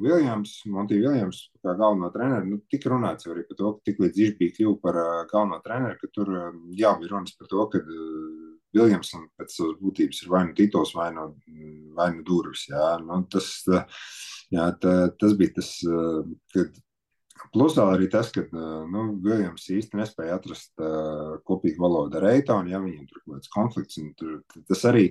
Viljams, 0.00 0.54
Montīna 0.72 1.12
Viljams, 1.12 1.42
kā 1.62 1.74
galveno 1.78 2.10
treneru, 2.14 2.46
nu, 2.54 2.60
tika 2.72 2.92
runāts 2.92 3.28
arī 3.28 3.44
par 3.48 3.58
to, 3.60 3.72
ka 3.76 3.90
tik 3.90 4.00
līdz 4.02 4.22
viņš 4.22 4.36
bija 4.38 4.56
kļuvis 4.56 4.82
par 4.82 5.00
galveno 5.30 5.60
treneru, 5.64 5.98
ka 6.00 6.10
tur 6.14 6.32
jau 6.80 6.94
bija 7.02 7.12
runas 7.12 7.36
par 7.38 7.50
to, 7.52 7.66
ka 7.74 7.82
uh, 7.84 8.48
Viljams 8.76 9.14
pēc 9.38 9.54
savas 9.54 9.78
būtības 9.82 10.22
ir 10.22 10.32
vai 10.32 10.42
nu 10.48 10.56
tituls, 10.56 10.94
vai 10.96 11.08
nu, 11.16 11.30
vai 11.96 12.10
nu 12.16 12.24
durvis. 12.26 12.66
Jā, 12.72 12.96
nu, 13.04 13.22
tas, 13.32 13.48
uh, 13.70 14.02
jā, 14.54 14.68
tā, 14.82 14.94
tas 15.20 15.34
bija 15.38 15.58
tas, 15.60 15.72
uh, 15.86 16.22
kad 16.54 16.76
Plus 17.54 17.76
vēl 17.78 17.92
arī 17.94 18.08
tas, 18.12 18.30
ka 18.34 18.42
uh, 18.44 18.84
nu, 18.90 19.04
Viljams 19.24 19.68
īsti 19.72 19.98
nespēja 19.98 20.38
atrast 20.38 20.72
uh, 20.82 21.38
kopīgu 21.48 21.80
valodu 21.84 22.18
ar 22.20 22.28
Eitonu, 22.32 22.72
ja 22.72 22.80
viņam 22.82 23.06
tur 23.08 23.22
kaut 23.22 23.36
kāds 23.36 23.52
konflikts. 23.52 24.00
Tur, 24.18 24.40
tas 24.68 24.84
arī, 24.90 25.04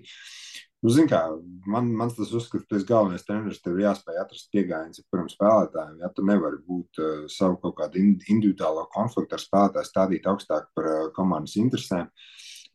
nu, 0.83 0.91
zin 0.93 1.09
kā, 1.09 1.21
man, 1.69 1.89
man 1.97 2.11
tas 2.13 2.33
uzskats, 2.35 2.67
ka 2.67 2.75
tas 2.75 2.85
galvenais 2.88 3.25
treneris 3.27 3.61
tev 3.63 3.79
ir 3.79 3.88
jāspēj 3.88 4.21
atrast 4.21 4.51
piegājiens 4.53 5.03
pirmiem 5.07 5.31
spēlētājiem. 5.33 5.97
Ja 6.03 6.11
tu 6.13 6.27
nevari 6.27 6.61
būt 6.67 7.01
uh, 7.01 7.15
savu 7.31 7.59
kaut 7.63 7.77
kādu 7.79 8.01
in, 8.03 8.13
individuālo 8.27 8.88
konfliktu 8.93 9.38
ar 9.38 9.45
spēlētāju 9.45 9.91
stādīt 9.91 10.29
augstāk 10.29 10.69
par 10.77 10.91
uh, 10.91 11.07
komandas 11.15 11.57
interesēm. 11.61 12.11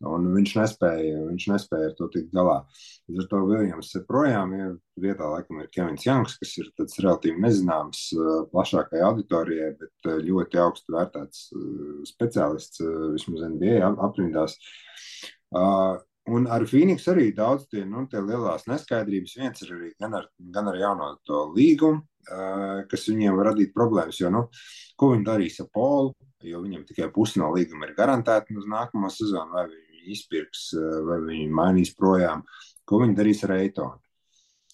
Un 0.03 0.25
viņš 0.35 0.53
nespēja, 0.59 1.19
viņš 1.29 1.45
nespēja 1.53 1.91
ar 1.91 1.97
to 1.99 2.09
tikt 2.11 2.33
galā. 2.35 2.59
Līdz 3.07 3.23
ar 3.23 3.29
to 3.31 3.43
Viljams 3.47 3.93
ir 3.95 4.07
projām. 4.09 4.55
Ja 4.59 4.71
vietā 5.03 5.29
laikam 5.31 5.61
ir 5.63 5.71
Kevins 5.73 6.07
Janks, 6.07 6.39
kas 6.41 6.57
ir 6.59 6.71
tāds 6.79 6.99
relatīvi 7.01 7.41
nezināms 7.43 8.09
plašākai 8.53 9.03
auditorijai, 9.07 9.73
bet 9.81 10.11
ļoti 10.27 10.61
augstu 10.63 10.97
vērtēts 10.97 11.45
speciālists 12.11 12.83
vismaz 13.15 13.47
NBA 13.55 13.93
aprindās. 14.03 14.59
Un 16.33 16.47
ar 16.55 16.63
Phoenix 16.71 17.09
arī 17.11 17.33
daudz 17.35 17.65
tie, 17.71 17.83
nu, 17.89 18.05
tie 18.11 18.21
lielās 18.23 18.69
neskaidrības. 18.71 19.39
Viens 19.41 19.65
ir 19.65 19.73
arī 19.75 19.89
gan 19.99 20.15
ar, 20.21 20.29
gan 20.55 20.71
ar 20.71 20.77
jauno 20.79 21.09
to 21.27 21.49
līgumu, 21.57 22.05
kas 22.91 23.09
viņiem 23.11 23.39
var 23.39 23.51
radīt 23.51 23.73
problēmas. 23.75 24.21
Jo, 24.23 24.31
nu, 24.31 24.45
ko 24.99 25.11
viņi 25.15 25.27
darīs 25.27 25.59
ar 25.65 25.71
Polu? 25.75 26.13
Jo 26.47 26.63
viņam 26.63 26.85
tikai 26.87 27.09
pusi 27.15 27.39
no 27.39 27.51
līguma 27.55 27.89
ir 27.89 27.97
garantēta 27.99 28.55
uz 28.59 28.67
nākamo 28.71 29.11
sezonu, 29.11 29.51
vai 29.55 29.67
viņi 30.03 30.17
izpirks, 30.17 30.73
eh, 30.75 31.01
vai 31.07 31.19
viņi 31.21 31.49
mainīs 31.51 31.95
projām, 31.95 32.43
ko 32.85 33.01
viņi 33.03 33.17
darīs 33.17 33.45
ar 33.45 33.57
Eitonu. 33.57 33.99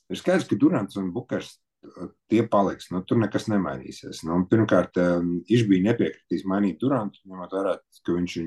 Ir 0.09 0.17
skaidrs, 0.17 0.49
ka 0.49 0.57
Durants 0.57 0.97
un 0.97 1.13
Bukers 1.13 1.59
eh, 1.85 2.09
tie 2.29 2.47
paliks. 2.49 2.91
Nu, 2.91 3.03
tur 3.05 3.19
nekas 3.19 3.49
nemainīsies. 3.49 4.25
Nu, 4.25 4.47
pirmkārt, 4.47 4.97
viņš 4.97 5.63
eh, 5.63 5.69
bija 5.69 5.93
nepiekritīs 5.93 6.45
mainīt 6.47 6.79
Durantu, 6.81 7.21
ņemot 7.27 7.53
vērā, 7.53 7.79
ka, 7.79 8.13
viņš 8.13 8.39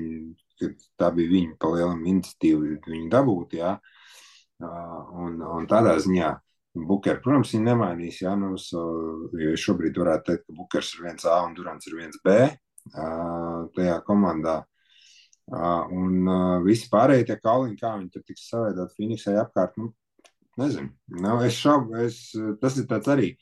ka 0.58 0.72
tā 0.98 1.10
bija 1.14 1.30
viņa 1.30 1.58
palielam 1.58 2.04
iniciatīva 2.04 2.78
viņu 2.86 3.10
dabūt. 3.10 3.58
Jā. 3.58 3.78
Un, 4.62 5.40
un 5.42 5.64
tādā 5.66 5.96
ziņā 5.98 6.28
Bukers, 6.86 7.18
protams, 7.24 7.50
viņi 7.52 7.66
nemainīs. 7.66 8.20
Jā, 8.22 8.36
nu, 8.38 8.54
so, 8.56 8.82
jo 9.34 9.56
šobrīd 9.58 9.98
varētu 9.98 10.28
teikt, 10.28 10.44
ka 10.46 10.54
Bukers 10.54 10.92
ir 10.94 11.08
viens 11.08 11.26
A 11.26 11.40
un 11.42 11.56
Durants 11.56 11.88
ir 11.90 11.98
viens 11.98 12.20
B 12.22 12.36
tajā 13.74 13.96
komandā. 14.06 14.60
Un 15.52 16.28
visi 16.64 16.88
pārējie 16.92 17.26
tie 17.28 17.38
kauliņi, 17.40 17.80
kā 17.80 17.96
viņi 17.98 18.12
tur 18.14 18.22
tiks 18.24 18.46
saveidot 18.48 18.94
Phoenixai 18.96 19.34
apkārt, 19.42 19.76
nu, 19.80 19.90
nezinu. 20.60 20.92
Nu, 21.12 21.34
es 21.44 21.58
šaubu, 21.60 21.98
es, 22.06 22.22
tas 22.62 22.78
ir 22.80 22.88
tāds 22.88 23.10
arī. 23.12 23.34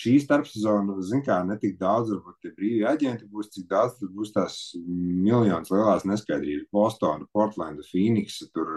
Šī 0.00 0.14
starpsezona, 0.22 1.00
zin 1.02 1.22
kā, 1.26 1.40
netik 1.44 1.74
daudz, 1.78 2.12
varbūt 2.14 2.36
tie 2.44 2.52
brīvi 2.56 2.84
aģenti 2.86 3.26
būs, 3.30 3.50
cik 3.56 3.66
daudz 3.70 3.96
tur 3.98 4.12
būs 4.14 4.30
tās 4.36 4.58
miljonas 4.86 5.72
lielās 5.74 6.06
neskaidrības. 6.06 6.68
Bostona, 6.72 7.26
Portlanda, 7.34 7.82
Phoenix, 7.90 8.38
tur 8.54 8.70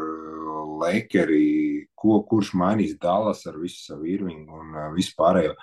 Lakeri, 0.81 1.62
ko, 2.03 2.19
kurš 2.27 2.51
mainīs 2.59 2.97
Dallas 3.01 3.45
ar 3.49 3.57
visu 3.61 3.79
savu 3.85 4.09
īrvingu 4.11 4.59
un 4.59 4.75
uh, 4.75 4.91
visu 4.97 5.15
pārējo. 5.19 5.55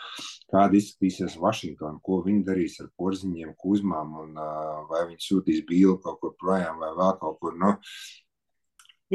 Kāda 0.51 0.81
izskatīsies 0.81 1.37
Vašingtona, 1.43 2.01
ko 2.05 2.23
viņi 2.25 2.43
darīs 2.49 2.81
ar 2.83 2.91
porziņiem, 2.99 3.55
kuzmām, 3.61 4.17
un 4.25 4.41
uh, 4.41 4.83
vai 4.91 5.05
viņi 5.13 5.29
sūtīs 5.29 5.63
bīlu 5.69 6.01
kaut 6.03 6.21
kur 6.25 6.35
projām 6.41 6.81
vai 6.83 6.95
vēl 6.97 7.17
kaut 7.23 7.39
kur. 7.45 7.57
Nu. 7.61 7.77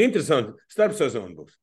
Interesanti. 0.05 0.55
Starpsezona 0.71 1.34
būs. 1.36 1.55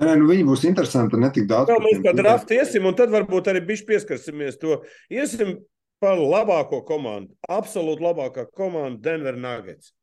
Nē, 0.00 0.12
nu 0.20 0.26
viņi 0.28 0.44
būs 0.46 0.66
interesanti. 0.68 1.18
Ne 1.20 1.30
tik 1.32 1.48
daudz. 1.50 1.72
Jā, 1.72 1.78
mēs 1.82 2.02
kā 2.04 2.12
drafti 2.16 2.58
iesim, 2.60 2.84
un 2.88 2.96
tad 2.96 3.12
varbūt 3.14 3.48
arī 3.50 3.62
bišķi 3.64 3.88
pieskarsimies 3.88 4.58
to. 4.60 4.82
Iesim 5.12 5.56
par 6.02 6.20
labāko 6.20 6.82
komandu. 6.86 7.32
Absolūti 7.48 8.04
labākā 8.04 8.44
komanda 8.52 9.00
Denver 9.08 9.38
Nuggets. 9.40 9.94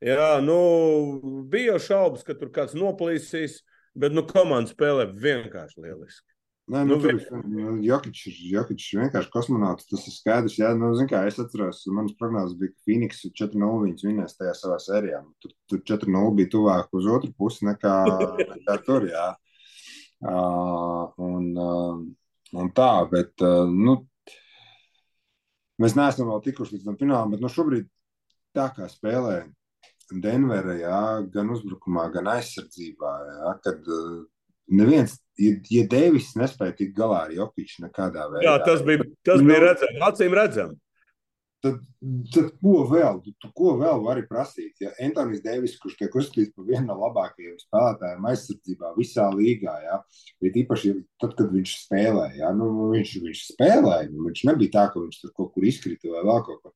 Jā, 0.00 0.38
nu, 0.40 0.56
bija 1.52 1.74
jau 1.74 1.80
šaubas, 1.88 2.22
ka 2.24 2.32
tur 2.38 2.48
kāds 2.54 2.72
noplīsīs, 2.78 3.58
bet 3.98 4.14
nu, 4.14 4.24
komanda 4.28 4.70
spēlē 4.70 5.08
vienkārši 5.14 5.82
lieliski. 5.86 6.26
Nē, 6.70 6.84
nu, 6.86 6.96
nu, 6.96 7.02
tur 7.02 7.40
nu, 7.50 7.72
Jokic 7.82 8.18
ir 8.30 8.34
Jokic 8.52 8.84
vienkārši 9.00 9.30
kosmonauts. 9.32 9.88
Tas 9.90 10.04
ir 10.06 10.14
skaidrs. 10.14 10.58
Jā, 10.60 10.70
nu, 10.78 10.92
kā, 11.10 11.24
es 11.26 11.40
atceros, 11.42 11.80
manas 11.90 12.14
prognozes 12.18 12.54
bija, 12.60 12.70
ka 12.70 12.86
Phoenix 12.86 13.24
4-0 13.26 13.80
viņas 13.86 14.06
vinnēs 14.06 14.36
tajā 14.38 14.52
savā 14.54 14.76
sērijā. 14.82 15.18
Tur, 15.42 15.54
tur 15.70 15.82
4-0 15.96 16.30
bija 16.38 16.52
tuvāk 16.52 16.94
uz 16.94 17.08
otru 17.10 17.32
pusi 17.34 17.66
nekā, 17.66 17.96
nekā 18.52 18.76
tur. 18.86 19.08
Jā. 19.10 19.26
Uh, 20.20 21.10
un, 21.26 21.50
uh, 21.58 21.98
un 22.60 22.70
tā, 22.76 22.90
bet 23.10 23.42
uh, 23.42 23.64
nu, 23.66 23.96
mēs 25.82 25.96
neesam 25.98 26.30
vēl 26.30 26.44
tikuši 26.44 26.76
līdz 26.76 26.86
tam 26.86 27.00
finālam, 27.00 27.34
bet 27.34 27.42
nu, 27.42 27.50
šobrīd 27.50 27.88
tā 28.54 28.68
kā 28.76 28.86
spēlē 28.92 29.40
Denverā, 30.10 30.76
jā, 30.80 31.00
gan 31.34 31.50
uzbrukumā, 31.54 32.08
gan 32.14 32.30
aizsardzībā, 32.34 33.14
jā, 33.30 33.54
kad 33.64 33.90
uh, 33.90 34.20
neviens, 34.70 35.16
ja, 35.38 35.56
ja 35.70 35.86
Deivis 35.90 36.32
nespēja 36.38 36.76
tikt 36.78 36.94
galā 36.98 37.24
ar 37.26 37.34
Jokiču 37.34 37.84
nekādā 37.86 38.28
veidā. 38.32 38.46
Jā, 38.46 38.54
tas 38.66 38.84
bija, 38.86 39.06
tas 39.26 39.42
bija 39.42 39.58
nu, 39.58 39.66
redzams, 39.66 40.06
acīm 40.10 40.36
redzams. 40.38 40.78
Tad, 41.60 41.76
tad 42.32 42.46
ko 42.62 42.86
vēl? 42.88 43.18
Tu, 43.26 43.48
ko 43.56 43.74
vēl 43.76 43.98
vari 44.06 44.22
prasīt? 44.24 44.78
Ja 44.80 44.94
Antonius 45.04 45.42
Deivis, 45.44 45.74
kurš 45.82 45.98
tiek 45.98 46.14
uzskatīts 46.16 46.54
par 46.56 46.64
vienu 46.70 46.86
no 46.88 46.96
labākajiem 47.02 47.58
spēlētājiem 47.60 48.28
aizsardzībā 48.30 48.94
visā 48.96 49.26
līgā, 49.34 49.74
ja, 49.84 49.98
ir 50.40 50.56
īpaši 50.62 50.94
tad, 51.20 51.34
kad 51.36 51.52
viņš 51.52 51.74
spēlē, 51.82 52.30
ja, 52.38 52.54
nu, 52.56 52.70
viņš, 52.94 53.12
viņš 53.26 53.42
spēlēja, 53.50 54.08
viņš 54.14 54.44
nebija 54.48 54.76
tā, 54.78 54.86
ka 54.94 55.04
viņš 55.04 55.20
tur 55.20 55.34
kaut 55.36 55.52
kur 55.52 55.68
izkrita 55.68 56.14
vai 56.14 56.24
vēl 56.30 56.46
kaut 56.48 56.62
ko. 56.64 56.74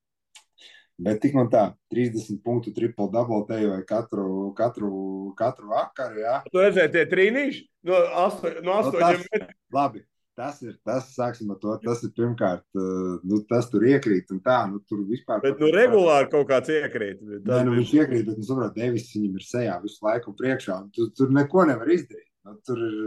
Bet 1.03 1.19
tik 1.25 1.35
un 1.35 1.49
tā, 1.51 1.65
30 1.91 2.39
punktu 2.45 2.71
triple 2.75 3.09
double 3.11 3.43
te 3.49 3.59
jau 3.59 3.77
katru, 3.89 4.27
katru, 4.55 4.91
katru 5.39 5.71
vakaru. 5.73 6.21
Jā. 6.23 6.41
Tu 6.47 6.63
redzēji, 6.63 6.93
tie 6.95 7.07
trīnīši 7.11 7.63
no, 7.91 8.03
asto, 8.25 8.53
no 8.63 8.77
8 8.85 8.95
no 8.95 9.09
metriem. 9.19 9.49
Labi. 9.75 10.05
Tas 10.35 10.59
ir 10.67 10.75
tas, 10.83 11.13
sāksim 11.15 11.53
ar 11.55 11.59
to. 11.63 11.77
Tas 11.83 12.01
ir 12.03 12.11
pirmkārt, 12.15 12.65
uh, 12.75 13.21
nu, 13.23 13.39
tas 13.51 13.69
tur 13.71 13.85
iekrīt 13.87 14.33
un 14.35 14.41
tā, 14.43 14.65
nu, 14.71 14.81
tur 14.91 15.05
vispār. 15.07 15.43
Bet, 15.45 15.61
nu, 15.63 15.69
regulāri 15.75 16.27
kaut 16.33 16.49
kāds 16.49 16.73
iekrīt. 16.75 17.21
Nē, 17.23 17.61
nu, 17.69 17.77
viņš 17.77 17.93
iekrīt, 18.01 18.25
bet, 18.27 18.41
nu, 18.41 18.47
saprot, 18.47 18.75
Devis 18.75 19.13
viņam 19.15 19.39
ir 19.39 19.47
sejā 19.47 19.77
visu 19.85 20.03
laiku 20.07 20.35
priekšā, 20.39 20.81
un 20.83 20.91
tu, 20.95 21.07
tur 21.15 21.31
neko 21.35 21.69
nevar 21.71 21.91
izdarīt. 21.95 22.27
Nu, 22.47 22.59
tur 22.67 22.83
ir 22.83 22.99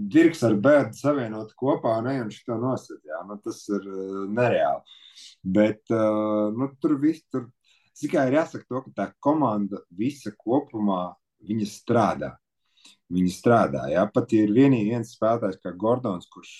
Dirks 0.00 0.40
ar 0.46 0.56
bērnu 0.56 0.96
savienot 0.96 1.52
kopā 1.60 1.98
un 2.00 2.08
ejam 2.14 2.32
šo 2.32 2.56
nosēt, 2.62 3.02
jā, 3.04 3.20
nu, 3.28 3.36
tas 3.44 3.60
ir 3.68 3.84
uh, 3.84 4.24
nereāli. 4.32 4.96
Bet 5.42 5.92
uh, 5.94 6.50
nu, 6.56 6.70
tur 6.80 6.96
viss 7.02 7.24
tur 7.32 7.48
tikai 8.00 8.28
ir 8.30 8.38
jāsaka, 8.38 8.66
to, 8.68 8.82
ka 8.86 8.92
tā 8.96 9.06
komanda 9.22 9.82
visa 9.96 10.32
kopumā 10.36 11.10
strādā. 11.68 12.34
Viņi 13.10 13.30
strādā. 13.34 13.86
Jā. 13.92 14.06
Pat 14.12 14.32
ir 14.36 14.52
vienīgi 14.54 14.92
viens 14.94 15.14
spēlētājs, 15.16 15.60
kā 15.62 15.72
Gordons, 15.76 16.28
kurš 16.30 16.52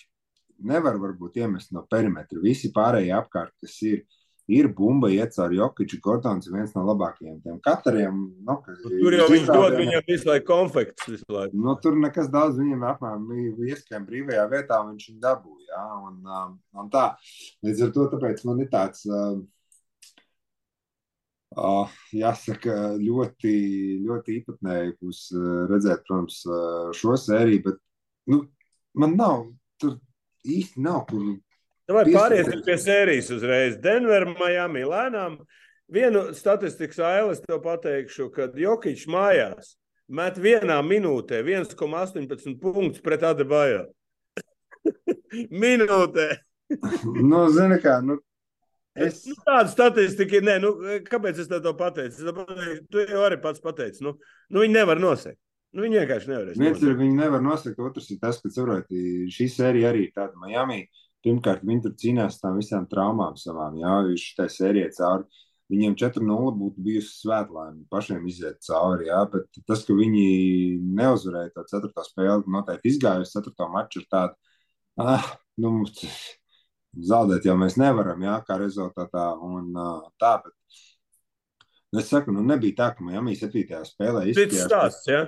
nevar 0.67 0.99
varbūt 1.01 1.39
iemest 1.41 1.73
no 1.73 1.85
perimetra. 1.91 2.41
Visi 2.43 2.73
pārējie 2.75 3.15
apkārt, 3.17 3.55
kas 3.61 3.77
ir, 3.87 4.03
ir 4.51 4.69
bumba, 4.77 5.11
iet 5.13 5.35
caur 5.37 5.53
Jokiču. 5.55 6.01
Gordons 6.05 6.49
ir 6.49 6.57
viens 6.57 6.75
no 6.77 6.85
labākajiem 6.89 7.39
tiem 7.45 7.61
katriem. 7.65 8.19
Nu, 8.47 8.57
nu, 8.67 8.91
tur 8.91 9.17
jau 9.17 9.29
viņš 9.31 9.47
dod 9.51 9.77
viņam 9.79 10.09
visu 10.09 10.31
laiku 10.31 10.49
konfekts. 10.51 11.07
Laiku. 11.31 11.61
Nu, 11.61 11.77
tur 11.83 11.99
nekas 12.01 12.33
daudz 12.33 12.59
viņam 12.61 12.85
apmēram 12.91 13.65
ieskajam 13.69 14.09
brīvajā 14.09 14.49
vietā, 14.53 14.83
viņš 14.89 15.09
viņu 15.11 15.23
dabūja. 15.25 15.87
Un, 16.11 16.21
um, 16.27 16.59
un 16.83 16.93
tā. 16.93 17.07
Līdz 17.67 17.87
ar 17.87 17.97
to 17.97 18.11
tāpēc 18.17 18.45
man 18.49 18.63
ir 18.67 18.71
tāds. 18.73 19.07
Uh, 19.09 19.41
Uh, 21.51 21.91
jāsaka, 22.15 22.93
ļoti, 23.03 23.53
ļoti 24.07 24.37
īpatnēji 24.39 24.93
būs 25.03 25.23
uh, 25.35 25.65
redzēt, 25.67 26.05
protams, 26.07 26.37
uh, 26.47 26.93
šo 26.95 27.17
sēriju, 27.19 27.65
bet 27.65 27.81
nu, 28.31 28.39
man 28.95 29.17
nav 29.19 29.49
tur 29.83 29.97
īsti 30.47 30.85
nav 30.87 31.09
kur. 31.11 31.33
Vai 31.91 32.05
pāriesim 32.11 32.63
pie 32.67 32.77
sērijas 32.79 33.31
uzreiz? 33.35 33.77
Denver, 33.83 34.29
Miami, 34.39 34.85
lēnām. 34.87 35.41
Vienu 35.91 36.29
statistikas 36.39 37.01
ailes 37.03 37.43
tev 37.43 37.59
pateikšu, 37.65 38.29
kad 38.35 38.55
Jokic 38.59 39.03
mājās 39.11 39.75
met 40.11 40.39
vienā 40.39 40.79
minūtē 40.87 41.43
1,18 41.43 42.59
punktus 42.63 43.03
pret 43.03 43.27
Adebayo. 43.27 43.89
minūtē. 45.65 46.29
nu, 47.19 47.47
zini 47.55 47.81
kā, 47.83 47.99
nu, 48.07 48.21
Es... 49.01 49.23
Nu, 49.29 49.37
tāda 49.47 49.71
statistika. 49.71 50.41
Nē, 50.45 50.57
nu, 50.63 50.73
kāpēc 51.07 51.39
es 51.43 51.51
to 51.51 51.75
pateicu? 51.79 52.25
Es 52.25 52.35
pateicu, 52.37 52.81
tu 52.91 53.05
jau 53.07 53.23
arī 53.27 53.39
pats 53.43 53.63
pateici. 53.63 54.03
Nu, 54.05 54.17
nu, 54.51 54.65
viņi 54.65 54.75
nevar 54.75 55.01
nosegt. 55.01 55.39
Nu, 55.71 55.85
viņi 55.85 56.01
vienkārši 56.01 56.33
nevar. 56.33 56.51
Viens 56.59 56.83
ir, 56.83 56.97
viņi 56.99 57.15
nevar 57.21 57.43
nosegt, 57.45 57.79
otrs 57.79 58.09
ir 58.11 58.19
tas, 58.23 58.41
ka 58.43 58.51
saproti, 58.51 59.29
šī 59.31 59.47
sērija 59.53 59.93
arī 59.93 60.09
tāda 60.15 60.35
Miami. 60.43 60.83
Pirmkārt, 61.25 61.65
viņi 61.67 61.85
tur 61.85 61.95
cīnās 62.01 62.39
ar 62.39 62.43
tām 62.47 62.59
visām 62.61 62.89
traumām 62.89 63.37
savām. 63.37 63.77
Jā, 63.81 64.01
viņš 64.09 64.27
šai 64.39 64.49
sērijai 64.55 64.93
cauri. 64.97 65.47
Viņiem 65.71 65.95
4-0 66.01 66.55
būtu 66.59 66.83
bijusi 66.83 67.13
svētlaime 67.21 67.85
pašiem 67.93 68.25
iziet 68.27 68.59
cauri. 68.67 69.07
Jā, 69.11 69.21
bet 69.31 69.61
tas, 69.69 69.85
ka 69.87 69.95
viņi 69.95 70.25
neuzvarēja 70.99 71.53
to 71.55 71.67
4. 71.71 71.93
spēli, 72.09 72.55
noteikti 72.57 72.91
izgājusi 72.91 73.37
4. 73.37 73.69
maču, 73.71 74.03
ir 74.03 74.09
tāda, 74.11 74.57
ah, 74.99 75.29
nu, 75.63 75.85
zaudēt 77.13 77.47
jau 77.47 77.55
mēs 77.61 77.79
nevaram, 77.79 78.25
jā, 78.27 78.41
kā 78.49 78.59
rezultātā. 78.59 79.29
Un, 79.47 79.71
tā, 80.19 80.33
bet 80.43 82.03
es 82.03 82.11
saku, 82.11 82.35
nu 82.35 82.43
nebija 82.47 82.81
tā, 82.81 82.91
ka 82.97 83.07
Miami 83.07 83.37
7. 83.39 83.85
spēlē 83.93 84.27
izskatījās. 84.33 84.67
Stāsts, 84.67 85.07
ja? 85.13 85.23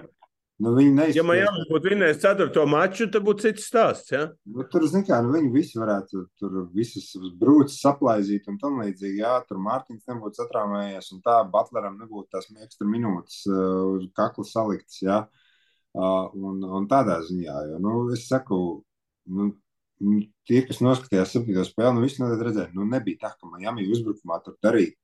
Nu, 0.62 0.70
viņi 0.76 0.90
Ja 0.92 0.96
neizskatās, 1.00 1.26
Miami 1.26 1.64
būtu 1.70 1.90
vinnējis 1.90 2.20
ceturto 2.22 2.64
maču, 2.70 3.06
tad 3.10 3.24
būtu 3.26 3.48
cits 3.48 3.64
stāsts. 3.66 4.12
Ja? 4.14 4.22
Nu, 4.46 4.62
tur, 4.70 4.84
zin 4.90 5.02
kā, 5.06 5.18
nu, 5.24 5.32
viņi 5.34 5.50
visi 5.54 5.80
varētu 5.80 6.22
tur 6.38 6.58
visas 6.74 7.08
brūces 7.40 7.80
saplaizīt 7.82 8.46
un 8.52 8.60
tam 8.60 8.78
līdzīgi. 8.82 9.24
Jā, 9.24 9.34
tur 9.48 9.58
Mārtiņš 9.64 10.12
nebūtu 10.12 10.38
satraumējies 10.38 11.10
un 11.16 11.22
tā 11.24 11.40
Butleram 11.50 11.98
nebūtu 11.98 12.30
tās 12.36 12.46
ekstra 12.52 12.86
minūtes 12.86 13.40
uh, 13.50 13.96
uz 13.96 14.06
kakla 14.14 14.46
saliktas, 14.46 15.00
jā. 15.02 15.18
Uh, 15.92 16.30
un, 16.38 16.62
un 16.78 16.86
tādā 16.88 17.18
ziņā, 17.26 17.56
jo, 17.68 17.82
nu, 17.82 17.96
es 18.14 18.24
saku, 18.30 18.58
nu, 19.28 19.50
nu, 20.00 20.20
tie, 20.48 20.62
kas 20.68 20.78
noskatījās 20.80 21.34
septīto 21.34 21.66
spēli, 21.68 21.98
nu, 21.98 22.04
visi 22.06 22.22
noteikti 22.22 22.46
redzēja, 22.48 22.72
nu, 22.78 22.86
nebija 22.88 23.26
tā, 23.26 23.32
ka 23.36 23.50
Miami 23.50 23.90
uzbrukumā 23.92 24.38
tur 24.46 24.56
darīja 24.64 24.94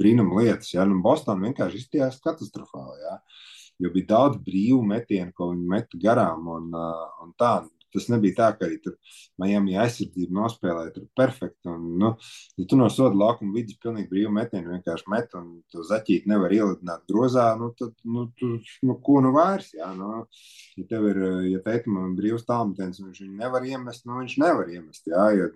brīnum 0.00 0.32
lietas, 0.34 0.72
jā, 0.74 0.82
nu, 0.88 0.98
Boston 1.04 1.44
vienkārši 1.46 1.84
izstījās 1.84 2.18
katastrofāli, 2.24 3.04
jā. 3.04 3.18
Jo 3.82 3.90
bija 3.94 4.10
daudz 4.14 4.38
brīvu 4.46 4.82
metienu, 4.86 5.32
ko 5.34 5.50
viņi 5.52 5.70
meta 5.70 6.02
garām, 6.02 6.50
un, 6.58 6.74
un 7.24 7.32
tā. 7.38 7.56
Tas 7.94 8.08
nebija 8.10 8.34
tā, 8.34 8.46
ka 8.58 8.66
arī 8.66 8.80
tur 8.82 8.96
Miami 9.38 9.76
aizsardzība 9.78 10.34
nospēlēja 10.34 10.90
tur 10.96 11.04
perfekti. 11.14 11.68
Un, 11.70 11.84
nu, 12.00 12.08
ja 12.58 12.64
tu 12.70 12.78
no 12.78 12.88
soda 12.90 13.14
laukuma 13.20 13.54
vidus 13.54 13.78
pilnīgi 13.82 14.10
brīvu 14.10 14.32
metienu 14.34 14.72
vienkārši 14.72 15.06
met, 15.14 15.36
un 15.38 15.60
tu 15.70 15.84
zaķīt 15.86 16.26
nevar 16.30 16.50
ielidināt 16.56 17.04
grozā, 17.10 17.44
nu, 17.60 17.70
tad, 17.78 17.92
nu, 18.02 18.24
tu, 18.40 18.56
nu, 18.82 18.96
ko 19.06 19.20
nu 19.22 19.30
vairs, 19.36 19.70
jā, 19.78 19.92
nu, 19.94 20.24
ja 20.74 20.88
tev 20.90 21.06
ir, 21.12 21.22
ja 21.52 21.62
teikumam 21.68 22.16
brīvs 22.18 22.48
tālmetiens, 22.48 22.98
un 22.98 23.12
viņš 23.12 23.22
viņu 23.22 23.38
nevar 23.44 23.68
iemest, 23.70 24.08
nu, 24.10 24.18
viņš 24.24 24.34
nevar 24.42 24.74
iemest, 24.74 25.06
jā, 25.14 25.28
ja 25.38 25.46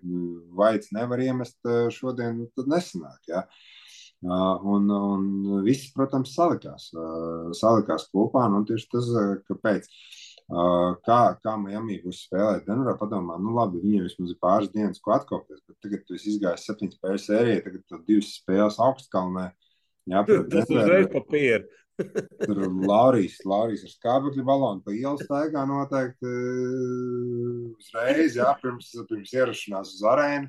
vaids 0.63 0.95
nevar 0.95 1.27
iemest 1.27 1.75
šodien, 1.99 2.39
nu, 2.39 2.49
tad 2.55 2.71
nesanāk, 2.71 3.19
jā. 3.35 3.43
Uh, 3.49 3.78
un, 4.23 4.89
un 4.91 5.61
viss, 5.67 5.93
protams, 5.95 6.35
salikās, 6.35 6.91
salikās 7.59 8.09
kopā. 8.13 8.49
Nu, 8.53 8.65
tieši 8.69 8.89
tas, 8.95 9.13
kāpēc. 9.51 9.91
Kā, 11.05 11.19
kā 11.45 11.55
Miami 11.61 11.99
būs 12.01 12.23
spēlēt 12.25 12.65
Denverā, 12.65 12.95
padomā, 12.97 13.35
nu 13.37 13.53
labi, 13.53 13.83
viņiem 13.83 14.07
vismaz 14.07 14.31
ir 14.33 14.39
pāris 14.41 14.71
dienas, 14.73 15.01
ko 15.05 15.13
atkopties, 15.13 15.61
bet 15.69 15.77
tagad 15.85 16.07
tu 16.09 16.17
esi 16.17 16.31
izgājis 16.33 16.65
septiņas 16.65 16.97
spēles 16.97 17.27
sērijā, 17.29 17.65
tagad 17.67 17.83
tu 17.85 17.99
divas 18.07 18.31
spēles 18.39 18.79
augstkalnē. 18.81 19.51
Jā, 20.09 20.23
tas 20.25 20.73
uzreiz 20.73 21.11
papīra. 21.13 21.67
Tur 22.47 22.61
Laurijas, 22.87 23.41
Laurijas 23.45 23.85
ar 23.85 23.93
skābekļa 23.93 24.45
balonu 24.47 24.85
pa 24.87 24.95
ielu 24.95 25.19
staigā 25.21 25.65
noteikti 25.69 26.33
uzreiz, 27.75 28.39
jā, 28.39 28.49
pirms, 28.63 28.93
pirms 29.11 29.35
ierašanās 29.35 29.97
uz 29.99 30.05
arēnu. 30.07 30.49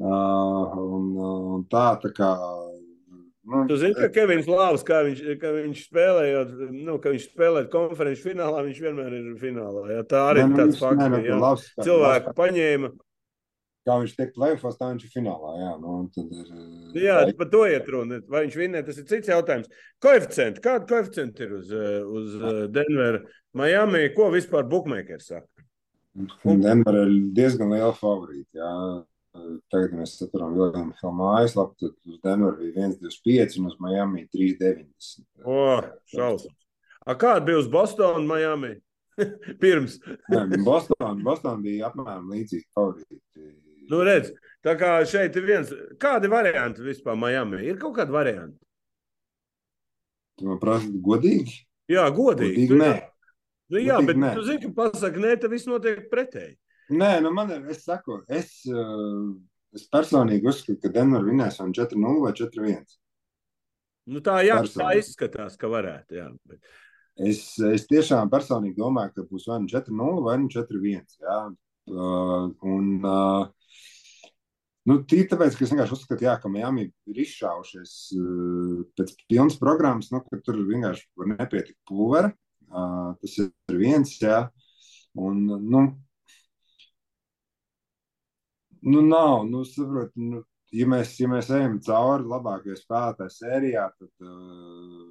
Un, 0.00 1.12
un 1.20 1.64
tā, 1.70 1.86
tā 2.02 2.10
kā. 2.16 2.30
Nu, 3.42 3.64
Tu 3.66 3.76
zini, 3.76 3.94
ka 3.98 4.06
Kevins 4.14 4.46
Lāvs, 4.46 4.84
kā 4.86 5.00
viņš, 5.02 5.20
ka 5.42 5.50
viņš 5.56 5.80
spēlējot, 5.88 6.50
nu, 6.86 6.94
ka 7.02 7.10
viņš 7.10 7.24
spēlē 7.32 7.64
konferenču 7.72 8.28
finālā, 8.30 8.60
viņš 8.68 8.78
vienmēr 8.84 9.16
ir 9.18 9.24
finālā. 9.40 9.82
Jā. 9.96 10.04
Tā 10.06 10.20
arī 10.30 10.44
ir 10.44 10.52
nu, 10.52 10.58
tāds 10.60 10.78
fakts. 10.78 11.08
ka, 11.10 11.18
jā. 11.26 11.38
labs- 11.42 11.72
Cilvēku 11.82 12.34
paņēma. 12.38 12.92
kā 13.82 13.96
viņš 13.98 14.12
tiek 14.14 14.30
plēfos, 14.36 14.78
tā 14.78 14.92
viņš 14.92 15.04
ir 15.08 15.10
finālā. 15.16 15.52
Jā, 15.58 15.72
nu, 15.82 15.96
un 15.98 16.08
tad 16.14 16.30
ir. 16.38 17.02
Jā, 17.02 17.16
par 17.36 17.48
to 17.50 17.64
iet 17.66 17.88
runa. 17.90 18.20
Vai 18.30 18.44
viņš 18.46 18.58
vinnē, 18.62 18.84
tas 18.86 18.98
ir 19.02 19.08
cits 19.10 19.28
jautājums. 19.28 19.66
Koeficienti. 20.00 20.62
Kāda 20.62 20.86
koeficienti 20.86 21.42
ir 21.42 21.56
uz, 21.58 21.72
eh, 21.74 21.98
uz 22.06 22.68
Denveru, 22.70 23.24
Miami? 23.58 24.04
Ko 24.14 24.30
vispār 24.30 24.68
bookmakers 24.70 25.26
saka? 25.34 25.48
Denver 26.44 26.94
ir 27.08 27.16
diezgan 27.34 27.74
liela 27.74 27.90
favorīta. 27.98 29.02
Tagad 29.72 29.94
mēs 29.96 30.18
saturam 30.20 30.52
Vilnius 30.52 31.00
Hilma 31.00 31.30
mājaslapu, 31.32 31.76
tad 31.80 31.94
uz 32.04 32.18
Denver 32.24 32.56
bija 32.58 32.88
1,25 32.90 33.58
un 33.62 33.70
uz 33.70 33.76
Miami 33.80 34.26
3,90. 34.28 35.22
O, 35.48 35.62
šausmas. 36.12 36.58
A 37.08 37.16
kāda 37.18 37.40
bija 37.46 37.62
uz 37.62 37.68
Bostonu, 37.72 38.26
Miami? 38.28 38.74
Pirms. 39.62 39.96
Nē, 40.32 40.44
Boston, 40.64 41.22
Boston 41.24 41.62
bija 41.64 41.88
apmēram 41.88 42.28
līdzīgi 42.32 42.68
favorīti. 42.76 43.20
Nu, 43.90 44.02
redz, 44.06 44.30
tā 44.64 44.76
kā 44.78 44.92
šeit 45.08 45.36
ir 45.36 45.48
viens. 45.48 45.72
Kādi 46.00 46.30
varianti 46.32 46.84
vispār 46.84 47.16
Miami? 47.18 47.64
Ir 47.66 47.80
kaut 47.80 47.96
kādi 47.96 48.14
varianti? 48.14 48.60
Tu 50.38 50.48
man 50.48 50.60
prasa 50.60 50.88
godīgi? 51.08 51.56
Jā, 51.92 52.06
godīgi. 52.14 52.68
Godīgi 52.68 52.78
nē. 52.80 52.92
Nu, 53.72 53.80
jā, 53.80 53.96
Godīgi 53.96 54.08
bet 54.12 54.20
nē. 54.22 54.34
tu 54.36 54.44
zini, 54.46 54.62
ka 54.68 54.72
pasaka, 54.78 55.24
nē, 55.24 55.34
tad 55.40 55.52
viss 55.52 55.68
notiek 55.68 56.06
pretēji. 56.12 56.54
Nē, 56.92 57.12
nu 57.24 57.32
man 57.34 57.50
ir, 57.54 57.64
es 57.72 57.84
saku, 57.86 58.20
es, 58.28 58.54
uh, 58.68 59.32
es 59.72 59.86
personīgi 59.92 60.48
uzskatu, 60.50 60.80
ka 60.82 60.92
Denver 60.92 61.24
vinnēs 61.24 61.60
vai 61.62 61.70
4-0 61.72 62.22
vai 62.24 62.32
4-1. 62.36 62.96
Nu, 64.12 64.20
tā 64.24 64.40
jā, 64.44 64.58
tā 64.74 64.92
izskatās, 64.98 65.56
ka 65.56 65.70
varētu. 65.70 66.18
Jā. 66.18 66.30
Bet, 66.50 66.60
Es, 67.20 67.42
es 67.60 67.84
tiešām 67.90 68.30
personīgi 68.32 68.78
domāju, 68.78 69.12
ka 69.16 69.24
būs 69.28 69.44
vai 69.50 69.58
nu 69.60 69.68
4-0 69.68 70.22
vai 70.24 70.38
nu 70.40 70.48
4-1. 70.52 71.18
jā. 71.20 71.40
Uh, 71.92 72.46
un, 72.62 73.02
uh, 73.02 73.48
nu, 74.86 74.96
tīri 75.02 75.26
tāpēc, 75.28 75.56
ka 75.58 75.64
es 75.66 75.72
vienkārši 75.74 75.96
uzskatu, 75.96 76.24
jā, 76.24 76.36
ka 76.40 76.48
Miami 76.48 76.86
ir 77.10 77.18
izšāvušies 77.24 77.94
uh, 78.16 78.84
pēc 78.96 79.12
pilnas 79.26 79.58
programmas, 79.60 80.12
nu, 80.14 80.22
ka 80.22 80.38
tur 80.46 80.62
vienkārši 80.68 81.08
var 81.18 81.32
nepietikt 81.34 81.80
pulvera. 81.90 82.30
Uh, 82.70 83.12
tas 83.20 83.34
ir 83.42 83.76
viens, 83.76 84.14
jā. 84.22 84.46
Un, 85.18 85.42
nu, 85.44 85.82
nu 88.82 89.02
nav, 89.06 89.44
nu, 89.48 89.64
saprot, 89.68 90.12
nu, 90.18 90.42
ja 90.74 90.86
mēs, 90.88 91.16
ja 91.20 91.30
mēs 91.30 91.50
ejam 91.54 91.78
cauri 91.84 92.28
labākajai 92.30 92.78
spēlētāji 92.80 93.36
sērijā, 93.36 93.88
tad 93.98 94.28
uh, 94.28 95.10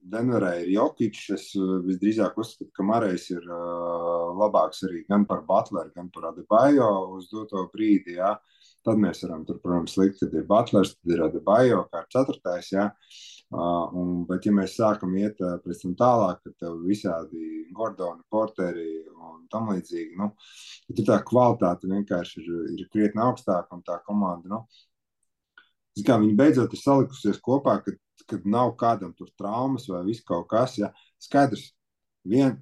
Denverē 0.00 0.54
ir 0.62 0.70
Jokic. 0.74 1.18
Es 1.36 1.50
uh, 1.58 1.78
visdrīzāk 1.84 2.38
uzskatu, 2.40 2.70
ka 2.76 2.86
Marais 2.86 3.26
ir 3.32 3.44
uh, 3.44 4.30
labāks 4.40 4.84
arī 4.88 5.04
gan 5.08 5.26
par 5.28 5.44
Butleru, 5.48 5.92
gan 5.96 6.08
par 6.14 6.30
Adebayo 6.32 6.90
uz 7.18 7.28
doto 7.32 7.66
brīdi. 7.74 8.16
Jā. 8.18 8.34
Tad 8.86 8.96
mēs 8.96 9.20
varam 9.26 9.44
tur, 9.44 9.58
protams, 9.60 9.98
likt, 10.00 10.22
kad 10.22 10.32
ir 10.32 10.46
Butlers, 10.48 10.94
tad 10.96 11.12
ir 11.12 11.24
Adebayo 11.26 11.84
kā 11.92 12.06
ceturtais. 12.12 12.72
Jā. 12.72 12.88
Uh, 13.50 13.88
un, 13.98 14.10
bet, 14.28 14.44
ja 14.46 14.52
mēs 14.54 14.76
sākam 14.78 15.16
iet 15.18 15.40
uh, 15.42 15.56
pēc 15.64 15.80
tam 15.82 15.96
tālāk, 15.98 16.38
tad 16.44 16.54
tev 16.62 16.76
visādi 16.86 17.64
Gordoni, 17.74 18.22
Porteri 18.30 19.00
un 19.10 19.40
tam 19.50 19.72
līdzīgi, 19.72 20.14
nu, 20.20 20.28
tad 20.94 21.08
tā 21.08 21.16
kvalitāte 21.26 21.90
vienkārši 21.90 22.44
ir, 22.44 22.52
ir 22.76 22.86
krietni 22.94 23.24
augstāka 23.24 23.74
un 23.74 23.82
tā 23.82 23.98
komanda, 24.06 24.52
nu, 24.52 24.60
Kā, 26.06 26.16
viņi 26.20 26.36
beidzot 26.38 26.74
ir 26.74 26.80
salikusies 26.80 27.40
kopā, 27.42 27.76
kad, 27.84 27.96
kad 28.30 28.46
nav 28.48 28.74
kādam 28.80 29.12
tur 29.16 29.30
traumas 29.38 29.88
vai 29.90 30.04
viss 30.06 30.24
kaut 30.26 30.46
kas. 30.50 30.76
Ja. 30.78 30.90
Skaidrs, 31.20 31.72
vien, 32.24 32.56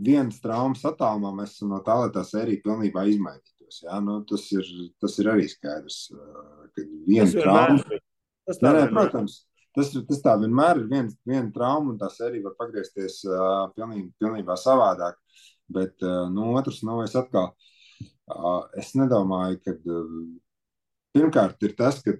vienas 0.00 0.40
traumas 0.42 0.84
attālumā 0.88 1.32
mēs 1.36 1.54
esam 1.56 1.74
no 1.74 1.82
tā, 1.86 1.98
lai 2.00 2.10
tā 2.14 2.24
sērija 2.26 2.64
pilnībā 2.64 3.04
izmainītos. 3.12 3.82
Ja. 3.84 4.00
Nu, 4.04 4.20
tas, 4.28 4.48
ir, 4.56 4.66
tas 5.02 5.18
ir 5.20 5.30
arī 5.34 5.46
skaidrs, 5.50 6.02
uh, 6.16 6.64
ka 6.74 6.86
viena 7.06 7.30
trauma. 7.36 8.00
Tas 8.48 8.58
Nē, 8.58 8.64
tā 8.64 8.72
nē, 8.74 8.86
protams, 8.90 9.34
tas, 9.80 9.92
tas 10.08 10.22
tā 10.24 10.36
vienmēr 10.40 10.82
ir 10.82 10.86
viens, 10.90 11.16
viena 11.26 11.48
trauma, 11.54 11.94
un 11.94 11.98
tā 12.00 12.10
sērija 12.12 12.48
var 12.48 12.56
pagriezties 12.60 13.22
uh, 13.28 13.66
pilnīgi, 13.76 14.10
pilnībā 14.20 14.56
savādāk. 14.60 15.18
Bet 15.70 16.02
uh, 16.04 16.26
no 16.32 16.52
otras, 16.58 16.82
no 16.86 17.00
es 17.04 17.16
atkal, 17.18 17.52
uh, 18.02 18.62
es 18.78 18.92
nedomāju, 18.98 19.60
ka 19.64 19.76
uh, 19.78 20.16
pirmkārt 21.14 21.62
ir 21.66 21.76
tas, 21.78 22.00
ka 22.04 22.16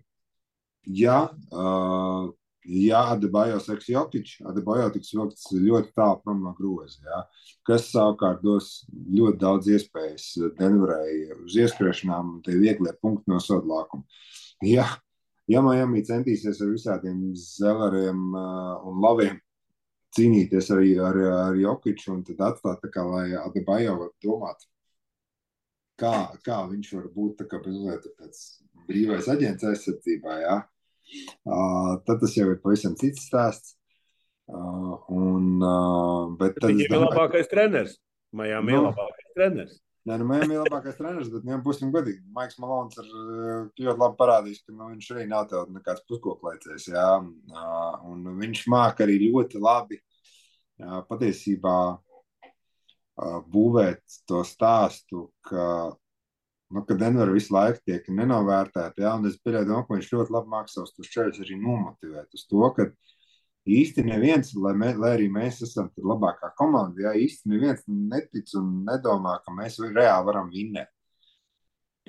ja, 0.87 1.25
uh, 1.51 2.31
ja 2.65 3.03
Adebayo 3.15 3.59
seks 3.63 3.91
Jokic, 3.91 4.37
Adebayo 4.47 4.89
tiks 4.95 5.13
vilkts 5.17 5.51
ļoti 5.53 5.93
tālu 5.99 6.21
prom 6.25 6.43
no 6.47 6.55
groza, 6.57 7.03
ja, 7.05 7.21
kas 7.67 7.91
savukārt 7.91 8.43
dos 8.47 8.73
ļoti 8.91 9.43
daudz 9.43 9.71
iespējas 9.75 10.33
Denverai 10.59 11.43
uz 11.43 11.59
ieskriešanām 11.59 12.37
un 12.37 12.43
tie 12.47 12.59
vieglie 12.61 12.95
punkti 13.03 13.33
no 13.33 13.43
sodlākuma. 13.43 14.07
Ja, 14.67 14.87
ja 15.51 15.63
Miami 15.65 16.03
centīsies 16.07 16.61
ar 16.63 16.73
visādiem 16.73 17.31
zeleriem 17.39 18.27
uh, 18.35 18.81
un 18.89 19.01
laviem 19.03 19.39
cīnīties 20.17 20.71
arī 20.75 20.95
ar, 20.99 21.19
ar 21.31 21.59
Jokiču 21.59 22.15
un 22.17 22.23
tad 22.27 22.43
atstāt 22.49 22.83
tā 22.85 22.91
kā, 22.93 23.05
lai 23.07 23.29
Adebayo 23.39 23.97
var 24.01 24.13
domāt, 24.25 24.65
kā, 26.01 26.15
kā 26.47 26.63
viņš 26.71 26.93
var 26.97 27.11
būt 27.15 27.37
tā 27.43 27.49
kā 27.51 27.61
mazliet 27.63 28.09
tāds 28.19 28.47
brīvais 28.89 29.29
aģents 29.31 29.67
aizsardzībā, 29.71 30.39
jā. 30.43 30.57
Uh, 31.43 31.99
tad 32.07 32.23
tas 32.23 32.35
jau 32.39 32.49
ir 32.53 32.59
pavisam 32.63 32.97
cits 32.99 33.27
stāsts. 33.27 33.77
Uh, 34.51 34.97
un, 35.15 35.61
uh, 35.63 36.31
bet 36.39 36.57
Viņiem 36.59 36.81
es 36.81 36.89
ir 36.89 36.91
domāju, 36.91 37.11
labākais 37.13 37.51
treneris. 37.51 37.93
Miami 38.35 38.75
ir 38.75 38.81
Nu. 38.81 38.89
labākais 38.89 39.35
treneris. 39.37 39.79
Nē, 40.09 40.17
nu, 40.17 40.25
Miami 40.25 40.55
ir 40.57 40.63
labākais 40.65 40.97
treneris, 40.97 41.29
bet, 41.29 41.43
nu, 41.45 41.53
ja 41.53 41.59
būsim 41.61 41.91
godīgi, 41.93 42.23
Maiks 42.33 42.57
Malons 42.63 42.97
ir 43.03 43.09
uh, 43.11 43.67
ļoti 43.77 44.01
labi 44.01 44.17
parādījis, 44.17 44.63
ka 44.65 44.73
nu, 44.73 44.87
viņš 44.95 45.09
arī 45.13 45.27
nav 45.29 45.51
tev 45.51 45.67
nekāds 45.75 46.07
uh, 47.21 47.99
un 48.09 48.31
viņš 48.39 48.63
māk 48.73 49.03
arī 49.05 49.19
ļoti 49.27 49.61
labi 49.61 49.99
jā, 50.01 51.03
patiesībā 51.11 51.75
uh, 51.93 53.37
būvēt 53.53 54.01
to 54.31 54.41
stāstu, 54.49 55.27
ka, 55.45 55.67
nu, 56.73 56.87
ka 56.89 56.97
Denver 56.97 57.35
visu 57.37 57.53
laiku 57.59 57.85
tiek 57.85 58.09
nenovērtēta, 58.09 59.05
jā, 59.05 59.13
un 59.21 59.29
es 59.29 59.37
pieļauju, 59.45 59.85
ka 59.85 59.99
viņš 59.99 60.13
ļoti 60.17 60.37
labi 60.39 60.55
māk 60.57 60.73
savus 60.73 60.97
čeļus 61.13 61.45
arī 61.45 61.61
nomotivēt 61.61 62.41
uz 62.41 62.49
to, 62.49 62.65
ka, 62.73 62.89
īsti 63.77 64.05
neviens, 64.07 64.53
lai, 64.59 64.73
mē, 64.79 64.95
lai 65.01 65.15
arī 65.17 65.29
mēs 65.33 65.61
esam 65.67 65.91
labākā 65.97 66.53
komanda, 66.59 67.07
jā, 67.07 67.13
īsti 67.27 67.53
neviens 67.53 67.85
netic 67.89 68.51
un 68.59 68.81
nedomā, 68.89 69.39
ka 69.45 69.55
mēs 69.55 69.79
reāli 69.85 70.29
varam 70.29 70.51
vinnēt. 70.53 70.91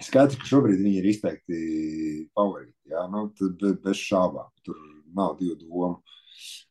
Skaidrs, 0.01 0.37
ka 0.39 0.47
šobrīd 0.47 0.79
viņi 0.81 0.99
ir 1.01 1.09
izteikti 1.11 1.57
favorīti. 2.37 2.73
Jā, 2.93 3.03
nu, 3.11 3.25
tad 3.37 3.65
bez 3.83 3.99
šābām. 4.01 4.47
Tur 4.65 4.79
nav 5.17 5.35
divu 5.39 5.57
domu. 5.61 5.99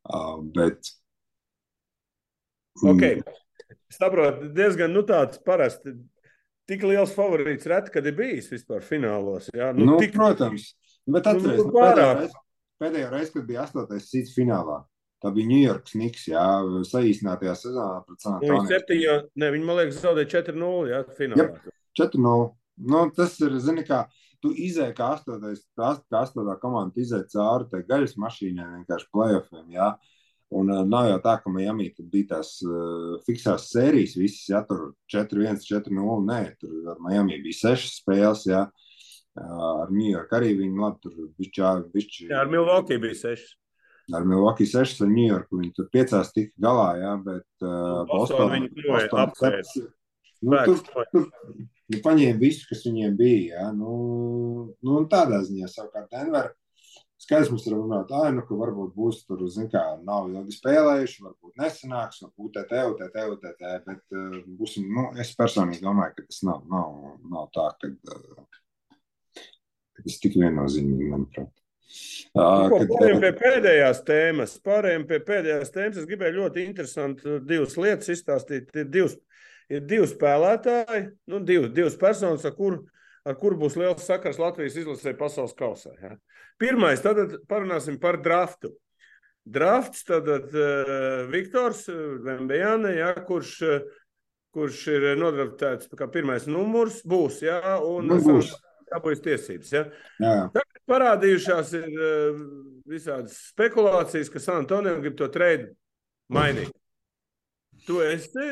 Uh, 0.09 0.41
bet. 0.57 0.89
Ok. 2.81 3.05
Es 3.91 3.99
saprotu, 4.01 4.49
diezgan 4.55 4.95
nu, 4.95 5.05
tāds 5.07 5.41
parasti. 5.47 5.95
Tik 6.71 6.85
liels 6.87 7.13
favorīts 7.15 7.67
reti, 7.71 7.93
kad 7.95 8.07
ir 8.07 8.15
bijis 8.19 8.51
vispār 8.51 8.83
finālos. 8.87 9.51
Jā, 9.55 9.73
nu, 9.77 9.93
nu, 9.93 9.99
tik... 10.03 10.15
Protams, 10.15 10.71
bet 11.11 11.27
atcerieties, 11.27 11.67
nu, 11.67 11.75
pēdējo 11.75 12.13
reizi, 12.21 12.41
pēdējo 12.81 13.11
reizi, 13.13 13.35
kad 13.35 13.47
bija 13.49 13.67
astotais 13.67 14.09
cits 14.11 14.35
finālā. 14.37 14.81
Tā 15.21 15.33
bija 15.35 15.51
New 15.51 15.61
York 15.61 15.91
Snigs, 15.91 16.25
jā, 16.31 16.45
saīsinātajā 16.89 17.53
sezonā 17.61 18.01
pret 18.07 18.23
San 18.23 18.39
Antonio. 18.39 18.63
Viņi 18.63 18.73
septiņā, 18.73 19.17
ne, 19.43 19.51
viņi, 19.53 19.67
man 19.69 19.79
liekas, 19.83 20.01
zaudēja 20.01 20.31
4-0, 20.39 20.71
jā, 20.89 21.01
finālā. 21.19 21.43
Yep, 21.43 21.75
4-0. 22.01 22.47
Nu, 22.91 23.03
tas 23.19 23.35
ir, 23.45 23.59
zini, 23.61 23.85
kā 23.85 24.07
tu 24.41 24.55
izēji, 24.57 24.97
kā 24.97 25.11
astotais, 25.19 25.61
kā 25.77 26.23
astotā 26.23 26.57
komanda 26.63 27.03
izēja 27.03 27.29
cauri 27.35 27.69
tai 27.69 27.83
gaļas 27.91 28.17
mašīnai 28.23 28.71
vienkārši 28.79 29.11
playoffiem, 29.13 29.67
jā. 29.77 29.93
Un 30.57 30.73
uh, 30.73 30.81
nav 30.89 31.11
jau 31.11 31.19
tā, 31.23 31.37
ka 31.45 31.53
Miami 31.53 31.91
bija 32.01 32.33
tās 32.33 32.57
uh, 32.65 33.21
fiksās 33.27 33.69
sērijas, 33.75 34.17
visas, 34.19 34.49
jā, 34.51 34.65
tur 34.67 34.95
4-1, 35.13 35.61
4-0, 35.69 36.17
nē, 36.33 36.41
tur 36.59 36.95
ar 36.95 37.05
Miami 37.05 37.43
bija 37.45 37.61
sešas 37.61 38.01
spēles, 38.01 38.49
jā. 38.49 38.65
Uh, 38.65 38.90
ar 39.39 39.91
New 39.93 40.09
York 40.09 40.33
arī 40.37 40.55
viņi 40.59 40.81
labi 40.81 41.03
tur 41.05 41.31
bišķā, 41.39 41.73
bišķi. 41.95 42.29
Jā, 42.33 42.43
ar 42.43 42.51
Milwaukee 42.51 42.99
bija 43.03 43.19
sešas. 43.19 43.57
Ar 44.17 44.27
Milwaukee 44.27 44.67
sešas, 44.67 45.05
ar 45.05 45.11
New 45.11 45.29
York 45.29 45.53
viņi 45.55 45.73
tur 45.77 45.87
piecās 45.93 46.33
tika 46.35 46.55
galā, 46.61 46.89
jā, 46.99 47.15
bet 47.27 47.47
uh, 47.63 48.03
Boston, 48.11 48.57
Boston, 48.57 48.87
Boston 48.89 49.23
apsēs. 49.23 49.75
Nu, 50.41 50.57
tur, 50.65 50.81
tur, 51.13 51.29
nu, 51.93 52.01
paņēma 52.03 52.41
visu, 52.41 52.65
kas 52.71 52.87
viņiem 52.87 53.19
bija. 53.19 53.61
Ja? 53.61 53.69
Nu, 53.77 54.73
nu, 54.87 55.03
tādā 55.13 55.43
ziņā, 55.47 55.69
savukārt, 55.71 56.11
Denver. 56.15 56.55
Skaidrs, 57.21 57.51
mums 57.53 57.67
ir 57.69 57.75
runāt, 57.77 58.13
ah, 58.17 58.31
nu, 58.33 58.41
ka 58.49 58.57
varbūt 58.57 58.95
būs 58.97 59.19
tur, 59.29 59.43
zin, 59.53 59.67
kā 59.69 59.83
nav 60.07 60.31
ilgi 60.33 60.55
spēlējuši, 60.57 61.19
varbūt 61.27 61.61
nesanāks, 61.61 62.23
varbūt 62.25 62.57
UTT, 62.63 62.73
UTT, 62.95 63.19
UTT, 63.35 63.67
bet 63.85 64.17
uh, 64.17 64.39
būsim, 64.57 64.87
nu, 64.97 65.05
es 65.21 65.35
personīgi 65.37 65.85
domāju, 65.85 66.17
ka 66.17 66.25
tas 66.31 66.41
nav, 66.49 66.65
nav, 66.73 66.97
nav 67.29 67.51
tā, 67.53 67.67
ka, 67.77 67.93
uh, 67.93 68.63
tas 70.05 70.21
tik 70.23 70.37
viennozīmīgi, 70.41 71.09
manuprāt. 71.11 71.51
Uh, 72.31 72.69
kad, 72.71 72.87
pārējiem 72.87 73.25
pie 73.25 73.33
pēdējās 73.41 74.05
tēmas, 74.07 74.55
pārējiem 74.63 75.09
pie 75.09 75.19
pēdējās 75.27 75.75
tēmas, 75.75 75.99
es 75.99 76.07
gribēju 76.07 76.37
ļoti 76.37 76.63
interesanti 76.69 77.41
divas 77.49 77.75
lietas 77.81 78.13
izstāstīt. 78.15 78.71
Ir 78.79 78.87
divas, 78.93 79.17
ir 79.73 79.83
divi 79.91 80.07
spēlētāji, 80.11 81.09
nu, 81.33 81.43
divi, 81.43 81.73
divas 81.75 81.99
personas, 81.99 82.47
ar 82.47 82.55
kuriem 82.55 82.85
ar 83.29 83.37
kuru 83.41 83.59
būs 83.61 83.77
liels 83.79 84.07
sakars 84.07 84.41
Latvijas 84.41 84.79
izlasē 84.81 85.15
pasaules 85.19 85.57
kausā. 85.59 85.93
Ja. 86.01 86.15
Pirmais, 86.61 87.03
tad 87.05 87.41
parunāsim 87.51 87.99
par 88.01 88.21
draftu. 88.25 88.73
Drafts, 89.51 90.05
tad 90.07 90.29
uh, 90.29 91.27
Viktors 91.33 91.87
Vembejāne, 92.25 92.93
ja, 92.99 93.15
kurš, 93.27 93.55
kurš 94.55 94.83
ir 94.93 95.07
nodraftēts 95.19 95.89
kā 95.97 96.11
pirmais 96.13 96.45
numurs, 96.51 97.01
būs, 97.09 97.41
ja, 97.47 97.79
un 97.81 98.11
Nu, 98.11 98.21
būs. 98.21 98.53
Dabūjis 98.93 99.23
tiesības. 99.25 99.71
Ja. 99.75 99.85
Jā, 100.23 100.35
Tagad 100.55 100.83
parādījušās 100.91 101.73
ir 101.79 101.87
uh, 101.95 102.41
visādas 102.91 103.37
spekulācijas, 103.53 104.31
ka 104.33 104.43
San 104.43 104.63
Antonio 104.65 104.97
grib 105.03 105.17
to 105.19 105.29
treidu 105.33 105.71
mainīt. 106.33 106.73
Tu 107.87 108.01
esi, 108.05 108.49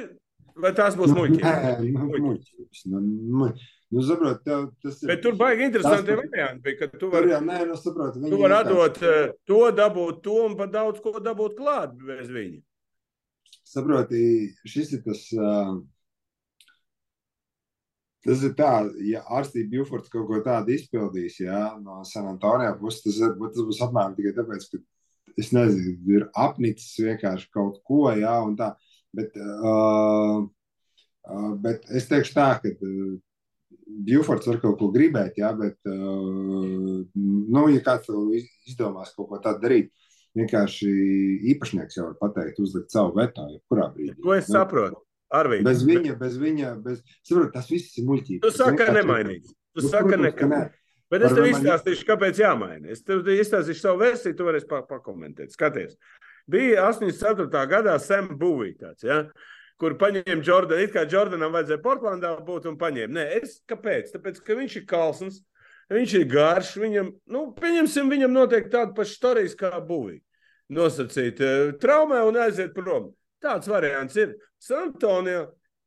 vai 0.58 0.70
tās 0.76 0.96
būs 0.98 1.12
muļķības? 1.16 1.82
Nu, 1.90 2.06
muļķības. 2.14 2.84
Nu, 2.92 3.02
mu- 3.42 3.50
nu, 3.92 4.04
saprot, 4.06 4.40
tev 4.46 4.70
tas 4.84 5.02
ir. 5.02 5.10
Bet 5.10 5.20
tur 5.26 5.36
baigi 5.40 5.66
interesanti 5.68 6.10
Tas- 6.14 6.22
varianti, 6.22 6.62
bija, 6.64 6.78
ka 6.80 6.98
tu 7.02 7.10
vari 7.12 7.34
jau, 7.34 7.42
nē, 7.44 7.58
nu, 7.68 7.76
saprot, 7.78 8.16
viņi 8.16 8.32
Tu 8.32 8.40
vari 8.40 8.56
atdot 8.62 9.02
eh, 9.02 9.20
to, 9.48 9.60
dabūt 9.82 10.22
to 10.24 10.38
un 10.46 10.56
pat 10.58 10.72
daudz 10.74 11.02
ko 11.04 11.12
dabūt 11.20 11.58
klāt 11.60 11.94
bez 12.08 12.32
viņa. 12.32 12.58
Saproti, 13.68 14.24
šis 14.64 14.94
ir 14.96 15.02
tas. 15.04 15.26
Uh, 15.36 15.78
tas 18.26 18.42
ir 18.46 18.54
tā, 18.58 18.72
ja 19.06 19.22
Arstīs 19.38 19.68
Bjūfords 19.70 20.10
kaut 20.12 20.26
ko 20.28 20.40
tādu 20.44 20.74
izpildīs, 20.74 21.38
jā, 21.42 21.62
no 21.82 22.02
San 22.08 22.28
Antonio 22.30 22.74
puses, 22.80 23.04
tas, 23.04 23.20
tas 23.38 23.66
būs 23.68 23.82
apmēram 23.86 24.16
tikai 24.16 24.34
tāpēc, 24.38 24.68
ka, 24.72 24.82
es 25.38 25.52
nezinu, 25.54 25.94
ir 26.16 26.26
apnicis 26.36 26.98
vienkārši 27.04 27.50
kaut 27.54 27.80
ko, 27.86 28.08
jā, 28.18 28.34
un 28.44 28.58
tā. 28.58 28.72
Bet, 29.16 29.38
uh, 29.40 30.42
uh, 30.44 31.52
bet 31.62 31.86
es 31.96 32.10
teikšu 32.10 32.34
tā, 32.36 32.50
ka 32.62 32.74
uh, 32.74 33.14
Bjūfords 34.08 34.50
var 34.50 34.60
kaut 34.60 34.76
ko 34.82 34.90
gribēt, 34.92 35.38
jā, 35.40 35.54
bet, 35.56 35.78
uh, 35.88 37.06
nu, 37.14 37.64
ja 37.72 37.80
kāds 37.86 38.10
izdomās 38.68 39.14
kaut 39.16 39.30
ko 39.30 39.40
tādu 39.44 39.64
darīt, 39.64 39.94
vienkārši 40.36 40.90
īpašnieks 41.54 41.98
jau 41.98 42.10
var 42.10 42.18
pateikt, 42.20 42.60
uzlikt 42.62 42.92
savu 42.94 43.16
veto, 43.16 43.46
jebkurā 43.54 43.88
brīdī. 43.94 44.18
To 44.22 44.34
es 44.36 44.50
saprotu. 44.50 45.00
Arvīd, 45.28 45.64
Bez 45.66 45.82
viņa, 45.84 46.14
bez 46.20 46.36
viņa, 46.40 46.74
bez... 46.84 47.02
Saprot, 47.26 47.50
tas 47.52 47.68
viss 47.68 47.98
ir 48.00 48.06
muļķīgi. 48.08 48.40
tu 48.44 48.52
saki, 48.54 48.78
ka 48.80 48.94
nemainīs. 48.96 49.50
Tu 49.76 49.84
Nu, 49.84 49.90
saki, 49.92 50.16
ka 50.34 50.48
nē. 50.48 50.62
Bet 51.08 51.24
es 51.24 51.34
tev 51.36 51.46
izstāstīšu, 51.48 52.06
kāpēc 52.08 52.40
jāmaina. 52.42 52.90
Es 52.92 53.04
tev 53.06 53.28
izstāstīšu 53.32 53.80
savu 53.80 54.02
versiju, 54.02 54.36
tu 54.36 54.48
varēsi 54.48 54.68
pa 54.68 54.82
pakomentēt. 54.88 55.54
Skaties. 55.54 55.94
Bija 56.48 56.88
84. 56.88 57.62
gadā 57.70 57.94
Sam 58.02 58.34
Buvī 58.40 58.74
tāds, 58.80 59.06
ja? 59.06 59.22
kur 59.78 59.94
paņēma 60.00 60.42
Jordanu. 60.44 60.82
It 60.82 60.92
kā 60.92 61.04
Jordanam 61.08 61.54
vajadzēja 61.54 61.82
Portlandā 61.84 62.32
būt 62.44 62.66
un 62.68 62.78
paņēma. 62.80 63.14
Nē, 63.14 63.26
es 63.38 63.60
kāpēc? 63.70 64.10
Tāpēc, 64.16 64.40
ka 64.44 64.56
viņš 64.58 64.78
ir 64.80 64.86
kalsns, 64.90 65.42
viņš 65.94 66.16
ir 66.18 66.26
garš, 66.32 66.72
viņam, 66.82 67.12
nu, 67.30 67.44
pieņemsim, 67.56 68.10
viņam 68.10 68.34
noteikti 68.34 68.74
tāda 68.74 68.96
paša 68.96 69.14
storijas 69.14 69.54
kā 69.60 69.70
Buvī. 69.78 70.18
Nosacīt 70.74 71.40
eh, 71.40 71.70
traumē 71.80 72.24
un 72.28 72.40
aiziet 72.42 72.74
prom. 72.76 73.12
Tāds 73.42 73.70
variants 73.70 74.16
ir. 74.18 74.34
San 74.58 74.88
Antonio, 74.88 75.44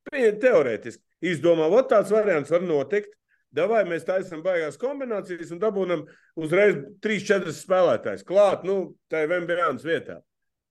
pieņem 0.08 0.40
teorētiski, 0.42 1.04
izdomā, 1.34 1.68
ot 1.68 1.92
tāds 1.92 2.14
variants 2.14 2.52
var 2.54 2.64
notikt. 2.64 3.14
Davai 3.52 3.84
mēs 3.84 4.08
taisām 4.08 4.40
baigās 4.46 4.80
kombinācijas 4.80 5.52
un 5.52 5.60
dabūnam 5.60 6.06
uzreiz 6.40 6.78
3-4 7.04 7.52
spēlētājus 7.52 8.24
klāt, 8.28 8.64
nu, 8.64 8.94
tā 9.12 9.26
ir 9.26 9.34
Vembjāns 9.34 9.84
vietā. 9.84 10.22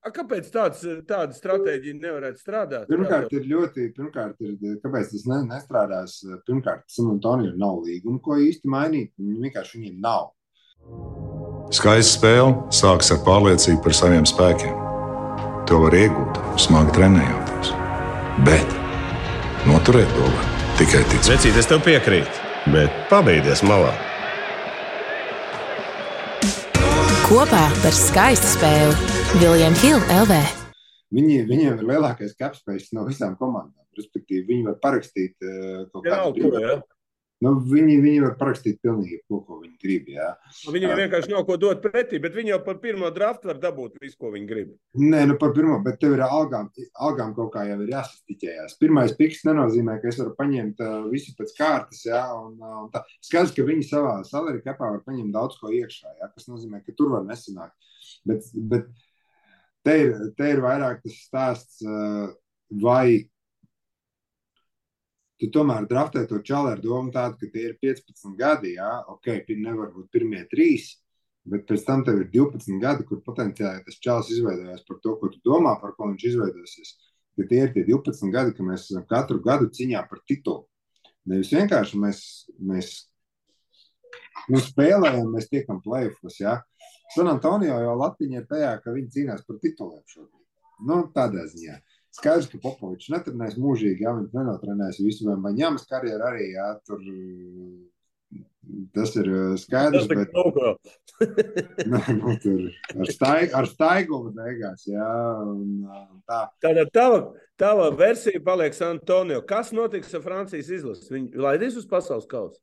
A, 0.01 0.09
kāpēc 0.17 0.49
tāds, 0.49 0.81
tāda 1.05 1.37
stratēģija 1.37 1.99
nevarētu 2.01 2.41
strādāt? 2.41 2.89
Pirmkārt, 2.89 3.35
ir 3.37 3.45
ļoti, 3.51 3.91
pirmkārt, 3.99 4.41
ir, 4.41 4.57
kāpēc 4.81 5.13
tas 5.13 5.27
ne, 5.29 5.43
nestrādās? 5.51 6.23
Pirmkārt, 6.49 6.89
San 6.89 7.13
Antonio 7.13 7.53
nav 7.61 7.83
līguma, 7.85 8.17
ko 8.25 8.41
īsti 8.41 8.73
mainīt. 8.73 9.13
Viņi 9.21 9.43
vienkārši 9.45 9.77
viņiem 9.77 10.01
nav. 10.01 10.31
Skaista 11.77 12.17
spēle 12.17 12.55
sākas 12.73 13.13
ar 13.13 13.21
pārliecību 13.29 13.85
par 13.85 14.01
saviem 14.01 14.25
spēkiem. 14.25 14.90
To 15.71 15.77
var 15.85 15.95
iegūt, 15.95 16.39
smagi 16.59 16.91
trenējoties. 16.97 17.69
Bet 18.43 18.73
noturēt 19.71 20.09
to 20.17 20.25
var 20.33 20.49
tikai 20.81 21.05
ticēt. 21.13 21.29
Vecīt, 21.31 21.59
es 21.61 21.69
tev 21.71 21.85
piekrītu, 21.87 22.41
bet 22.75 22.97
pabeigties 23.07 23.63
malā. 23.63 23.93
Kopā 27.29 27.63
par 27.85 27.95
skaistu 27.95 28.51
spēli 28.57 29.39
Viljams 29.39 29.85
Hilde 29.87 30.19
LV. 30.25 30.41
Viņi, 31.15 31.39
viņiem 31.53 31.79
ir 31.79 31.87
lielākais 31.93 32.35
capspace 32.35 32.91
no 32.99 33.07
visām 33.07 33.39
komandām. 33.39 33.87
Respektīvi, 33.95 34.49
viņi 34.51 34.67
var 34.73 34.81
parakstīt 34.83 35.39
uh, 35.39 35.85
kaut 35.95 36.11
kādu? 36.11 36.81
Nu, 37.41 37.55
viņi, 37.65 37.95
viņi 38.05 38.21
var 38.21 38.35
parakstīt 38.37 38.83
pilnīgi 38.85 39.23
ko, 39.25 39.39
ko 39.47 39.63
viņi 39.63 39.79
grib. 39.81 40.09
Jā. 40.13 40.27
Viņam 40.69 40.91
vienkārši 40.99 41.31
nav 41.33 41.47
ko 41.49 41.55
dot 41.61 41.81
pretī, 41.81 42.19
bet 42.21 42.35
viņi 42.37 42.53
jau 42.53 42.59
par 42.67 42.77
pirmo 42.83 43.09
draftu 43.17 43.49
var 43.49 43.63
dabūt 43.63 43.97
visu, 44.03 44.19
ko 44.21 44.33
viņi 44.35 44.49
grib. 44.51 44.75
Nē, 45.01 45.23
nu 45.31 45.39
par 45.41 45.55
pirmo, 45.57 45.79
bet 45.87 45.97
tev 46.03 46.19
ir 46.19 46.25
algām, 46.27 46.69
algām 47.01 47.33
kaut 47.39 47.55
kā 47.55 47.65
jau 47.71 47.79
ir 47.81 47.95
jāsastiķējās. 47.95 48.77
Pirmais 48.83 49.17
piks 49.17 49.41
nenozīmē, 49.49 49.97
ka 50.03 50.13
es 50.13 50.21
varu 50.21 50.35
paņemt 50.37 50.85
uh, 50.85 50.99
visu 51.09 51.33
pēc 51.39 51.57
kārtas, 51.57 52.05
jā, 52.11 52.21
un, 52.37 52.61
uh, 52.61 52.77
un 52.85 52.93
tā. 52.93 53.07
Skaidrs, 53.25 53.57
ka 53.57 53.65
viņi 53.71 53.89
savā 53.89 54.19
salary 54.29 54.61
kapā 54.67 54.93
var 54.99 55.01
paņemt 55.09 55.33
daudz 55.33 55.57
ko 55.63 55.73
iekšā, 55.73 56.13
jā, 56.21 56.29
kas 56.35 56.51
nozīmē, 56.53 56.85
ka 56.85 56.93
tur 56.99 57.17
var 57.17 57.25
nesanākt. 57.25 57.73
Bet, 58.29 58.53
bet 58.53 58.93
te, 59.89 59.97
ir, 59.97 60.15
te 60.37 60.53
ir 60.53 60.61
vairāk 60.61 61.01
tas 61.07 61.17
stāsts, 61.25 61.81
uh, 61.89 62.29
vai 62.85 63.30
tu 65.41 65.49
tomēr 65.55 65.87
draftē 65.89 66.27
to 66.29 66.41
čalu 66.45 66.75
ar 66.75 66.81
domu 66.85 67.13
tādu, 67.15 67.39
ka 67.41 67.49
tie 67.53 67.71
ir 67.71 67.77
15 67.83 68.35
gadi, 68.39 68.75
jā, 68.77 68.91
ok, 69.15 69.31
nevar 69.57 69.93
būt 69.95 70.11
pirmie 70.13 70.43
trīs, 70.51 70.93
bet 71.49 71.67
pēc 71.69 71.85
tam 71.87 72.05
tev 72.05 72.21
ir 72.21 72.31
12 72.35 72.81
gadi, 72.83 73.07
kur 73.09 73.23
potenciāli 73.25 73.85
tas 73.87 74.01
čalis 74.05 74.33
izveidojās 74.35 74.85
par 74.89 74.99
to, 75.05 75.15
ko 75.21 75.31
tu 75.33 75.41
domā, 75.47 75.77
par 75.81 75.95
ko 75.97 76.11
viņš 76.11 76.27
izveidosies. 76.33 76.97
Ka 77.39 77.47
tie 77.49 77.63
ir 77.65 77.73
tie 77.73 77.87
12 77.89 78.35
gadi, 78.35 78.57
ka 78.57 78.67
mēs 78.67 78.91
esam 78.91 79.07
katru 79.09 79.41
gadu 79.45 79.71
ciņā 79.73 80.03
par 80.11 80.21
titulu. 80.29 80.67
Nevis 81.31 81.53
vienkārši 81.55 82.01
mēs, 82.01 82.21
mēs 82.59 82.91
nu, 84.51 84.61
spēlējam, 84.61 85.31
mēs 85.33 85.49
tiekam 85.53 85.81
plēfos, 85.85 86.41
jā. 86.43 86.59
San 87.15 87.31
Antonio 87.31 87.79
jau 87.83 87.97
Latvija 87.99 88.43
ir 88.43 88.47
tajā, 88.51 88.75
ka 88.85 88.93
viņi 88.95 89.15
cīnās 89.17 89.47
par 89.47 89.59
tituliem 89.63 90.03
šobrīd. 90.07 90.47
Nu, 90.87 91.03
tādā 91.15 91.45
ziņā. 91.51 91.81
Skaidrs, 92.11 92.49
ka 92.51 92.59
Popovičs 92.63 93.11
netrenēs 93.13 93.55
mūžīgi, 93.61 94.03
ja 94.03 94.17
viņš 94.17 94.35
nenotrenēs 94.35 94.99
visu, 95.03 95.29
vai 95.29 95.37
Maņāmas 95.45 95.87
karjeru 95.91 96.27
arī, 96.27 96.49
jā, 96.57 96.73
tur 96.89 97.05
tas 98.95 99.15
ir 99.19 99.29
uh, 99.31 99.59
skaidrs, 99.59 100.07
Tas 100.07 100.11
bet 100.11 100.33
kaut 100.35 100.55
ko. 100.55 100.73
nu, 101.91 102.01
nu, 102.19 102.35
tur 102.43 102.67
ar, 102.97 103.13
staig, 103.13 103.55
ar 103.57 103.69
staigumu 103.71 104.33
beigās, 104.37 104.87
jā, 104.91 105.11
un 105.45 105.87
uh, 105.87 106.03
tā. 106.29 106.41
Tātad 106.65 106.93
tava, 106.95 107.21
tava 107.61 107.91
versija 107.97 108.43
paliek 108.45 108.77
San 108.77 108.99
Antonio. 108.99 109.43
Kas 109.47 109.75
notiks 109.77 110.15
ar 110.17 110.25
Francijas 110.27 110.71
izlasi? 110.81 111.11
Viņi 111.15 111.45
laidīs 111.47 111.79
uz 111.81 111.89
pasaules 111.91 112.29
kausa. 112.31 112.59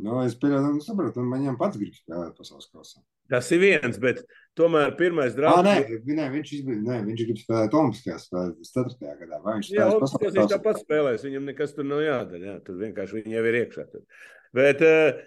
Nu, 0.00 0.22
es 0.24 0.36
pieļauju, 0.40 0.76
nu, 0.78 0.84
sapratu, 0.84 1.20
un 1.20 1.28
Maņām 1.28 1.58
pats 1.60 1.76
grib 1.76 1.92
spēlēt 1.92 2.38
pasaules 2.38 2.70
kausā. 2.72 3.02
Tas 3.32 3.48
ir 3.52 3.60
viens, 3.60 3.98
bet 4.00 4.22
tomēr 4.58 4.94
pirmais 4.96 5.34
drāmas. 5.36 5.66
nē, 5.84 5.98
nē, 6.16 6.28
viņš, 6.32 6.52
izbija, 6.58 6.80
nē, 6.86 6.96
viņš 7.08 7.26
grib 7.28 7.40
spēlēt 7.40 7.76
Olimpiskajās 7.76 8.24
spēlēs 8.28 8.72
4. 8.72 9.12
gadā. 9.20 9.40
Vai 9.44 9.58
viņš 9.58 9.68
Jā, 9.72 9.90
pasaules 10.00 10.38
viņš 10.38 10.54
tāpat 10.54 10.80
spēlēs. 10.80 11.26
Viņam 11.28 11.50
nekas 11.50 11.76
tur 11.76 11.88
nav 11.88 12.00
jādara. 12.04 12.48
Jā. 12.48 12.56
Tur 12.64 12.80
vienkārši 12.80 13.20
viņi 13.20 13.36
jau 13.36 13.44
ir 13.50 13.60
iekšā. 13.60 13.86
Tur. 13.92 14.24
Bet 14.56 14.84
uh, 14.88 15.22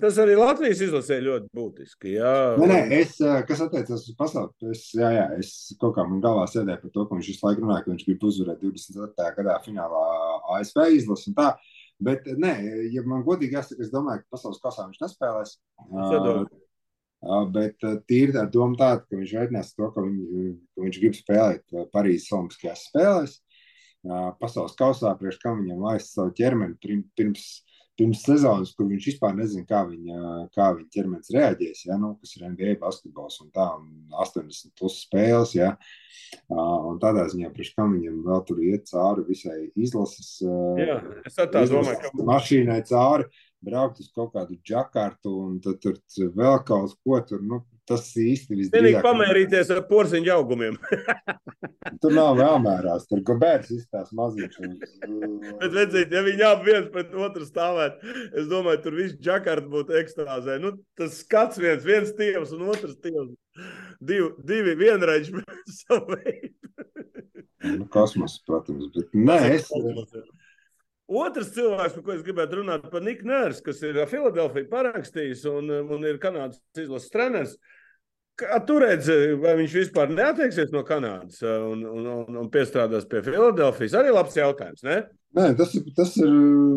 tas 0.00 0.20
arī 0.24 0.36
Latvijas 0.40 0.80
izlasē 0.88 1.20
ļoti 1.24 1.50
būtiski. 1.56 2.14
Jā, 2.16 2.34
Nē, 2.60 2.68
nē, 2.72 2.80
es, 3.02 3.18
kas 3.48 3.64
attiecas 3.66 4.06
uz 4.08 4.16
pasauli, 4.16 4.72
es, 4.72 4.86
jā, 4.96 5.10
jā, 5.12 5.26
es 5.40 5.52
kaut 5.80 5.92
kā 5.98 6.06
man 6.08 6.22
galvā 6.24 6.46
sēdēju 6.48 6.86
par 6.86 6.94
to, 6.94 7.04
ka 7.04 7.18
viņš 7.18 7.28
visu 7.34 7.46
laiku 7.46 7.66
runāja, 7.66 7.84
ka 7.84 7.92
viņš 7.92 8.06
grib 8.08 8.24
uzvarēt 8.30 8.64
24. 8.64 9.34
gadā 9.36 9.58
finālā 9.64 10.04
ASV 10.56 10.86
izlasi 10.96 11.36
tā. 11.36 11.52
Bet, 12.00 12.24
nē, 12.40 12.54
ja 12.94 13.04
man 13.04 13.24
godīgi 13.26 13.58
jāsaka, 13.58 13.84
es 13.84 13.92
domāju, 13.92 14.24
ka 14.24 14.36
pasaules 14.36 14.60
kasā 14.62 14.86
viņš 14.88 15.02
nespēlēs. 15.02 15.54
Uh, 15.90 17.46
Bet 17.52 17.82
tīri 18.08 18.32
tā 18.32 18.46
doma 18.48 18.78
tāda, 18.80 19.04
ka 19.04 19.18
viņš 19.18 19.32
veicinās 19.36 19.74
to, 19.76 19.90
ka, 19.92 20.00
viņ, 20.06 20.54
ka 20.72 20.84
viņš 20.86 21.00
grib 21.02 21.16
spēlēt 21.18 21.74
Parīzes 21.92 22.32
Olimpiskajās 22.32 22.86
spēlēs. 22.88 23.34
Uh, 24.00 24.30
Pasaules 24.40 24.72
kausā, 24.78 25.12
priekš 25.20 25.42
kam 25.42 25.60
viņam 25.60 25.82
laist 25.84 26.14
savu 26.14 26.32
ķermeni 26.38 27.04
pirms, 27.18 27.50
pirms 28.00 28.22
sezonas, 28.24 28.72
kur 28.76 28.88
viņš 28.88 29.08
vispār 29.10 29.34
nezina, 29.36 29.66
kā 29.68 29.82
viņa, 29.88 30.20
kā 30.54 30.70
viņa 30.76 30.88
ķermenis 30.94 31.32
reaģēs. 31.36 31.82
Ja? 31.90 31.98
Nu, 32.00 32.14
kas 32.20 32.32
ir 32.38 32.46
NBA 32.48 32.78
basketbols 32.80 33.40
un 33.44 33.50
tā, 33.54 33.66
un 33.76 34.16
80 34.24 34.72
plus 34.80 35.02
spēles. 35.04 35.52
Ja? 35.58 35.74
Un 36.54 37.00
tādā 37.02 37.26
ziņā, 37.28 37.50
priekš 37.52 37.74
kam 37.76 37.92
viņam 37.96 38.22
vēl 38.26 38.42
tur 38.48 38.62
iet 38.64 38.88
cauri 38.88 39.26
visai 39.28 39.58
izlases. 39.74 40.38
Jā, 40.78 41.00
es 41.26 41.36
tā 41.36 41.48
domāju, 41.50 41.98
ka 42.04 42.26
mašīnai 42.30 42.80
cauri, 42.88 43.28
braukt 43.66 44.00
uz 44.00 44.08
kaut 44.14 44.32
kādu 44.36 44.56
džakartu 44.64 45.34
un 45.44 45.58
tad 45.64 45.82
tur 45.82 45.98
vēl 46.38 46.60
kaut 46.66 46.96
ko 47.04 47.20
tur. 47.26 47.42
Nu, 47.44 47.64
tas 47.90 48.06
īsti 48.14 48.54
vienīgi 48.54 48.68
visdrīzāk. 48.68 49.04
pamērīties 49.04 49.70
ar 49.74 49.80
porziņu 49.88 50.32
augumiem. 50.34 50.78
Tur 52.02 52.14
nav 52.14 52.38
vēlmērās, 52.38 53.06
tur 53.10 53.22
gabērs 53.26 53.70
izstās 53.74 54.12
maziņš. 54.16 54.58
Bet, 55.60 55.70
redziet, 55.74 56.12
ja 56.14 56.22
viņi 56.26 56.46
abi 56.46 56.70
viens 56.70 56.90
pret 56.92 57.14
otru 57.16 57.46
stāvētu, 57.48 58.14
es 58.40 58.48
domāju, 58.50 58.82
tur 58.84 58.98
viss 58.98 59.18
džakarts 59.20 59.70
būtu 59.72 59.96
ekstāzē. 60.00 60.58
Nu, 60.62 60.74
tas 60.98 61.18
skats 61.24 61.60
viens, 61.60 61.84
viens 61.86 62.12
tievs 62.16 62.52
un 62.56 62.68
otrs 62.72 62.98
tievs. 63.02 63.32
Divi, 64.00 64.30
divi 64.46 64.76
vienreiz 64.78 65.32
savu 65.80 66.14
veidu. 66.14 66.52
nu, 67.66 67.88
kosmos, 67.92 68.38
protams. 68.46 68.92
Bet, 68.94 69.10
nē, 69.16 69.40
es, 69.56 69.68
Otrs 71.10 71.48
cilvēks, 71.56 71.96
par 71.96 72.04
ko 72.06 72.12
es 72.14 72.22
gribētu 72.22 72.60
runāt, 72.60 72.84
par 72.92 73.02
Niku 73.02 73.26
Nērs, 73.26 73.58
kas 73.66 73.80
ir 73.82 73.98
Filadelfijā 74.06 74.68
parakstījis 74.70 75.42
un, 75.50 75.72
un 75.90 76.06
ir 76.06 76.20
Kanādas 76.22 76.60
izlases 76.78 77.10
treneris. 77.10 77.56
Kā 77.56 77.79
tu 78.66 78.76
redzi, 78.82 79.16
vai 79.40 79.54
viņš 79.58 79.74
vispār 79.78 80.12
neatteiksies 80.12 80.72
no 80.74 80.82
Kanādas 80.86 81.40
un, 81.44 81.82
un, 81.86 82.06
un, 82.14 82.38
un 82.42 82.50
piestrādās 82.52 83.06
pie 83.10 83.22
Filadelfijas? 83.26 83.96
Arī 84.00 84.14
labs 84.14 84.38
jautājums, 84.38 84.84
ne? 84.86 85.02
nē, 85.36 85.50
tas, 85.58 85.74
tas 85.96 86.16
ir, 86.20 86.32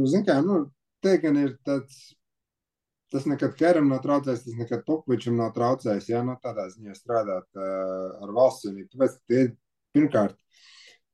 zin 0.10 0.26
kā, 0.28 0.40
nu, 0.46 0.66
te 1.04 1.18
gan 1.24 1.40
ir 1.42 1.56
tāds. 1.68 2.14
Tas 3.14 3.28
nekad 3.30 3.52
Keram 3.54 3.92
nav 3.92 4.00
traucējis, 4.02 4.40
tas 4.48 4.56
nekad 4.58 4.80
Popovičam 4.88 5.36
nav 5.38 5.52
traucējis. 5.54 6.08
Jā, 6.10 6.24
nu, 6.26 6.34
tādā 6.42 6.64
ziņā 6.72 6.96
strādāt 6.98 7.46
uh, 7.60 8.24
ar 8.26 8.32
valsts 8.34 8.66
vienību. 8.66 8.88
Tāpēc 8.90 9.20
tie, 9.30 9.44
pirmkārt, 9.94 10.34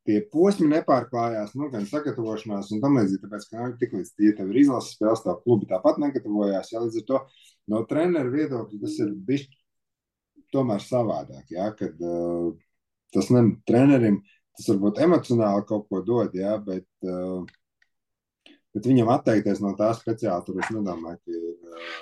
tie 0.08 0.22
posmi 0.32 0.70
nepārklājās, 0.72 1.58
nu, 1.60 1.68
gan 1.74 1.84
sagatavošanās 1.90 2.72
un 2.72 2.80
tam 2.86 2.96
līdzīgi. 3.02 3.20
Tāpēc, 3.26 3.50
ka 3.50 3.66
nu, 3.66 3.76
tiklīdz 3.82 4.14
tie 4.16 4.32
tev 4.38 4.54
ir 4.54 4.62
izlases 4.62 4.96
spēles, 4.96 5.26
tā 5.26 5.36
klubi 5.44 5.68
tāpat 5.74 6.00
negatavojās. 6.06 6.72
Jā, 6.72 6.86
līdz 6.86 7.02
ar 7.02 7.08
to 7.10 7.22
no 7.76 7.84
treneru 7.92 8.32
viedokļa 8.38 8.80
tas 8.86 8.96
ir 9.04 9.12
bijis 9.28 9.50
tomēr 10.54 10.84
savādāk. 10.84 11.46
Jā, 11.54 11.70
kad 11.78 12.02
uh, 12.04 12.52
tas 13.16 13.30
ne 13.34 13.46
trenerim, 13.70 14.22
tas 14.58 14.70
varbūt 14.72 15.02
emocionāli 15.06 15.66
kaut 15.70 15.88
ko 15.90 16.04
dod, 16.06 16.36
jā, 16.38 16.56
bet, 16.66 16.88
uh, 17.08 17.46
bet 18.76 18.90
viņam 18.92 19.12
atteikties 19.16 19.62
no 19.64 19.76
tā 19.80 19.92
speciāli, 19.98 20.46
tur 20.46 20.62
es 20.64 20.72
nedomāju, 20.76 21.22
ka 21.24 21.36
ir 21.36 21.50
uh, 21.50 21.98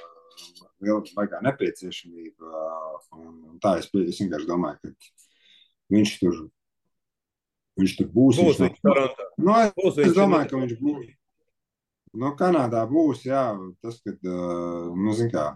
liela 0.84 1.18
baigā 1.18 1.42
nepieciešamība. 1.46 2.52
Uh, 2.52 3.00
un, 3.20 3.34
un 3.54 3.62
tā 3.64 3.78
es, 3.82 3.90
es 4.04 4.22
vienkārši 4.24 4.50
domāju, 4.50 4.82
ka 4.82 5.96
viņš 5.96 6.18
tur, 6.24 6.42
viņš 7.82 7.96
tur 8.00 8.12
būs. 8.14 8.42
Būs 8.42 8.66
viņš 8.66 8.82
Torontā. 8.86 9.30
No, 9.38 9.62
es, 9.62 9.72
Būs 9.78 10.02
es 10.04 10.18
domāju, 10.18 10.52
ka 10.52 10.66
viņš 10.66 10.76
būs. 10.82 11.14
No 12.18 12.34
Kanādā 12.40 12.82
būs, 12.90 13.26
jā, 13.28 13.52
tas, 13.84 14.00
kad, 14.02 14.18
nu, 14.24 15.14
zin 15.14 15.30
kā, 15.30 15.52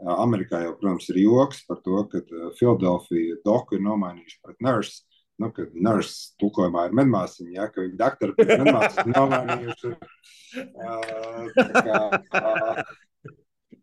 Amerikā 0.00 0.62
jau, 0.64 0.74
protams, 0.80 1.08
ir 1.12 1.20
joks 1.22 1.64
par 1.68 1.80
to, 1.84 2.02
ka 2.08 2.22
Filadelfija 2.58 3.40
doku 3.44 3.76
ir 3.76 3.84
nomainījuši 3.84 4.38
pret 4.44 4.60
nurse. 4.64 5.04
Nu, 5.40 5.48
kad 5.56 5.72
nurse 5.72 6.34
tulkojumā 6.40 6.86
ir 6.88 6.96
medmāsiņa, 6.98 7.52
jā, 7.56 7.66
ka 7.72 7.80
viņi 7.84 7.96
doktori 8.00 8.34
pret 8.36 8.64
medmāsiņu 8.64 9.16
nomainījuši. 9.16 9.94
Uh, 10.50 11.46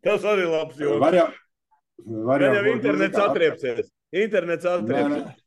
Tas 0.04 0.24
arī 0.28 0.44
ir 0.44 0.50
labs 0.52 0.76
joks. 0.76 1.00
var 1.00 1.14
jau, 1.16 1.26
var 2.28 2.42
jau 2.44 2.50
jau 2.54 2.64
internets 2.74 3.16
zin 3.16 3.24
atriepsies. 3.24 3.88
Internets 4.22 4.68
atriepsies. 4.68 5.40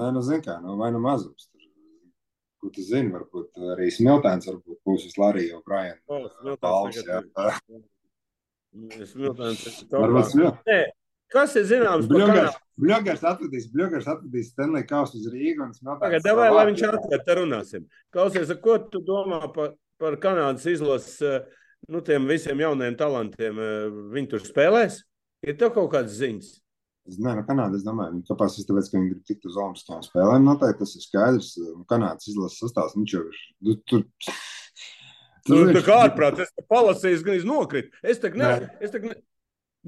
Nē, 0.00 0.10
nu, 0.14 0.22
zini, 0.26 0.42
kā, 0.44 0.58
nu, 0.62 0.76
vai 0.80 0.90
nu 0.94 1.00
mazums. 1.02 1.48
Ko 2.60 2.68
tu 2.74 2.82
zini, 2.84 3.10
varbūt 3.14 3.56
arī 3.74 3.88
smiltēns 3.94 4.50
varbūt 4.50 4.82
būs 4.86 5.06
uz 5.08 5.16
Larija 5.18 5.56
O'Brien. 5.58 5.96
O, 6.10 6.26
Smiltēns 6.36 7.00
jā. 7.00 7.22
Es 9.00 9.12
topā. 9.14 10.24
smiltēns. 10.30 10.64
Nē, 10.66 10.80
Kas 11.30 11.52
ir 11.54 11.62
zināms 11.70 12.08
Bļogars, 12.10 13.20
atvedīs, 13.28 13.68
bļogars 13.70 14.06
atvedīs 14.10 14.48
Stanley 14.50 14.82
Kausu 14.88 15.20
uz 15.20 15.28
Rīgu 15.30 15.62
un 15.62 15.74
smiltēns. 15.76 16.00
Pagaid, 16.02 16.24
vai, 16.38 16.48
lai 16.50 16.64
viņš 16.70 16.82
atved, 16.88 17.22
te 17.26 17.36
runāsim. 17.38 17.84
Klausies, 18.14 18.50
ko 18.64 18.78
tu 18.90 19.02
domā 19.06 19.38
par, 19.54 19.74
par 20.00 20.16
Kanādas 20.22 20.66
izlases, 20.70 21.20
eh, 21.22 21.44
nu, 21.92 22.00
tiem 22.02 22.26
visiem 22.26 22.58
jaunajiem 22.64 22.96
talantiem? 22.98 23.60
eh, 23.62 24.00
Viņi 24.16 24.30
tur 24.32 24.42
spēlēs? 24.42 25.04
Ir 25.46 25.54
tev 25.60 25.70
kaut 25.76 25.92
kādas 25.94 26.18
ziņas? 26.18 26.50
Nē, 27.20 27.36
no 27.38 27.44
Kanādas, 27.46 27.78
es 27.78 27.86
domāju, 27.86 28.24
kāpēc 28.26 28.56
tas 28.58 28.66
tāpēc, 28.66 28.90
ka 28.90 28.98
viņi 28.98 29.12
grib 29.12 29.22
tikt 29.30 29.46
uz 29.46 29.56
Olimpiskajām 29.60 30.02
spēlēm. 30.08 30.44
Noteikti 30.50 30.82
tas 30.82 30.96
ir 30.98 31.04
skaidrs. 31.06 31.52
Un 31.76 31.84
Kanādas 31.90 32.26
izlases 32.32 32.58
sastāvs, 32.64 32.96
viņš 32.98 33.14
jau 33.14 33.22
ir. 33.28 33.38
Nu, 33.68 33.76
tur, 33.86 34.04
Nu, 35.48 35.62
tā 35.72 35.82
kā 35.86 35.96
ārprāt, 36.04 36.42
es 36.44 36.52
palasīju, 36.68 37.22
gan 37.26 37.38
iznokrit. 37.38 37.94
Es 38.02 38.20
te 38.20 38.32
ne, 38.34 38.52
es 38.82 38.92
te 38.92 39.00
ne... 39.04 39.16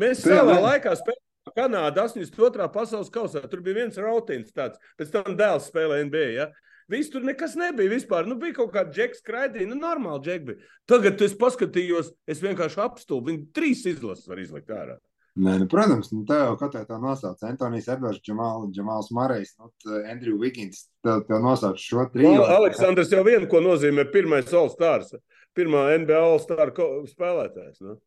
Mēs 0.01 0.25
savā 0.25 0.57
laikā 0.63 0.95
spēlējām 0.97 1.29
Kanādu 1.57 2.01
82. 2.01 2.69
pasaules 2.73 3.11
kausā. 3.13 3.43
Tur 3.51 3.63
bija 3.65 3.83
viens 3.83 3.99
rautins 4.01 4.55
tāds, 4.55 4.79
pēc 4.97 5.11
tam 5.13 5.37
dēls 5.37 5.69
spēlēja 5.69 6.07
NBA. 6.09 6.29
Ja? 6.37 6.49
Viss 6.93 7.13
tur 7.13 7.25
nekas 7.27 7.57
nebija 7.59 7.91
vispār. 7.93 8.29
Nu, 8.29 8.39
bija 8.41 8.57
kaut 8.61 8.73
kāda 8.75 8.93
džeka 8.95 9.19
skraidīja, 9.19 9.71
nu, 9.71 9.79
normāli 9.81 10.23
džeka 10.27 10.49
bija. 10.51 10.75
Tagad 10.91 11.23
es 11.27 11.35
paskatījos, 11.39 12.13
es 12.31 12.43
vienkārši 12.45 12.83
apstulbu. 12.85 13.33
Viņi 13.33 13.49
trīs 13.57 13.83
izlases 13.91 14.29
var 14.31 14.43
izlikt 14.43 14.73
ārā. 14.73 14.99
Nē, 15.33 15.55
nu, 15.63 15.67
protams, 15.71 16.11
nu, 16.13 16.27
te 16.29 16.37
jau 16.37 16.57
katrai 16.61 16.85
tā 16.85 16.99
nosauc. 17.01 17.41
Antonijs 17.49 17.87
Edvards, 17.89 18.21
Džamāls, 18.21 18.69
Džamāls 18.77 19.09
Marijs, 19.17 19.55
nu, 19.57 19.71
Andrew 20.05 20.37
Wiggins. 20.41 20.85
Tev, 21.05 21.23
tev 21.29 21.41
nosauc 21.41 21.81
šo 21.81 22.05
triju. 22.13 22.35
No, 22.37 22.49
Aleksandrs 22.59 23.15
jau 23.15 23.23
vienu, 23.25 23.49
ko 23.49 23.63
nozīmē 23.65 24.05
pirmais 24.13 24.53
All-Stars, 24.53 25.15
pirmā 25.57 25.85
NBA 25.99 26.19
All-Star 26.23 26.71
ko- 26.77 27.05
spēlētājs. 27.11 27.81
Nu. 27.85 27.99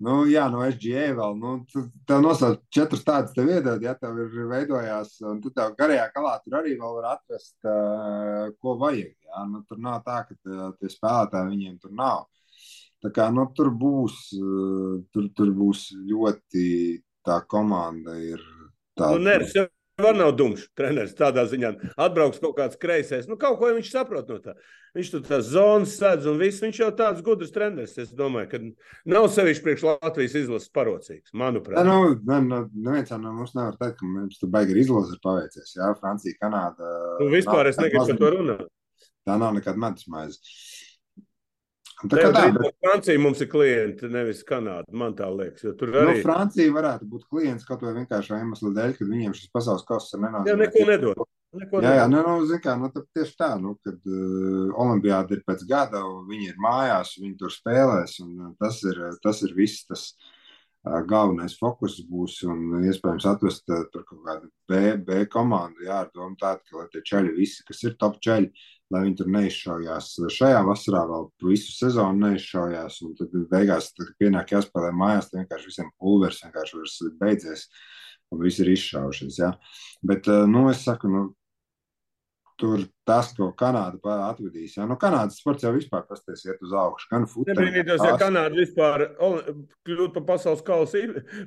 Nu, 0.00 0.14
jā, 0.32 0.46
no 0.48 0.62
SGA 0.64 1.10
vēl. 1.12 1.34
Nu, 1.36 1.50
tev 2.08 2.22
nosauc 2.24 2.62
četrus 2.72 3.02
tādus 3.04 3.34
tev 3.36 3.50
iedod, 3.52 3.82
ja 3.84 3.92
tev 4.00 4.16
ir 4.22 4.46
veidojās, 4.48 5.18
un 5.28 5.42
tu 5.44 5.50
tev 5.52 5.74
garajā 5.76 6.06
kalā 6.14 6.38
tur 6.40 6.56
arī 6.62 6.72
vēl 6.80 6.94
var 6.96 7.10
atrast, 7.18 7.52
uh, 7.68 8.46
ko 8.64 8.78
vajag. 8.80 9.12
Jā. 9.28 9.42
Nu, 9.50 9.60
tur 9.68 9.76
nav 9.84 10.00
tā, 10.06 10.22
ka 10.28 10.34
tie- 10.40 10.70
tie 10.80 10.88
spēlētāji 10.94 11.50
viņiem 11.52 11.76
tur 11.82 11.92
nav. 11.92 12.24
Tā 13.04 13.10
kā, 13.12 13.28
nu, 13.32 13.44
tur 13.56 13.68
būs, 13.76 14.16
uh, 14.40 15.02
tur, 15.12 15.28
tur 15.36 15.52
būs 15.52 15.90
ļoti 16.08 17.02
tā 17.26 17.42
komanda 17.46 18.16
ir 18.16 18.40
Nu, 18.40 19.04
tāda. 19.04 19.20
Nērs 19.20 19.52
jau 19.54 19.66
var 20.02 20.16
nav 20.18 20.34
dumšs 20.38 20.68
treneris 20.78 21.16
tādā 21.18 21.44
ziņā. 21.50 21.72
Atbrauks 22.00 22.40
kaut 22.42 22.56
kāds 22.58 22.78
kreisais. 22.80 23.28
Nu, 23.30 23.38
kaut 23.40 23.58
ko 23.60 23.70
viņš 23.76 23.90
saprot 23.92 24.30
no 24.30 24.38
tā. 24.42 24.56
Viņš 24.96 25.10
tur 25.12 25.22
tās 25.26 25.46
zonas 25.52 25.94
sēdz 26.00 26.26
un 26.32 26.40
viss. 26.40 26.62
Viņš 26.64 26.80
jau 26.82 26.90
tāds 26.98 27.22
gudrs 27.26 27.52
treneris. 27.54 27.94
Es 28.02 28.10
domāju, 28.16 28.50
ka 28.50 28.60
nav 29.12 29.28
sevišķi 29.30 29.64
priekš 29.66 29.86
Latvijas 29.86 30.34
izlases 30.40 30.72
parocīgs, 30.74 31.34
manuprāt. 31.36 31.86
Nu, 31.86 32.16
ne, 32.26 32.40
nu, 32.48 32.60
neviens 32.74 33.14
no 33.14 33.34
mums 33.36 33.54
nevar 33.54 33.78
teikt, 33.78 34.00
ka 34.00 34.10
mums 34.10 34.42
tur 34.42 34.50
baigi 34.50 34.74
ir 34.74 34.82
izlases 34.82 35.22
paveicies. 35.22 35.76
Jā, 35.78 35.92
Francija, 36.02 36.38
Kanāda. 36.42 36.90
Nu, 37.22 37.30
vispār 37.30 37.70
es 37.70 37.78
negribu 37.78 38.08
par 38.10 38.22
to 38.24 38.34
runāt. 38.34 38.68
Tā 39.28 39.36
nav 39.38 39.54
nekāda 39.54 39.78
medus 39.78 40.08
maize. 40.10 40.42
Tā 42.08 42.16
kā 42.16 42.30
tā, 42.32 42.44
bet, 42.56 42.76
Francija 42.80 43.20
mums 43.20 43.42
ir 43.44 43.50
klienti, 43.52 44.08
nevis 44.12 44.40
Kanāda. 44.48 44.88
Man 44.96 45.12
tā 45.18 45.28
liekas, 45.28 45.66
jo 45.66 45.74
tur 45.76 45.92
nu, 45.92 46.00
arī 46.00 46.22
Francija 46.24 46.72
varētu 46.72 47.08
būt 47.10 47.26
klients 47.28 47.68
kaut 47.68 47.84
vai 47.84 47.92
vienkārši 47.98 48.38
iemesla 48.38 48.72
dēļ, 48.78 48.96
ka 48.96 49.08
viņiem 49.10 49.36
šis 49.36 49.52
pasaules 49.52 49.84
kausa 49.88 50.16
ir 50.16 50.22
jā, 50.22 50.30
nenozīmē. 50.30 50.56
neko 50.64 50.86
nedod. 50.88 51.22
Neko 51.60 51.80
Jā, 51.82 51.92
jā, 51.98 52.02
nu, 52.06 52.22
nu, 52.22 52.58
kā, 52.62 52.76
nu, 52.78 52.88
tieši 52.94 53.32
tā, 53.36 53.50
nu, 53.58 53.74
kad 53.84 53.96
uh, 54.06 54.68
Olimpijāda 54.80 55.34
ir 55.34 55.40
pēc 55.44 55.64
gada, 55.68 56.04
viņi 56.28 56.52
ir 56.52 56.60
mājās, 56.62 57.16
viņi 57.18 57.34
tur 57.40 57.50
spēlēs, 57.50 58.20
un 58.22 58.36
uh, 58.38 58.52
tas 58.62 58.78
ir, 58.86 59.00
tas 59.24 59.42
ir 59.42 59.56
viss 59.58 59.82
tas 59.88 60.04
uh, 60.12 60.28
galvenais 60.84 61.56
fokus 61.60 61.98
būs, 62.08 62.38
un 62.48 62.84
iespējams 62.88 63.26
atvest 63.28 63.66
tur 63.68 64.04
kaut 64.08 64.22
kādu 64.24 64.48
B, 64.68 64.96
B 64.96 65.26
komandu, 65.28 65.84
jā, 65.84 65.98
ar 66.06 66.10
domu 66.14 66.38
tādu, 66.40 66.64
ka, 66.70 66.86
tie 66.94 67.02
čaļi 67.04 67.34
visi, 67.36 67.64
kas 67.68 67.82
ir 67.84 67.98
top 68.00 68.16
čaļi, 68.24 68.48
lai 68.90 69.02
viņi 69.04 69.18
tur 69.18 69.28
neizšaujās 69.34 70.08
šajā 70.32 70.62
vasarā 70.66 71.04
vēl 71.10 71.28
visu 71.50 71.74
sezonu 71.76 72.24
neizšaujās, 72.24 73.00
un 73.04 73.14
tad 73.18 73.36
beigās, 73.52 73.92
tad, 73.92 74.14
pienāk 74.18 74.54
jāspēlē 74.56 74.94
mājās, 74.96 75.28
tad 75.28 75.42
vienkārši 75.42 75.68
visiem 75.68 75.92
pulvers 76.00 76.40
vienkārši 76.46 77.12
beidzies, 77.20 77.68
un 78.32 78.40
visi 78.40 78.64
ir 78.64 78.72
izšaušies, 78.72 79.38
jā. 79.42 79.52
Bet, 80.06 80.32
nu, 80.48 80.64
es 80.72 80.80
saku, 80.86 81.12
nu, 81.12 81.26
tur 82.60 82.82
tas, 83.08 83.30
ko 83.36 83.48
Kanāda 83.58 84.16
atvedīs. 84.28 84.76
Ja? 84.76 84.86
Nu, 84.88 84.96
Kanādas 85.00 85.40
sports 85.40 85.64
jau 85.64 85.72
vispār 85.74 86.04
pasties 86.08 86.44
iet 86.46 86.60
uz 86.64 86.74
augšu. 86.76 87.08
Gan 87.10 87.26
futbolā, 87.30 87.56
Nebrīnītos, 87.56 88.04
ja 88.06 88.16
Kanāda 88.20 88.54
vispār 88.54 89.06
kļūtu 89.18 90.12
par 90.18 90.26
pasaules 90.34 90.64
kausa, 90.66 91.02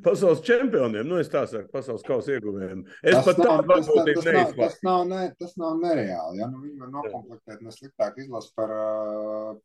pasaules 0.06 0.44
čempioniem. 0.48 1.06
Nu, 1.08 1.20
es 1.22 1.32
tā 1.34 1.46
saku, 1.50 1.70
pasaules 1.74 2.06
kausa 2.08 2.38
ieguvējiem. 2.38 2.86
Es 3.04 3.20
Tas 3.20 3.30
pat 3.30 3.44
nav, 3.44 3.52
tādu 3.62 3.74
tas, 3.74 3.90
tas, 3.90 3.98
varbūt 3.98 4.24
tas, 4.24 4.32
nav, 4.34 4.56
tas, 4.60 4.80
nav, 4.90 5.04
ne, 5.12 5.26
tas 5.40 5.58
nav 5.62 5.78
nereāli. 5.84 6.42
Ja? 6.42 6.50
Nu, 6.50 6.64
viņi 6.66 6.82
var 6.82 6.96
nokomplektēt 6.98 7.62
nesliktāk 7.68 8.18
izlasu 8.26 8.54
par, 8.58 8.74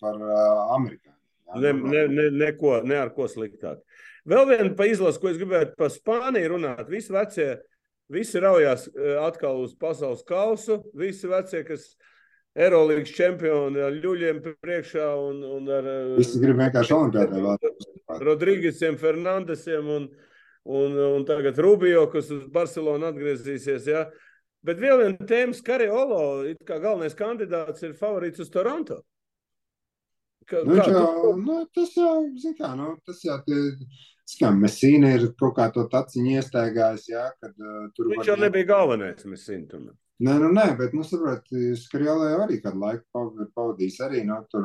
par 0.03 0.21
amerikāņiem. 0.77 1.15
Ne, 1.57 1.73
Nu, 1.73 1.89
ne, 1.89 2.03
ne, 2.13 2.29
neko, 2.31 2.75
ne 2.85 2.99
ar 3.01 3.09
ko 3.17 3.25
sliktāk. 3.31 3.81
Vēl 4.29 4.45
viena 4.51 4.75
pa 4.77 4.85
izlasu, 4.91 5.21
ko 5.23 5.31
es 5.31 5.39
gribētu 5.41 5.79
par 5.81 5.89
Spāniju 5.95 6.53
runāt. 6.53 6.91
Visi 6.93 7.15
vecie, 7.15 7.47
visi 8.13 8.41
raujās 8.43 8.87
eh, 8.93 9.17
atkal 9.23 9.61
uz 9.65 9.75
pasaules 9.79 10.23
kausu. 10.29 10.81
Visi 10.99 11.29
vecie, 11.31 11.65
kas 11.69 11.91
Eirolandes 12.59 13.13
čempioni 13.15 13.79
ar 13.85 13.93
ļuļiem 13.95 14.41
priekšā 14.65 15.09
un, 15.23 15.43
un 15.47 15.69
ar 15.71 15.85
vēl. 15.87 16.17
Rodrīgisiem, 18.25 18.97
Fernandesiem 18.99 19.91
un, 19.95 20.09
un, 20.65 20.97
un 21.19 21.27
tagad 21.29 21.59
Rubio, 21.63 22.07
kas 22.11 22.31
uz 22.35 22.49
Barcelonu 22.51 23.07
atgriezīsies. 23.13 23.87
Ja? 23.93 24.07
Bet 24.67 24.81
vēl 24.83 25.05
viena 25.05 25.29
tēma, 25.29 25.55
Skariolo, 25.55 26.23
kā 26.67 26.81
galvenais 26.83 27.15
kandidāts 27.15 27.85
ir 27.87 27.95
favorīts 28.01 28.43
uz 28.43 28.51
Toronto. 28.51 29.03
Ka, 30.49 30.65
Nu, 30.65 30.73
viņš 30.75 30.87
kā 30.89 30.93
jau, 30.97 31.07
tu- 31.23 31.37
nu, 31.45 31.59
tas 31.77 31.91
jau, 31.95 32.15
zin 32.41 32.55
kā, 32.59 32.73
nu, 32.75 32.95
tas 33.07 33.21
jau, 33.23 33.37
tie, 33.45 33.59
skam, 34.29 34.59
Mesīna 34.63 35.15
ir 35.17 35.31
kaut 35.41 35.57
kā 35.57 35.69
to 35.75 35.87
taciņu 35.93 36.37
iestaigājis, 36.41 37.07
jā, 37.15 37.25
kad 37.41 37.55
uh, 37.57 37.87
tur 37.97 38.11
Viņš 38.13 38.29
jau 38.29 38.37
var- 38.37 38.45
nebija 38.47 38.69
galvenais, 38.75 39.25
mēs 39.25 39.47
zinām. 39.49 39.89
Nē, 40.19 40.33
nu, 40.43 40.49
nē, 40.51 40.73
bet, 40.75 40.95
nu, 40.99 41.05
saprot, 41.07 41.45
Skriolē 41.79 42.33
jau 42.33 42.41
arī 42.43 42.57
kādu 42.59 42.81
laiku 42.83 43.23
pavadījis 43.55 44.01
arī, 44.03 44.25
nu, 44.27 44.41
tur 44.51 44.65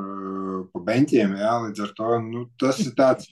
pa 0.74 0.82
beņķiem, 0.88 1.36
jā, 1.38 1.52
līdz 1.68 1.84
ar 1.86 1.92
to, 2.00 2.08
nu, 2.26 2.42
tas 2.58 2.80
ir 2.82 2.96
tāds, 2.98 3.28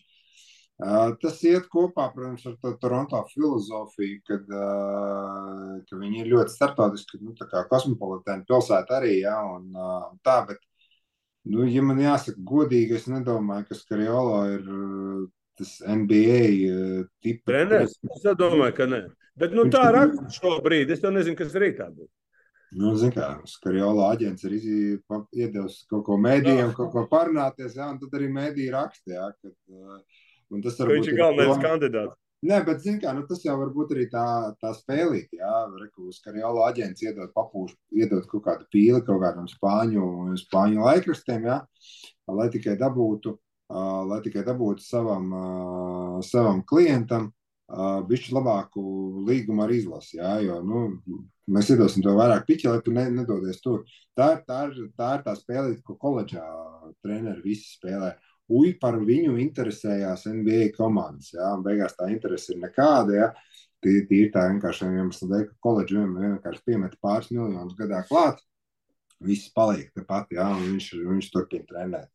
uh, 0.86 1.16
tas 1.24 1.42
iet 1.50 1.66
kopā, 1.74 2.12
protams, 2.14 2.46
ar 2.46 2.60
to 2.62 2.76
Toronto 2.84 3.24
filozofiju, 3.34 4.22
kad, 4.30 4.46
uh, 4.54 5.82
ka 5.90 5.98
viņi 5.98 6.22
ir 6.22 6.30
ļoti 6.36 6.54
startautiski, 6.60 7.24
nu, 7.26 7.34
tā 7.42 7.50
kā 7.50 7.66
kosmopolitēna 7.74 8.46
pilsēta 8.46 9.00
arī, 9.02 9.18
jā, 9.24 9.40
un 9.58 9.74
uh, 9.74 10.12
tā, 10.22 10.44
bet, 10.52 10.62
nu, 11.50 11.66
ja 11.66 11.82
man 11.82 12.06
jāsaka 12.06 12.38
godīgi, 12.54 13.02
es 13.02 13.10
nedomāju, 13.10 13.66
ka 13.72 13.82
Skriolā 13.82 14.44
ir 14.60 14.72
tas 15.60 15.76
NBA 15.84 16.40
uh, 16.70 17.04
tipa. 17.24 17.52
Treneris? 17.52 17.98
Es 18.16 18.26
domāju, 18.40 18.76
ka 18.78 18.88
nē. 18.90 19.02
Bet 19.42 19.54
nu, 19.58 19.68
tā 19.74 19.86
raksta 19.96 20.28
šobrīd. 20.38 20.92
Es 20.94 21.04
jau 21.04 21.12
nezinu, 21.14 21.38
kas 21.40 21.56
rītā 21.56 21.88
būs. 21.92 22.10
Nu, 22.80 22.94
zin 22.96 23.12
kā, 23.12 23.34
Skarjola 23.52 24.14
aģents 24.14 24.46
ir 24.48 24.54
iedevis 24.56 25.82
kaut 25.92 26.06
ko 26.08 26.16
mēdījiem, 26.24 26.72
kaut 26.78 26.94
ko 26.94 27.04
parunāties, 27.12 27.76
jā, 27.76 27.90
un 27.92 27.98
tad 28.00 28.14
arī 28.16 28.30
jā, 29.12 29.26
kad, 29.42 29.56
uh, 29.76 29.98
tas 30.64 30.78
Ka 30.80 30.86
varbūt 30.86 31.02
Viņš 31.02 31.10
ir 31.12 31.18
galvenais 31.20 31.52
doma- 31.52 31.66
kandidāts. 31.66 32.16
Nē, 32.42 32.58
bet, 32.66 32.80
kā, 33.04 33.12
nu, 33.14 33.22
tas 33.30 33.44
jau 33.44 33.54
var 33.60 33.70
būt 33.76 33.92
arī 33.94 34.08
tā, 34.10 34.24
tā 34.64 34.72
spēlīt, 34.74 35.36
jā, 35.36 35.52
reku, 35.84 36.08
Skarjola 36.16 36.72
aģents 36.72 37.04
iedod 37.04 37.30
papūšu, 37.36 37.76
iedod 37.94 38.24
kaut 38.32 38.46
kādu 38.48 38.66
pīli 38.74 39.04
kaut 39.06 39.20
kādam 39.22 39.52
spāņu, 39.52 40.08
spāņu 40.48 40.88
laikrakstiem, 40.88 41.46
jā, 41.52 41.60
lai 42.32 42.48
tikai 42.56 42.80
dabūtu, 42.80 43.36
lai 43.72 44.20
tikai 44.26 44.44
dabūtu 44.48 44.84
savam, 44.84 45.30
savam 46.28 46.64
klientam, 46.68 47.30
bišķi 48.08 48.34
labāku 48.36 48.82
līgumu 49.28 49.64
ar 49.64 49.72
izlasi, 49.72 50.18
jā, 50.18 50.34
jo, 50.44 50.58
nu, 50.66 50.82
mēs 51.52 51.72
iedosim 51.72 52.04
tev 52.04 52.18
vairāk 52.20 52.44
piķi, 52.48 52.68
lai 52.68 52.82
tu 52.84 52.92
ne, 52.96 53.06
nedodies 53.14 53.62
tur. 53.64 53.86
Tā, 54.18 54.34
tā, 54.48 54.66
ir, 54.68 54.92
tā 55.00 55.14
ir 55.18 55.24
tā 55.24 55.36
spēle, 55.40 55.78
ko 55.86 55.96
koledžā 56.00 56.44
treneri 57.04 57.46
visi 57.46 57.78
spēlē. 57.78 58.14
Uj, 58.52 58.74
par 58.82 58.98
viņu 59.00 59.38
interesējās 59.40 60.26
NBA 60.28 60.74
komandas, 60.76 61.32
jā, 61.38 61.54
beigās 61.64 61.96
tā 61.96 62.10
interese 62.12 62.52
ir 62.52 62.64
nekāda, 62.66 63.16
jā. 63.16 63.30
Tī, 63.82 64.02
tī 64.06 64.26
ir 64.28 64.34
tā 64.34 64.44
vienkārši 64.52 64.92
iemesla 64.92 65.28
dēļ, 65.32 65.46
ka 65.48 65.56
koledža 65.66 66.02
vien- 66.04 66.36
vienkārši 66.36 66.66
piemeta 66.68 67.00
pāris 67.02 67.32
miljonus 67.32 67.78
gadā 67.80 68.04
klāt, 68.06 68.44
viss 69.24 69.50
paliek 69.56 69.90
tepat, 69.96 70.28
jā, 70.36 70.50
un 70.52 70.68
viņš, 70.74 70.90
viņš 71.08 71.32
turpina 71.32 71.66
trenēt. 71.70 72.12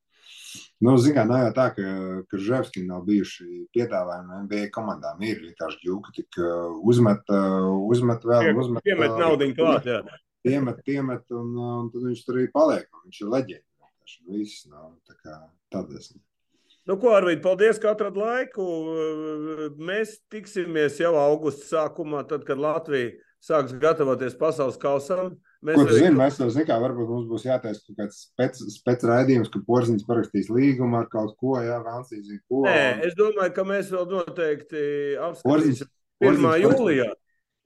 Nu, 0.84 0.96
Zinām, 1.00 1.30
nav 1.30 1.46
jau 1.46 1.54
tā, 1.56 1.66
ka 1.76 1.94
Krževski 2.30 2.84
nav 2.86 3.04
bijuši 3.08 3.66
piedāvājumi 3.76 4.42
NBA 4.44 4.68
komandām. 4.74 5.22
Ir 5.26 5.42
vienkārši 5.44 5.82
ģūka, 5.84 6.14
tik 6.16 6.38
uh, 6.42 6.76
uzmet, 6.86 7.24
uh, 7.32 7.72
uzmet 7.88 8.26
vēl, 8.26 8.52
uzmet. 8.54 8.84
Piemet 8.86 9.16
naudu 9.20 9.50
klāt. 9.56 9.88
Jā. 9.88 10.02
Piemet, 10.46 10.84
piemet, 10.86 11.24
un, 11.34 11.50
uh, 11.56 11.74
un 11.82 11.90
tad 11.94 12.06
viņš 12.06 12.22
tur 12.26 12.40
arī 12.40 12.48
paliek. 12.54 12.88
Viņš 13.06 13.22
ir 13.24 13.34
leģenda. 13.34 13.92
Viss 14.30 14.68
nav 14.70 14.94
tā 15.08 15.16
kā 15.18 15.36
tādas. 15.74 16.12
Nu, 16.86 16.94
ko, 17.02 17.10
Arvīd, 17.16 17.40
paldies, 17.42 17.80
ka 17.82 17.96
atradāt 17.96 18.20
laiku. 18.20 18.64
Mēs 19.82 20.20
tiksimies 20.30 21.00
jau 21.02 21.16
augusta 21.18 21.66
sākumā, 21.66 22.22
tad, 22.30 22.44
kad 22.46 22.60
Latvija 22.62 23.16
sāks 23.42 23.74
gatavoties 23.82 24.38
pasaules 24.38 24.78
kausam. 24.78 25.34
Mēs 25.66 25.74
tu 25.80 25.84
arī- 25.86 25.98
zini, 25.98 26.16
mēs 26.20 26.38
jau 26.38 26.46
zinām, 26.54 26.82
varbūt 26.84 27.08
mums 27.10 27.26
būs 27.30 27.44
jātaisa 27.48 27.82
kaut 27.82 27.96
kāds 28.00 28.18
spec, 28.28 28.58
spec 28.76 29.02
raidījums, 29.10 29.50
ka 29.50 29.58
Porziņš 29.66 30.06
parakstīs 30.06 30.48
līgumu 30.54 31.00
ar 31.00 31.08
kaut 31.10 31.34
ko, 31.40 31.56
jā, 31.58 31.80
Vansīs 31.82 32.22
zina 32.28 32.40
ko. 32.48 32.62
Nē, 32.68 33.04
es 33.08 33.14
domāju, 33.18 33.54
ka 33.56 33.64
mēs 33.66 33.90
vēl 33.90 34.06
noteikti 34.14 34.82
apskatīsim 35.28 35.88
1. 36.22 36.42
Porziņš 36.46 36.66
jūlijā. 36.66 37.08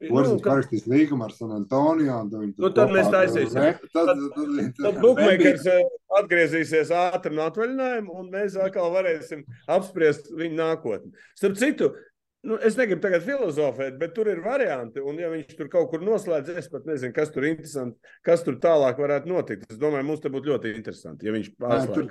Nu, 0.00 0.08
Porziņš 0.14 0.40
ka- 0.40 0.50
parakstīs 0.54 0.86
līgumu 0.88 1.24
ar 1.26 1.32
San 1.36 1.50
Antonio. 1.52 2.20
un 2.24 2.54
Nu, 2.56 2.70
tad 2.72 2.88
mēs 2.88 3.10
taisīsim. 3.12 3.52
Tad, 3.52 3.80
tad, 3.92 4.06
tad, 4.06 4.16
tur 4.34 4.84
Tad 4.92 5.00
Bookmakers 5.02 5.66
eh, 5.66 5.82
atgriezīsies 6.22 6.88
ātri 6.88 7.34
no 7.36 7.42
atvaļinājuma, 7.50 8.08
un 8.22 8.30
mēs 8.32 8.56
atkal 8.56 8.88
varēsim 8.94 9.44
apspriest 9.68 10.32
viņu 10.32 10.56
nākotni. 10.56 11.12
Starp 11.36 11.58
citu, 11.60 11.90
nu, 12.46 12.56
es 12.64 12.76
negribu 12.78 13.02
tagad 13.04 13.22
filozofēt, 13.26 13.98
bet 14.00 14.14
tur 14.16 14.28
ir 14.32 14.38
varianti. 14.44 15.02
Un, 15.04 15.18
ja 15.20 15.28
viņš 15.32 15.56
tur 15.58 15.68
kaut 15.72 15.90
kur 15.92 16.00
noslēdz, 16.04 16.52
es 16.60 16.68
pat 16.72 16.86
nezinu, 16.88 17.12
kas 17.16 17.32
tur 17.34 17.44
ir 17.44 17.54
interesanti, 17.54 17.98
kas 18.26 18.44
tur 18.46 18.56
tālāk 18.62 19.00
varētu 19.02 19.28
notikt. 19.28 19.66
Es 19.70 19.80
domāju, 19.80 20.06
mums 20.08 20.22
te 20.24 20.32
būtu 20.32 20.52
ļoti 20.54 20.72
interesanti, 20.78 21.28
ja 21.28 21.34
viņš 21.36 21.50
Nē, 21.60 21.80
tur 21.92 22.08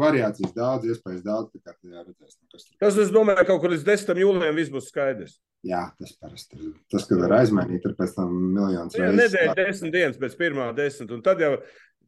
variācijas 0.00 0.54
daudz, 0.56 0.88
iespējas 0.90 1.22
daudz. 1.26 1.52
Tā 1.62 1.74
kā 1.76 1.92
jā, 1.92 2.02
redzēs, 2.06 2.38
nu, 2.40 2.48
kas 2.54 2.64
tur. 2.66 2.78
Tas, 2.82 2.98
es 3.04 3.12
domāju, 3.14 3.46
kaut 3.52 3.60
kur 3.62 3.74
līdz 3.74 3.84
10. 3.86 4.22
jūlijam 4.24 4.58
viss 4.58 4.72
būs 4.74 4.88
skaidrs. 4.90 5.36
Jā, 5.66 5.84
tas 5.98 6.12
parasti 6.22 6.58
ir. 6.58 6.72
Tas, 6.90 7.04
kad 7.10 7.18
var 7.18 7.32
aizmainīt, 7.40 7.82
ir 7.86 7.94
pēc 7.98 8.12
tam 8.14 8.30
miljonus 8.54 8.94
Nu, 8.94 9.02
reizes. 9.04 9.18
nedēļa, 9.24 9.54
desmit 9.58 9.94
dienas 9.94 10.18
pēc 10.22 10.36
pirmā 10.38 10.68
desmit, 10.76 11.10
un 11.16 11.22
tad 11.26 11.42
jau 11.42 11.56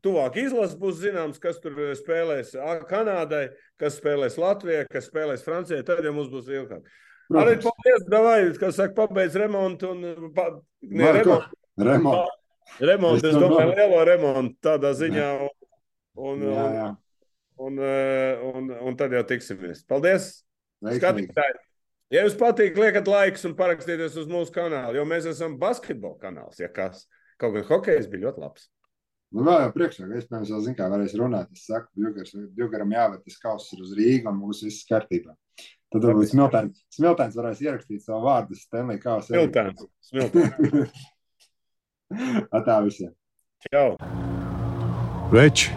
tuvāk 0.06 0.38
izlases 0.40 0.78
būs 0.78 1.00
zināms, 1.02 1.40
kas 1.42 1.58
tur 1.60 1.74
spēlēs 1.98 2.54
A- 2.62 2.78
Kanādai, 2.88 3.48
kas 3.78 3.98
spēlēs 3.98 4.38
Latvijai, 4.38 4.84
kas 4.90 5.10
spēlēs 5.10 5.42
Francijai. 5.44 5.82
Tad 5.84 6.02
jau 6.06 6.12
mums 6.14 6.30
būs 6.32 6.46
ilgāk. 6.48 6.86
Arī 7.30 7.54
paldies, 7.62 8.04
Davai, 8.10 8.38
kas 8.58 8.74
saka, 8.80 8.94
pabeidz 8.96 9.36
remontu 9.38 9.92
un 9.94 10.30
pa, 10.34 10.48
ne, 10.82 11.04
Var 11.04 11.20
ko? 11.22 11.36
remontu, 11.38 11.86
Remont. 11.90 12.36
remontu, 12.80 13.26
Es 13.26 13.34
es 13.34 13.38
domāju, 13.38 13.74
lielo 13.76 14.00
remontu 14.08 14.56
tādā 14.66 14.90
ziņā. 14.98 15.28
Un, 15.40 15.50
un, 16.26 16.42
Jā, 16.42 16.64
jā. 16.74 16.88
un, 17.62 17.78
un, 17.78 18.50
un, 18.50 18.72
un 18.90 18.96
tad 18.98 19.14
jau 19.14 19.22
tiksimies. 19.30 19.84
Paldies! 19.88 20.42
Skatītāji! 20.82 21.58
Ja 22.10 22.24
jums 22.24 22.34
patīk, 22.34 22.74
liekat 22.74 23.06
laikus 23.06 23.44
un 23.46 23.54
parakstieties 23.54 24.16
uz 24.18 24.26
mūsu 24.26 24.50
kanālu, 24.50 24.96
jo 24.98 25.04
mēs 25.06 25.28
esam 25.30 25.54
basketbola 25.60 26.18
kanāls. 26.18 26.58
Ja 26.58 26.66
kas. 26.74 27.04
Kaut 27.38 27.54
gan 27.54 27.62
hokejs 27.68 28.08
bija 28.10 28.26
ļoti 28.26 28.42
labs. 28.42 28.66
Nu, 29.30 29.44
vēl 29.46 29.60
jau 29.62 29.68
priekšā, 29.76 30.08
ka 30.10 30.18
iespējams, 30.18 30.50
vēl 30.50 30.62
zinu, 30.64 30.76
kā 30.80 30.88
varēs 30.90 31.14
runāt. 31.16 31.52
Es 31.54 31.68
saku, 31.70 32.10
Bjūgaram 32.58 32.90
jāvērt 32.96 33.22
tas 33.28 33.38
kauss 33.38 33.70
ir 33.76 33.84
uz 33.86 33.92
Rīgu 33.94 34.26
un 34.26 34.40
mūsu 34.42 34.66
viss 34.66 34.82
kārtībā. 34.90 35.36
Tad 35.90 36.04
varbūt 36.06 36.30
Smiltēns, 36.30 36.84
Smiltēns 36.94 37.34
varēs 37.34 37.62
ierakstīt 37.64 38.04
savu 38.04 38.28
vārdu 38.28 38.54
Stanley 38.54 39.00
kausa. 39.02 39.32
Smiltēns. 39.32 39.88
Smiltēns. 40.06 41.08
Tā 42.68 42.76
visiem. 42.84 43.10
Čau. 43.66 43.96
Veči, 45.34 45.74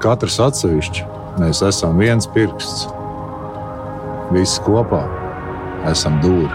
katrs 0.00 0.40
atsevišķi, 0.44 1.04
mēs 1.42 1.60
esam 1.68 2.00
viens 2.00 2.28
pirksts. 2.32 2.88
Visi 4.32 4.64
kopā 4.64 5.04
esam 5.92 6.16
dūri. 6.24 6.48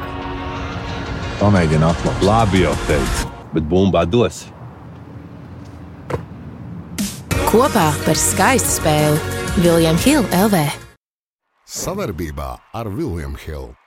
Pamēģini 1.39 1.85
atklāt. 1.85 2.25
Labi 2.25 2.65
jau 2.65 2.73
teicu, 2.89 3.29
bet 3.53 3.69
bumbā 3.69 4.03
dos. 4.09 4.47
Kopā 7.49 7.87
par 8.03 8.17
skaistu 8.17 8.79
spēli 8.81 9.63
Viljams 9.63 10.05
Hilde 10.05 10.45
LV. 10.49 10.88
Savaarbībā 11.69 12.47
ar 12.73 12.87
William 12.89 13.35
Hilu. 13.37 13.78